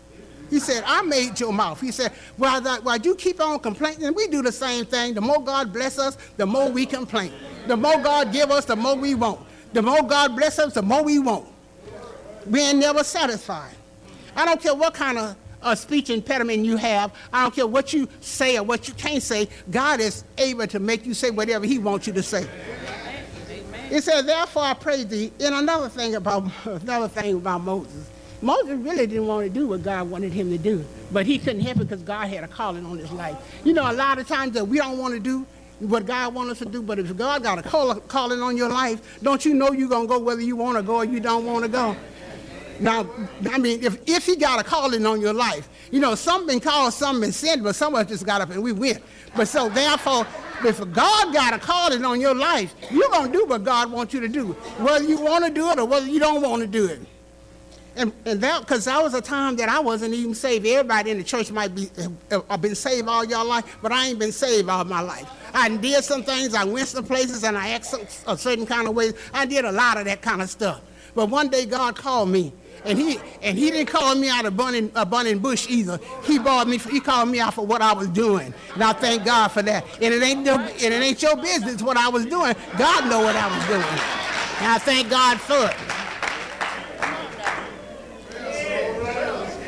He 0.49 0.59
said, 0.59 0.83
I 0.85 1.01
made 1.01 1.39
your 1.39 1.53
mouth. 1.53 1.79
He 1.79 1.91
said, 1.91 2.11
while 2.35 2.97
you 2.97 3.15
keep 3.15 3.39
on 3.39 3.59
complaining, 3.59 4.13
we 4.13 4.27
do 4.27 4.41
the 4.41 4.51
same 4.51 4.85
thing. 4.85 5.13
The 5.13 5.21
more 5.21 5.41
God 5.41 5.71
bless 5.71 5.97
us, 5.97 6.17
the 6.35 6.45
more 6.45 6.69
we 6.69 6.85
complain. 6.85 7.31
The 7.67 7.77
more 7.77 7.97
God 8.01 8.33
give 8.33 8.51
us, 8.51 8.65
the 8.65 8.75
more 8.75 8.95
we 8.95 9.15
want. 9.15 9.39
The 9.71 9.81
more 9.81 10.03
God 10.03 10.35
bless 10.35 10.59
us, 10.59 10.73
the 10.73 10.81
more 10.81 11.03
we 11.03 11.19
want. 11.19 11.47
We 12.45 12.59
ain't 12.59 12.79
never 12.79 13.03
satisfied. 13.05 13.75
I 14.35 14.43
don't 14.45 14.61
care 14.61 14.75
what 14.75 14.93
kind 14.93 15.17
of 15.17 15.37
uh, 15.61 15.75
speech 15.75 16.09
impediment 16.09 16.65
you 16.65 16.77
have. 16.77 17.13
I 17.31 17.43
don't 17.43 17.55
care 17.55 17.67
what 17.67 17.93
you 17.93 18.07
say 18.19 18.57
or 18.57 18.63
what 18.63 18.87
you 18.87 18.93
can't 18.93 19.23
say. 19.23 19.47
God 19.69 19.99
is 19.99 20.23
able 20.37 20.67
to 20.67 20.79
make 20.79 21.05
you 21.05 21.13
say 21.13 21.31
whatever 21.31 21.65
He 21.65 21.77
wants 21.77 22.07
you 22.07 22.13
to 22.13 22.23
say. 22.23 22.43
Amen. 22.43 23.91
It 23.91 24.03
says, 24.03 24.25
"Therefore 24.25 24.63
I 24.63 24.73
pray 24.73 25.03
thee." 25.03 25.31
And 25.39 25.55
another 25.55 25.89
thing 25.89 26.15
about 26.15 26.49
another 26.65 27.07
thing 27.07 27.35
about 27.35 27.61
Moses. 27.61 28.09
Moses 28.41 28.79
really 28.79 29.05
didn't 29.05 29.27
want 29.27 29.45
to 29.45 29.49
do 29.49 29.67
what 29.67 29.83
God 29.83 30.09
wanted 30.09 30.33
him 30.33 30.49
to 30.49 30.57
do, 30.57 30.83
but 31.11 31.27
he 31.27 31.37
couldn't 31.37 31.61
help 31.61 31.77
it 31.77 31.89
because 31.89 32.01
God 32.01 32.27
had 32.27 32.43
a 32.43 32.47
calling 32.47 32.85
on 32.85 32.97
his 32.97 33.11
life. 33.11 33.37
You 33.63 33.73
know, 33.73 33.89
a 33.89 33.93
lot 33.93 34.17
of 34.17 34.27
times 34.27 34.53
that 34.53 34.65
we 34.65 34.77
don't 34.77 34.97
want 34.97 35.13
to 35.13 35.19
do 35.19 35.45
what 35.79 36.05
God 36.05 36.33
wants 36.33 36.53
us 36.53 36.59
to 36.59 36.65
do, 36.65 36.81
but 36.81 36.97
if 36.97 37.15
God 37.15 37.43
got 37.43 37.59
a 37.59 37.63
call, 37.63 37.95
calling 37.95 38.41
on 38.41 38.57
your 38.57 38.69
life, 38.69 39.19
don't 39.21 39.45
you 39.45 39.53
know 39.53 39.71
you're 39.71 39.89
going 39.89 40.07
to 40.07 40.13
go 40.13 40.19
whether 40.19 40.41
you 40.41 40.55
want 40.55 40.77
to 40.77 40.83
go 40.83 40.97
or 40.97 41.05
you 41.05 41.19
don't 41.19 41.45
want 41.45 41.63
to 41.63 41.69
go? 41.69 41.95
Now, 42.81 43.07
I 43.51 43.59
mean, 43.59 43.83
if, 43.83 43.99
if 44.07 44.25
he 44.25 44.35
got 44.35 44.59
a 44.59 44.63
calling 44.63 45.05
on 45.05 45.21
your 45.21 45.33
life, 45.33 45.69
you 45.91 45.99
know, 45.99 46.15
some 46.15 46.47
been 46.47 46.59
called, 46.59 46.93
some 46.93 47.21
been 47.21 47.31
sent, 47.31 47.63
but 47.63 47.75
some 47.75 47.93
of 47.93 48.01
us 48.01 48.07
just 48.07 48.25
got 48.25 48.41
up 48.41 48.49
and 48.49 48.63
we 48.63 48.71
went. 48.71 49.03
But 49.35 49.47
so 49.47 49.69
therefore, 49.69 50.25
if 50.65 50.79
God 50.91 51.31
got 51.31 51.53
a 51.53 51.59
calling 51.59 52.03
on 52.03 52.19
your 52.19 52.33
life, 52.33 52.73
you're 52.89 53.09
going 53.09 53.31
to 53.31 53.37
do 53.37 53.45
what 53.45 53.63
God 53.63 53.91
wants 53.91 54.15
you 54.15 54.19
to 54.21 54.27
do, 54.27 54.53
whether 54.79 55.05
you 55.05 55.21
want 55.21 55.45
to 55.45 55.51
do 55.51 55.69
it 55.69 55.77
or 55.77 55.85
whether 55.85 56.07
you 56.07 56.19
don't 56.19 56.41
want 56.41 56.63
to 56.63 56.67
do 56.67 56.87
it. 56.87 56.99
And, 57.95 58.11
and 58.25 58.41
that, 58.41 58.61
because 58.61 58.85
that 58.85 59.01
was 59.03 59.13
a 59.13 59.21
time 59.21 59.57
that 59.57 59.69
I 59.69 59.79
wasn't 59.79 60.15
even 60.15 60.33
saved. 60.33 60.65
Everybody 60.65 61.11
in 61.11 61.17
the 61.19 61.23
church 61.23 61.51
might 61.51 61.75
be, 61.75 61.89
have 62.31 62.61
been 62.61 62.73
saved 62.73 63.07
all 63.07 63.23
your 63.23 63.43
life, 63.43 63.77
but 63.81 63.91
I 63.91 64.07
ain't 64.07 64.17
been 64.17 64.31
saved 64.31 64.69
all 64.69 64.85
my 64.85 65.01
life. 65.01 65.29
I 65.53 65.69
did 65.69 66.03
some 66.03 66.23
things, 66.23 66.55
I 66.55 66.63
went 66.63 66.87
some 66.87 67.05
places, 67.05 67.43
and 67.43 67.55
I 67.55 67.71
acted 67.71 68.07
a 68.25 68.37
certain 68.37 68.65
kind 68.65 68.87
of 68.87 68.95
ways. 68.95 69.13
I 69.33 69.45
did 69.45 69.65
a 69.65 69.71
lot 69.71 69.97
of 69.97 70.05
that 70.05 70.21
kind 70.21 70.41
of 70.41 70.49
stuff. 70.49 70.81
But 71.13 71.29
one 71.29 71.49
day 71.49 71.65
God 71.65 71.95
called 71.95 72.29
me 72.29 72.53
and 72.85 72.97
he 72.97 73.19
and 73.41 73.57
he 73.57 73.71
didn't 73.71 73.87
call 73.87 74.15
me 74.15 74.29
out 74.29 74.45
of 74.45 74.57
burning 74.57 74.91
a 74.95 75.05
burning 75.05 75.39
bush 75.39 75.67
either. 75.69 75.99
He 76.23 76.39
brought 76.39 76.67
me. 76.67 76.77
He 76.77 76.99
called 76.99 77.29
me 77.29 77.39
out 77.39 77.53
for 77.53 77.65
what 77.65 77.81
I 77.81 77.93
was 77.93 78.07
doing, 78.09 78.53
and 78.73 78.83
I 78.83 78.93
thank 78.93 79.25
God 79.25 79.49
for 79.49 79.61
that. 79.61 79.85
And 80.01 80.13
it 80.13 80.23
ain't 80.23 80.47
and 80.47 80.81
it 80.81 81.01
ain't 81.01 81.21
your 81.21 81.37
business 81.37 81.81
what 81.81 81.97
I 81.97 82.09
was 82.09 82.25
doing. 82.25 82.55
God 82.77 83.09
know 83.09 83.21
what 83.21 83.35
I 83.35 83.55
was 83.55 83.67
doing, 83.67 83.81
and 83.81 84.71
I 84.71 84.77
thank 84.79 85.09
God 85.09 85.39
for 85.39 85.69
it. 85.69 86.00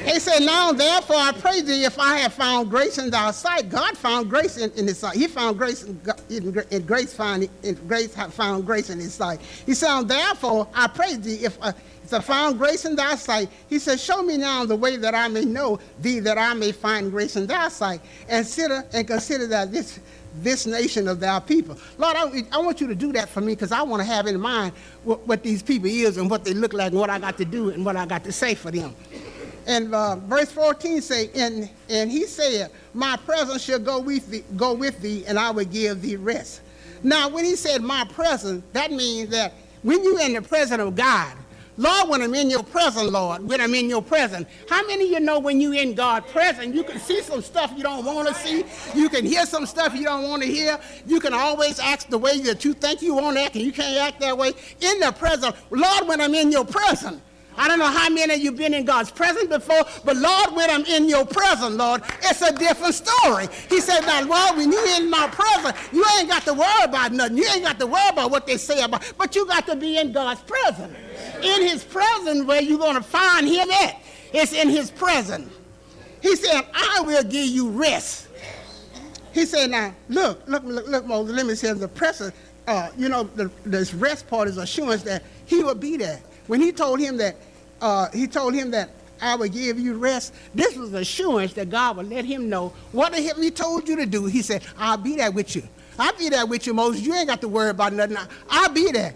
He 0.06 0.20
said, 0.20 0.40
Now 0.42 0.72
therefore 0.74 1.16
I 1.16 1.32
pray 1.32 1.62
thee, 1.62 1.86
if 1.86 1.98
I 1.98 2.18
have 2.18 2.34
found 2.34 2.70
grace 2.70 2.98
in 2.98 3.10
thy 3.10 3.32
sight. 3.32 3.70
God 3.70 3.98
found 3.98 4.30
grace 4.30 4.58
in, 4.58 4.72
in 4.72 4.88
his 4.88 5.00
sight. 5.00 5.16
He 5.16 5.28
found 5.28 5.58
grace 5.58 5.84
in, 5.84 6.00
in, 6.30 6.64
in 6.72 6.86
grace 6.86 7.14
found 7.14 7.48
in 7.64 7.76
grace 7.88 8.16
found 8.16 8.66
grace 8.66 8.90
in 8.90 9.00
his 9.00 9.14
sight. 9.14 9.40
He 9.66 9.74
said, 9.74 10.04
Therefore 10.04 10.68
I 10.74 10.88
pray 10.88 11.16
thee, 11.16 11.46
if 11.46 11.58
uh, 11.62 11.72
I 12.12 12.20
found 12.20 12.58
grace 12.58 12.86
in 12.86 12.96
thy 12.96 13.16
sight. 13.16 13.50
He 13.70 13.80
said, 13.80 14.00
Show 14.00 14.22
me 14.22 14.38
now 14.38 14.66
the 14.66 14.76
way 14.76 14.98
that 14.98 15.16
I 15.16 15.28
may 15.30 15.46
know 15.46 15.80
thee, 16.00 16.20
that 16.20 16.38
I 16.38 16.54
may 16.54 16.72
find 16.72 17.10
grace 17.10 17.36
in 17.36 17.48
thy 17.48 17.70
sight. 17.70 18.02
And 18.28 18.46
consider 18.46 18.86
and 18.94 19.08
consider 19.08 19.48
that 19.48 19.72
this 19.72 20.00
this 20.42 20.66
nation 20.66 21.08
of 21.08 21.20
thy 21.20 21.40
people. 21.40 21.78
Lord, 21.98 22.16
I, 22.18 22.44
I 22.52 22.58
want 22.58 22.82
you 22.82 22.88
to 22.88 22.96
do 22.96 23.12
that 23.14 23.30
for 23.30 23.42
me 23.42 23.54
because 23.54 23.72
I 23.72 23.84
want 23.84 24.02
to 24.02 24.06
have 24.06 24.26
in 24.28 24.40
mind 24.40 24.74
what, 25.04 25.26
what, 25.28 25.44
these 25.44 25.62
people 25.62 25.88
is 25.88 26.18
and 26.18 26.30
what 26.30 26.44
they 26.44 26.56
look 26.56 26.74
like 26.74 26.92
and 26.92 27.00
what 27.00 27.12
I 27.12 27.20
got 27.20 27.38
to 27.38 27.46
do 27.46 27.70
and 27.70 27.86
what 27.86 27.96
I 27.96 28.08
got 28.08 28.24
to 28.24 28.32
say 28.32 28.56
for 28.56 28.72
them. 28.72 28.96
And 29.66 29.94
uh, 29.94 30.18
verse 30.18 30.52
14 30.52 31.02
say, 31.02 31.30
and, 31.36 31.70
and 31.90 32.12
he 32.12 32.26
said, 32.26 32.72
My 32.94 33.18
presence 33.18 33.64
shall 33.64 33.80
go 33.80 34.00
with 34.00 34.30
thee, 34.30 34.44
go 34.56 34.74
with 34.74 35.00
thee, 35.00 35.24
and 35.26 35.40
I 35.40 35.52
will 35.52 35.66
give 35.66 36.02
thee 36.02 36.16
rest. 36.16 36.62
Now, 37.02 37.30
when 37.30 37.46
he 37.46 37.56
said 37.56 37.82
my 37.82 38.06
presence, 38.06 38.64
that 38.74 38.92
means 38.92 39.30
that 39.30 39.54
when 39.82 40.04
you're 40.04 40.22
in 40.22 40.34
the 40.34 40.42
presence 40.42 40.82
of 40.82 40.96
God, 40.96 41.34
Lord, 41.76 42.10
when 42.10 42.22
I'm 42.22 42.36
in 42.36 42.52
your 42.52 42.64
presence, 42.64 43.10
Lord, 43.10 43.48
when 43.48 43.60
I'm 43.60 43.74
in 43.74 43.90
your 43.90 44.02
presence, 44.02 44.48
how 44.70 44.86
many 44.86 45.06
of 45.06 45.12
you 45.12 45.20
know 45.20 45.40
when 45.40 45.60
you're 45.60 45.74
in 45.74 45.96
God's 45.96 46.32
presence, 46.32 46.76
you 46.76 46.84
can 46.84 47.00
see 47.00 47.22
some 47.22 47.42
stuff 47.42 47.74
you 47.76 47.82
don't 47.82 48.06
want 48.06 48.28
to 48.28 48.34
see, 48.36 48.64
you 48.94 49.10
can 49.10 49.26
hear 49.26 49.46
some 49.46 49.66
stuff 49.66 49.96
you 49.96 50.04
don't 50.04 50.24
want 50.30 50.44
to 50.44 50.48
hear, 50.48 50.80
you 51.08 51.20
can 51.20 51.34
always 51.34 51.80
act 51.80 52.12
the 52.12 52.18
way 52.18 52.40
that 52.42 52.64
you 52.64 52.74
think 52.74 53.02
you 53.02 53.16
want 53.16 53.38
to 53.38 53.44
act, 53.44 53.56
and 53.56 53.66
you 53.66 53.72
can't 53.72 53.98
act 53.98 54.20
that 54.20 54.38
way. 54.38 54.52
In 54.82 55.00
the 55.00 55.12
presence, 55.14 55.56
Lord, 55.72 56.08
when 56.08 56.22
I'm 56.22 56.36
in 56.36 56.52
your 56.52 56.66
presence, 56.66 57.20
I 57.58 57.68
don't 57.68 57.80
know 57.80 57.88
how 57.88 58.10
many 58.10 58.34
of 58.34 58.40
you 58.40 58.52
been 58.52 58.74
in 58.74 58.86
God's 58.86 59.12
presence 59.12 59.48
before, 59.48 59.84
but 60.04 60.18
Lord, 60.18 60.56
when 60.56 60.70
I'm 60.70 60.86
in 60.86 61.08
your 61.08 61.26
presence, 61.26 61.76
Lord, 61.76 62.02
it's 62.24 62.42
a 62.42 62.52
different 62.54 62.96
story. 62.96 63.48
He 63.70 63.80
said, 63.80 64.02
now, 64.02 64.22
Lord, 64.24 64.58
when 64.58 64.72
you're 64.72 65.02
in 65.02 65.10
my 65.10 65.28
presence, 65.28 65.78
you 65.92 66.04
ain't 66.18 66.30
got 66.30 66.44
to 66.44 66.54
worry 66.54 66.84
about 66.84 67.12
nothing. 67.12 67.38
You 67.38 67.46
ain't 67.54 67.64
got 67.64 67.80
to 67.80 67.88
worry 67.88 68.10
about 68.10 68.32
what 68.32 68.48
they 68.48 68.58
say 68.58 68.82
about, 68.82 69.14
but 69.18 69.36
you 69.36 69.46
got 69.48 69.66
to 69.68 69.76
be 69.76 69.98
in 69.98 70.12
God's 70.12 70.42
presence. 70.42 70.96
In 71.44 71.62
his 71.62 71.84
presence 71.84 72.46
where 72.46 72.62
you're 72.62 72.80
going 72.80 72.96
to 72.96 73.04
find 73.04 73.48
him 73.48 73.70
at. 73.70 74.02
It's 74.34 74.54
in 74.54 74.70
his 74.70 74.90
presence. 74.90 75.52
He 76.22 76.36
said, 76.36 76.62
I 76.74 77.02
will 77.02 77.24
give 77.24 77.48
you 77.48 77.70
rest. 77.70 78.28
He 79.34 79.46
said, 79.46 79.72
now, 79.72 79.94
look, 80.10 80.42
look, 80.48 80.64
look, 80.64 80.88
look 80.88 81.06
Moses, 81.06 81.36
let 81.36 81.46
me 81.46 81.56
say 81.56 81.74
the 81.74 81.88
presence, 81.88 82.36
uh, 82.68 82.90
you 82.98 83.10
know, 83.10 83.24
the, 83.24 83.52
this 83.66 83.94
rest 83.94 84.28
part 84.28 84.48
is 84.48 84.58
assurance 84.58 85.04
that 85.04 85.24
he 85.46 85.64
will 85.64 85.76
be 85.76 85.98
there. 85.98 86.22
When 86.48 86.62
he 86.62 86.72
told 86.72 87.00
him 87.00 87.18
that, 87.18 87.36
uh, 87.82 88.10
he 88.12 88.28
told 88.28 88.54
him 88.54 88.72
that 88.72 88.90
I 89.22 89.36
will 89.36 89.48
give 89.48 89.80
you 89.80 89.96
rest, 89.96 90.34
this 90.54 90.76
was 90.76 90.94
assurance 90.94 91.54
that 91.54 91.70
God 91.70 91.98
would 91.98 92.10
let 92.10 92.26
him 92.26 92.50
know 92.50 92.74
what 92.92 93.16
he 93.16 93.52
told 93.52 93.88
you 93.88 93.96
to 93.96 94.06
do. 94.06 94.26
He 94.26 94.42
said, 94.42 94.64
I'll 94.78 94.98
be 94.98 95.16
there 95.16 95.32
with 95.32 95.56
you. 95.56 95.64
I'll 95.98 96.16
be 96.18 96.30
there 96.30 96.46
with 96.46 96.68
you, 96.68 96.74
Moses. 96.74 97.02
You 97.02 97.14
ain't 97.14 97.28
got 97.28 97.40
to 97.42 97.48
worry 97.48 97.70
about 97.70 97.94
nothing. 97.94 98.18
I'll 98.50 98.70
be 98.70 98.92
there. 98.92 99.14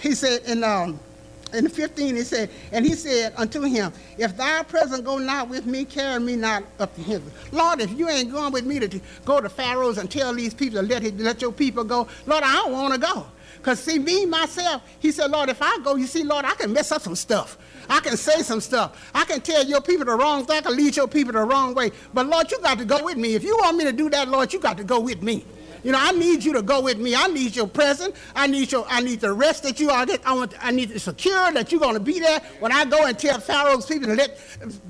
He 0.00 0.14
said, 0.14 0.42
and 0.46 0.64
um, 0.64 1.00
in 1.52 1.68
15 1.68 2.16
he 2.16 2.22
said, 2.22 2.50
and 2.72 2.86
he 2.86 2.94
said 2.94 3.32
unto 3.36 3.62
him, 3.62 3.92
If 4.16 4.36
thy 4.36 4.62
presence 4.62 5.00
go 5.00 5.18
not 5.18 5.48
with 5.48 5.66
me, 5.66 5.84
carry 5.84 6.20
me 6.20 6.36
not 6.36 6.64
up 6.78 6.94
to 6.94 7.02
heaven. 7.02 7.30
Lord, 7.52 7.80
if 7.80 7.90
you 7.98 8.08
ain't 8.08 8.30
going 8.30 8.52
with 8.52 8.64
me 8.64 8.78
to 8.78 9.00
go 9.24 9.40
to 9.40 9.48
Pharaoh's 9.48 9.98
and 9.98 10.10
tell 10.10 10.34
these 10.34 10.54
people 10.54 10.80
to 10.80 10.86
let, 10.86 11.02
let 11.18 11.42
your 11.42 11.52
people 11.52 11.84
go, 11.84 12.06
Lord, 12.26 12.44
I 12.44 12.54
don't 12.56 12.72
want 12.72 12.94
to 12.94 13.00
go. 13.00 13.26
Because 13.60 13.78
see, 13.78 13.98
me, 13.98 14.24
myself, 14.24 14.82
he 15.00 15.12
said, 15.12 15.30
Lord, 15.30 15.50
if 15.50 15.60
I 15.60 15.78
go, 15.84 15.94
you 15.94 16.06
see, 16.06 16.24
Lord, 16.24 16.46
I 16.46 16.54
can 16.54 16.72
mess 16.72 16.90
up 16.92 17.02
some 17.02 17.14
stuff. 17.14 17.58
I 17.90 18.00
can 18.00 18.16
say 18.16 18.40
some 18.42 18.60
stuff. 18.60 19.10
I 19.14 19.24
can 19.26 19.42
tell 19.42 19.64
your 19.64 19.82
people 19.82 20.06
the 20.06 20.14
wrong 20.14 20.46
thing. 20.46 20.56
I 20.56 20.60
can 20.62 20.76
lead 20.76 20.96
your 20.96 21.06
people 21.06 21.34
the 21.34 21.42
wrong 21.44 21.74
way. 21.74 21.90
But 22.14 22.26
Lord, 22.26 22.50
you 22.50 22.58
got 22.60 22.78
to 22.78 22.86
go 22.86 23.04
with 23.04 23.18
me. 23.18 23.34
If 23.34 23.44
you 23.44 23.56
want 23.58 23.76
me 23.76 23.84
to 23.84 23.92
do 23.92 24.08
that, 24.10 24.28
Lord, 24.28 24.52
you 24.52 24.60
got 24.60 24.78
to 24.78 24.84
go 24.84 24.98
with 24.98 25.22
me. 25.22 25.44
You 25.82 25.92
know, 25.92 25.98
I 26.00 26.12
need 26.12 26.44
you 26.44 26.52
to 26.54 26.62
go 26.62 26.80
with 26.80 26.98
me. 26.98 27.14
I 27.14 27.26
need 27.26 27.56
your 27.56 27.66
presence. 27.66 28.16
I 28.34 28.46
need 28.46 28.72
your. 28.72 28.86
I 28.88 29.00
need 29.00 29.20
the 29.20 29.32
rest 29.32 29.62
that 29.62 29.80
you 29.80 29.90
are. 29.90 30.06
I 30.24 30.32
want. 30.34 30.54
I 30.64 30.70
need 30.70 30.90
to 30.90 30.98
secure 30.98 31.52
that 31.52 31.70
you're 31.72 31.80
going 31.80 31.94
to 31.94 32.00
be 32.00 32.20
there 32.20 32.40
when 32.58 32.72
I 32.72 32.84
go 32.84 33.06
and 33.06 33.18
tell 33.18 33.40
Pharaoh's 33.40 33.86
people 33.86 34.08
to 34.08 34.14
let 34.14 34.38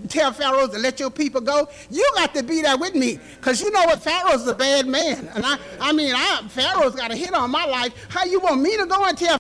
tell 0.09 0.33
Pharaoh's 0.33 0.71
to 0.71 0.79
let 0.79 1.01
your 1.01 1.11
people 1.11 1.41
go. 1.41 1.69
You 1.91 2.09
got 2.15 2.35
to 2.35 2.43
be 2.43 2.63
there 2.63 2.77
with 2.77 2.95
me, 2.95 3.19
cause 3.41 3.61
you 3.61 3.71
know 3.71 3.85
what? 3.85 4.03
Pharaoh's 4.03 4.47
a 4.47 4.55
bad 4.55 4.87
man, 4.87 5.29
and 5.35 5.45
I. 5.45 5.59
I 5.81 5.93
mean, 5.93 6.15
I, 6.15 6.43
Pharaoh's 6.49 6.95
got 6.95 7.11
a 7.11 7.17
hit 7.17 7.33
on 7.35 7.51
my 7.51 7.65
life. 7.65 7.95
How 8.09 8.25
you 8.25 8.41
want 8.41 8.61
me 8.61 8.77
to 8.77 8.87
go 8.87 9.05
and 9.05 9.17
tell? 9.17 9.39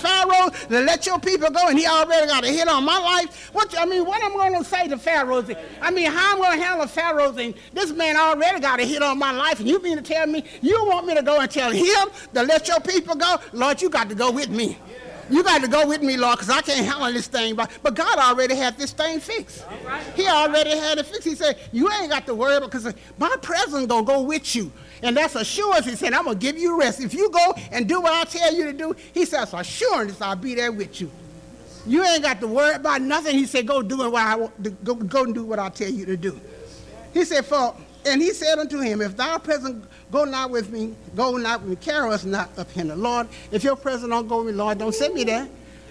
Pharaoh 0.00 0.50
to 0.50 0.80
let 0.80 1.06
your 1.06 1.18
people 1.18 1.50
go, 1.50 1.68
and 1.68 1.78
he 1.78 1.86
already 1.86 2.26
got 2.26 2.44
a 2.44 2.48
hit 2.48 2.68
on 2.68 2.84
my 2.84 2.98
life. 2.98 3.50
What 3.52 3.76
I 3.78 3.84
mean, 3.84 4.04
what 4.04 4.22
I'm 4.22 4.32
going 4.32 4.54
to 4.54 4.64
say 4.64 4.88
to 4.88 4.96
Pharaohs? 4.96 5.50
I 5.80 5.90
mean, 5.90 6.10
how 6.10 6.32
I'm 6.32 6.38
going 6.38 6.58
to 6.58 6.64
handle 6.64 6.86
Pharaohs? 6.86 7.36
And 7.38 7.54
this 7.72 7.92
man 7.92 8.16
already 8.16 8.60
got 8.60 8.80
a 8.80 8.84
hit 8.84 9.02
on 9.02 9.18
my 9.18 9.32
life, 9.32 9.60
and 9.60 9.68
you 9.68 9.82
mean 9.82 9.96
to 9.96 10.02
tell 10.02 10.26
me 10.26 10.44
you 10.62 10.84
want 10.86 11.06
me 11.06 11.14
to 11.14 11.22
go 11.22 11.40
and 11.40 11.50
tell 11.50 11.70
him 11.70 12.08
to 12.34 12.42
let 12.42 12.68
your 12.68 12.80
people 12.80 13.14
go? 13.14 13.36
Lord, 13.52 13.82
you 13.82 13.90
got 13.90 14.08
to 14.08 14.14
go 14.14 14.30
with 14.30 14.48
me. 14.48 14.78
You 15.28 15.44
got 15.44 15.60
to 15.60 15.68
go 15.68 15.86
with 15.86 16.02
me, 16.02 16.16
Lord, 16.16 16.38
because 16.38 16.50
I 16.50 16.60
can't 16.60 16.84
handle 16.84 17.12
this 17.12 17.28
thing. 17.28 17.54
But, 17.54 17.70
but 17.84 17.94
God 17.94 18.18
already 18.18 18.56
had 18.56 18.76
this 18.76 18.92
thing 18.92 19.20
fixed. 19.20 19.64
He 20.16 20.26
already 20.26 20.76
had 20.76 20.98
it 20.98 21.06
fixed. 21.06 21.26
He 21.26 21.36
said, 21.36 21.56
You 21.70 21.88
ain't 21.92 22.10
got 22.10 22.26
to 22.26 22.34
worry 22.34 22.58
because 22.58 22.92
my 23.16 23.36
presence 23.40 23.86
going 23.86 24.06
to 24.06 24.12
go 24.12 24.22
with 24.22 24.56
you. 24.56 24.72
And 25.02 25.16
that's 25.16 25.34
assurance. 25.34 25.86
He 25.86 25.96
said, 25.96 26.12
I'm 26.12 26.24
going 26.24 26.38
to 26.38 26.40
give 26.40 26.58
you 26.58 26.78
rest. 26.78 27.00
If 27.00 27.14
you 27.14 27.30
go 27.30 27.54
and 27.72 27.88
do 27.88 28.00
what 28.00 28.12
I 28.12 28.24
tell 28.24 28.54
you 28.54 28.64
to 28.64 28.72
do, 28.72 28.96
he 29.12 29.24
says, 29.24 29.54
assurance 29.54 30.20
I'll 30.20 30.36
be 30.36 30.54
there 30.54 30.72
with 30.72 31.00
you. 31.00 31.10
You 31.86 32.04
ain't 32.04 32.22
got 32.22 32.40
to 32.40 32.46
worry 32.46 32.74
about 32.74 33.00
nothing. 33.00 33.36
He 33.36 33.46
said, 33.46 33.66
go 33.66 33.80
do 33.82 33.98
what 33.98 34.14
I 34.14 34.36
want, 34.36 34.84
go, 34.84 34.94
go 34.94 35.24
and 35.24 35.34
do 35.34 35.44
what 35.44 35.58
I 35.58 35.70
tell 35.70 35.90
you 35.90 36.04
to 36.06 36.16
do. 36.16 36.38
He 37.14 37.24
said, 37.24 37.46
for, 37.46 37.74
and 38.04 38.20
he 38.20 38.32
said 38.32 38.58
unto 38.58 38.78
him, 38.78 39.00
if 39.00 39.16
thou 39.16 39.38
present 39.38 39.84
go 40.10 40.24
not 40.24 40.50
with 40.50 40.70
me, 40.70 40.94
go 41.16 41.36
not 41.36 41.62
with 41.62 41.70
me, 41.70 41.76
carry 41.76 42.10
us 42.12 42.24
not 42.24 42.56
up 42.58 42.70
here. 42.72 42.84
Lord, 42.84 43.28
if 43.50 43.64
your 43.64 43.76
present 43.76 44.10
don't 44.10 44.28
go 44.28 44.38
with 44.38 44.48
me, 44.48 44.52
Lord, 44.52 44.78
don't 44.78 44.94
send 44.94 45.14
me 45.14 45.24
there. 45.24 45.48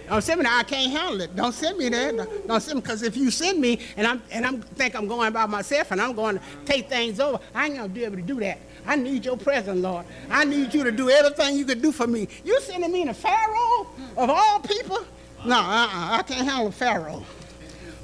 Don't 0.08 0.22
send 0.22 0.38
me 0.40 0.44
there. 0.44 0.54
I 0.54 0.62
can't 0.64 0.90
handle 0.90 1.20
it. 1.20 1.36
Don't 1.36 1.52
send 1.52 1.78
me 1.78 1.88
there. 1.88 2.12
Don't 2.12 2.48
don't 2.48 2.60
send 2.60 2.76
me 2.76 2.80
because 2.82 3.02
if 3.02 3.16
you 3.16 3.30
send 3.30 3.60
me 3.60 3.78
and 3.96 4.06
I'm 4.06 4.22
and 4.32 4.44
I'm 4.44 4.60
think 4.60 4.96
I'm 4.96 5.06
going 5.06 5.32
by 5.32 5.46
myself 5.46 5.92
and 5.92 6.00
I'm 6.00 6.14
going 6.14 6.36
to 6.38 6.42
take 6.64 6.88
things 6.88 7.20
over, 7.20 7.38
I 7.54 7.66
ain't 7.66 7.76
gonna 7.76 7.88
be 7.88 8.04
able 8.04 8.16
to 8.16 8.22
do 8.22 8.40
that. 8.40 8.58
I 8.86 8.96
need 8.96 9.24
your 9.24 9.36
presence, 9.36 9.80
Lord. 9.80 10.06
I 10.30 10.44
need 10.44 10.74
you 10.74 10.84
to 10.84 10.92
do 10.92 11.10
everything 11.10 11.56
you 11.56 11.64
can 11.64 11.80
do 11.80 11.92
for 11.92 12.06
me. 12.06 12.28
You 12.44 12.60
sending 12.60 12.92
me 12.92 13.04
to 13.04 13.14
Pharaoh 13.14 13.86
of 14.16 14.30
all 14.30 14.60
people? 14.60 14.98
No, 15.44 15.56
uh-uh, 15.56 16.18
I 16.18 16.22
can't 16.26 16.46
handle 16.46 16.70
Pharaoh. 16.70 17.24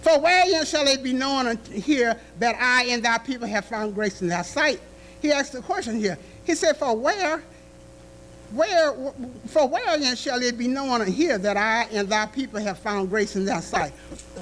For 0.02 0.20
wherein 0.20 0.64
shall 0.64 0.86
it 0.86 1.02
be 1.02 1.12
known 1.12 1.58
here 1.72 2.18
that 2.38 2.56
I 2.60 2.84
and 2.84 3.04
thy 3.04 3.18
people 3.18 3.48
have 3.48 3.64
found 3.64 3.94
grace 3.94 4.22
in 4.22 4.28
thy 4.28 4.42
sight? 4.42 4.80
He 5.20 5.32
asked 5.32 5.52
the 5.52 5.62
question 5.62 5.98
here. 5.98 6.18
He 6.44 6.54
said, 6.54 6.76
For 6.76 6.96
where, 6.96 7.42
where, 8.52 8.92
for 9.46 9.68
wherein 9.68 10.14
shall 10.16 10.40
it 10.42 10.56
be 10.56 10.68
known 10.68 11.06
here 11.06 11.38
that 11.38 11.56
I 11.56 11.84
and 11.92 12.08
thy 12.08 12.26
people 12.26 12.60
have 12.60 12.78
found 12.78 13.10
grace 13.10 13.36
in 13.36 13.44
thy 13.44 13.60
sight? 13.60 13.92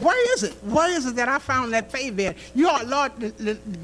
Where 0.00 0.34
is 0.34 0.42
it? 0.42 0.52
Where 0.64 0.90
is 0.90 1.07
it 1.07 1.16
that 1.16 1.28
I 1.28 1.38
found 1.38 1.72
that 1.72 1.90
favor? 1.90 2.34
You 2.55 2.68
are, 2.68 2.84
Lord, 2.84 3.12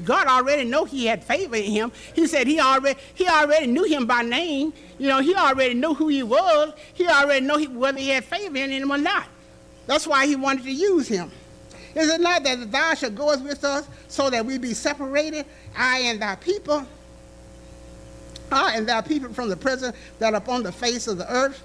God 0.05 0.27
already 0.27 0.65
know 0.69 0.85
he 0.85 1.05
had 1.05 1.23
favor 1.23 1.55
in 1.55 1.63
him. 1.71 1.91
He 2.13 2.27
said 2.27 2.47
he 2.47 2.59
already, 2.59 2.99
he 3.13 3.27
already 3.27 3.67
knew 3.67 3.83
him 3.83 4.05
by 4.05 4.21
name. 4.21 4.73
You 4.97 5.07
know, 5.07 5.21
he 5.21 5.33
already 5.35 5.73
knew 5.73 5.93
who 5.93 6.09
he 6.09 6.23
was. 6.23 6.73
He 6.93 7.07
already 7.07 7.45
know 7.45 7.57
he, 7.57 7.67
whether 7.67 7.99
he 7.99 8.09
had 8.09 8.23
favor 8.25 8.57
in 8.57 8.71
him 8.71 8.91
or 8.91 8.97
not. 8.97 9.27
That's 9.87 10.05
why 10.05 10.27
he 10.27 10.35
wanted 10.35 10.63
to 10.63 10.71
use 10.71 11.07
him. 11.07 11.31
Is 11.95 12.09
it 12.09 12.21
not 12.21 12.43
that 12.43 12.71
thou 12.71 12.93
shalt 12.93 13.15
go 13.15 13.37
with 13.37 13.63
us 13.63 13.87
so 14.07 14.29
that 14.29 14.45
we 14.45 14.57
be 14.57 14.73
separated, 14.73 15.45
I 15.75 15.99
and 15.99 16.21
thy 16.21 16.35
people, 16.35 16.85
I 18.51 18.75
and 18.75 18.87
thy 18.87 19.01
people 19.01 19.33
from 19.33 19.49
the 19.49 19.57
presence 19.57 19.95
that 20.19 20.33
upon 20.33 20.63
the 20.63 20.71
face 20.71 21.07
of 21.07 21.17
the 21.17 21.31
earth? 21.31 21.63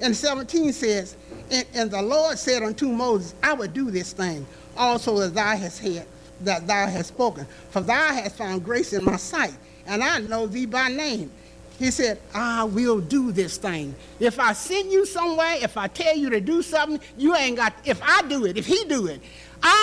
And 0.00 0.16
17 0.16 0.72
says, 0.72 1.16
and, 1.50 1.66
and 1.74 1.90
the 1.90 2.02
Lord 2.02 2.38
said 2.38 2.62
unto 2.62 2.88
Moses, 2.88 3.34
I 3.42 3.52
will 3.52 3.68
do 3.68 3.90
this 3.90 4.12
thing 4.12 4.46
also 4.76 5.20
as 5.20 5.32
thou 5.32 5.56
hast 5.56 5.80
had, 5.80 6.06
that 6.40 6.66
thou 6.66 6.86
hast 6.86 7.08
spoken. 7.08 7.46
For 7.70 7.80
thou 7.80 8.12
hast 8.12 8.36
found 8.36 8.64
grace 8.64 8.92
in 8.92 9.04
my 9.04 9.16
sight, 9.16 9.54
and 9.86 10.02
I 10.02 10.18
know 10.18 10.46
thee 10.46 10.66
by 10.66 10.88
name. 10.88 11.30
He 11.78 11.90
said, 11.90 12.20
I 12.32 12.64
will 12.64 13.00
do 13.00 13.32
this 13.32 13.56
thing. 13.56 13.94
If 14.20 14.38
I 14.38 14.52
send 14.52 14.92
you 14.92 15.04
somewhere, 15.06 15.56
if 15.60 15.76
I 15.76 15.88
tell 15.88 16.16
you 16.16 16.30
to 16.30 16.40
do 16.40 16.62
something, 16.62 17.00
you 17.16 17.34
ain't 17.34 17.56
got, 17.56 17.74
if 17.84 18.00
I 18.02 18.22
do 18.22 18.46
it, 18.46 18.56
if 18.56 18.66
he 18.66 18.84
do 18.84 19.08
it, 19.08 19.20
I 19.62 19.82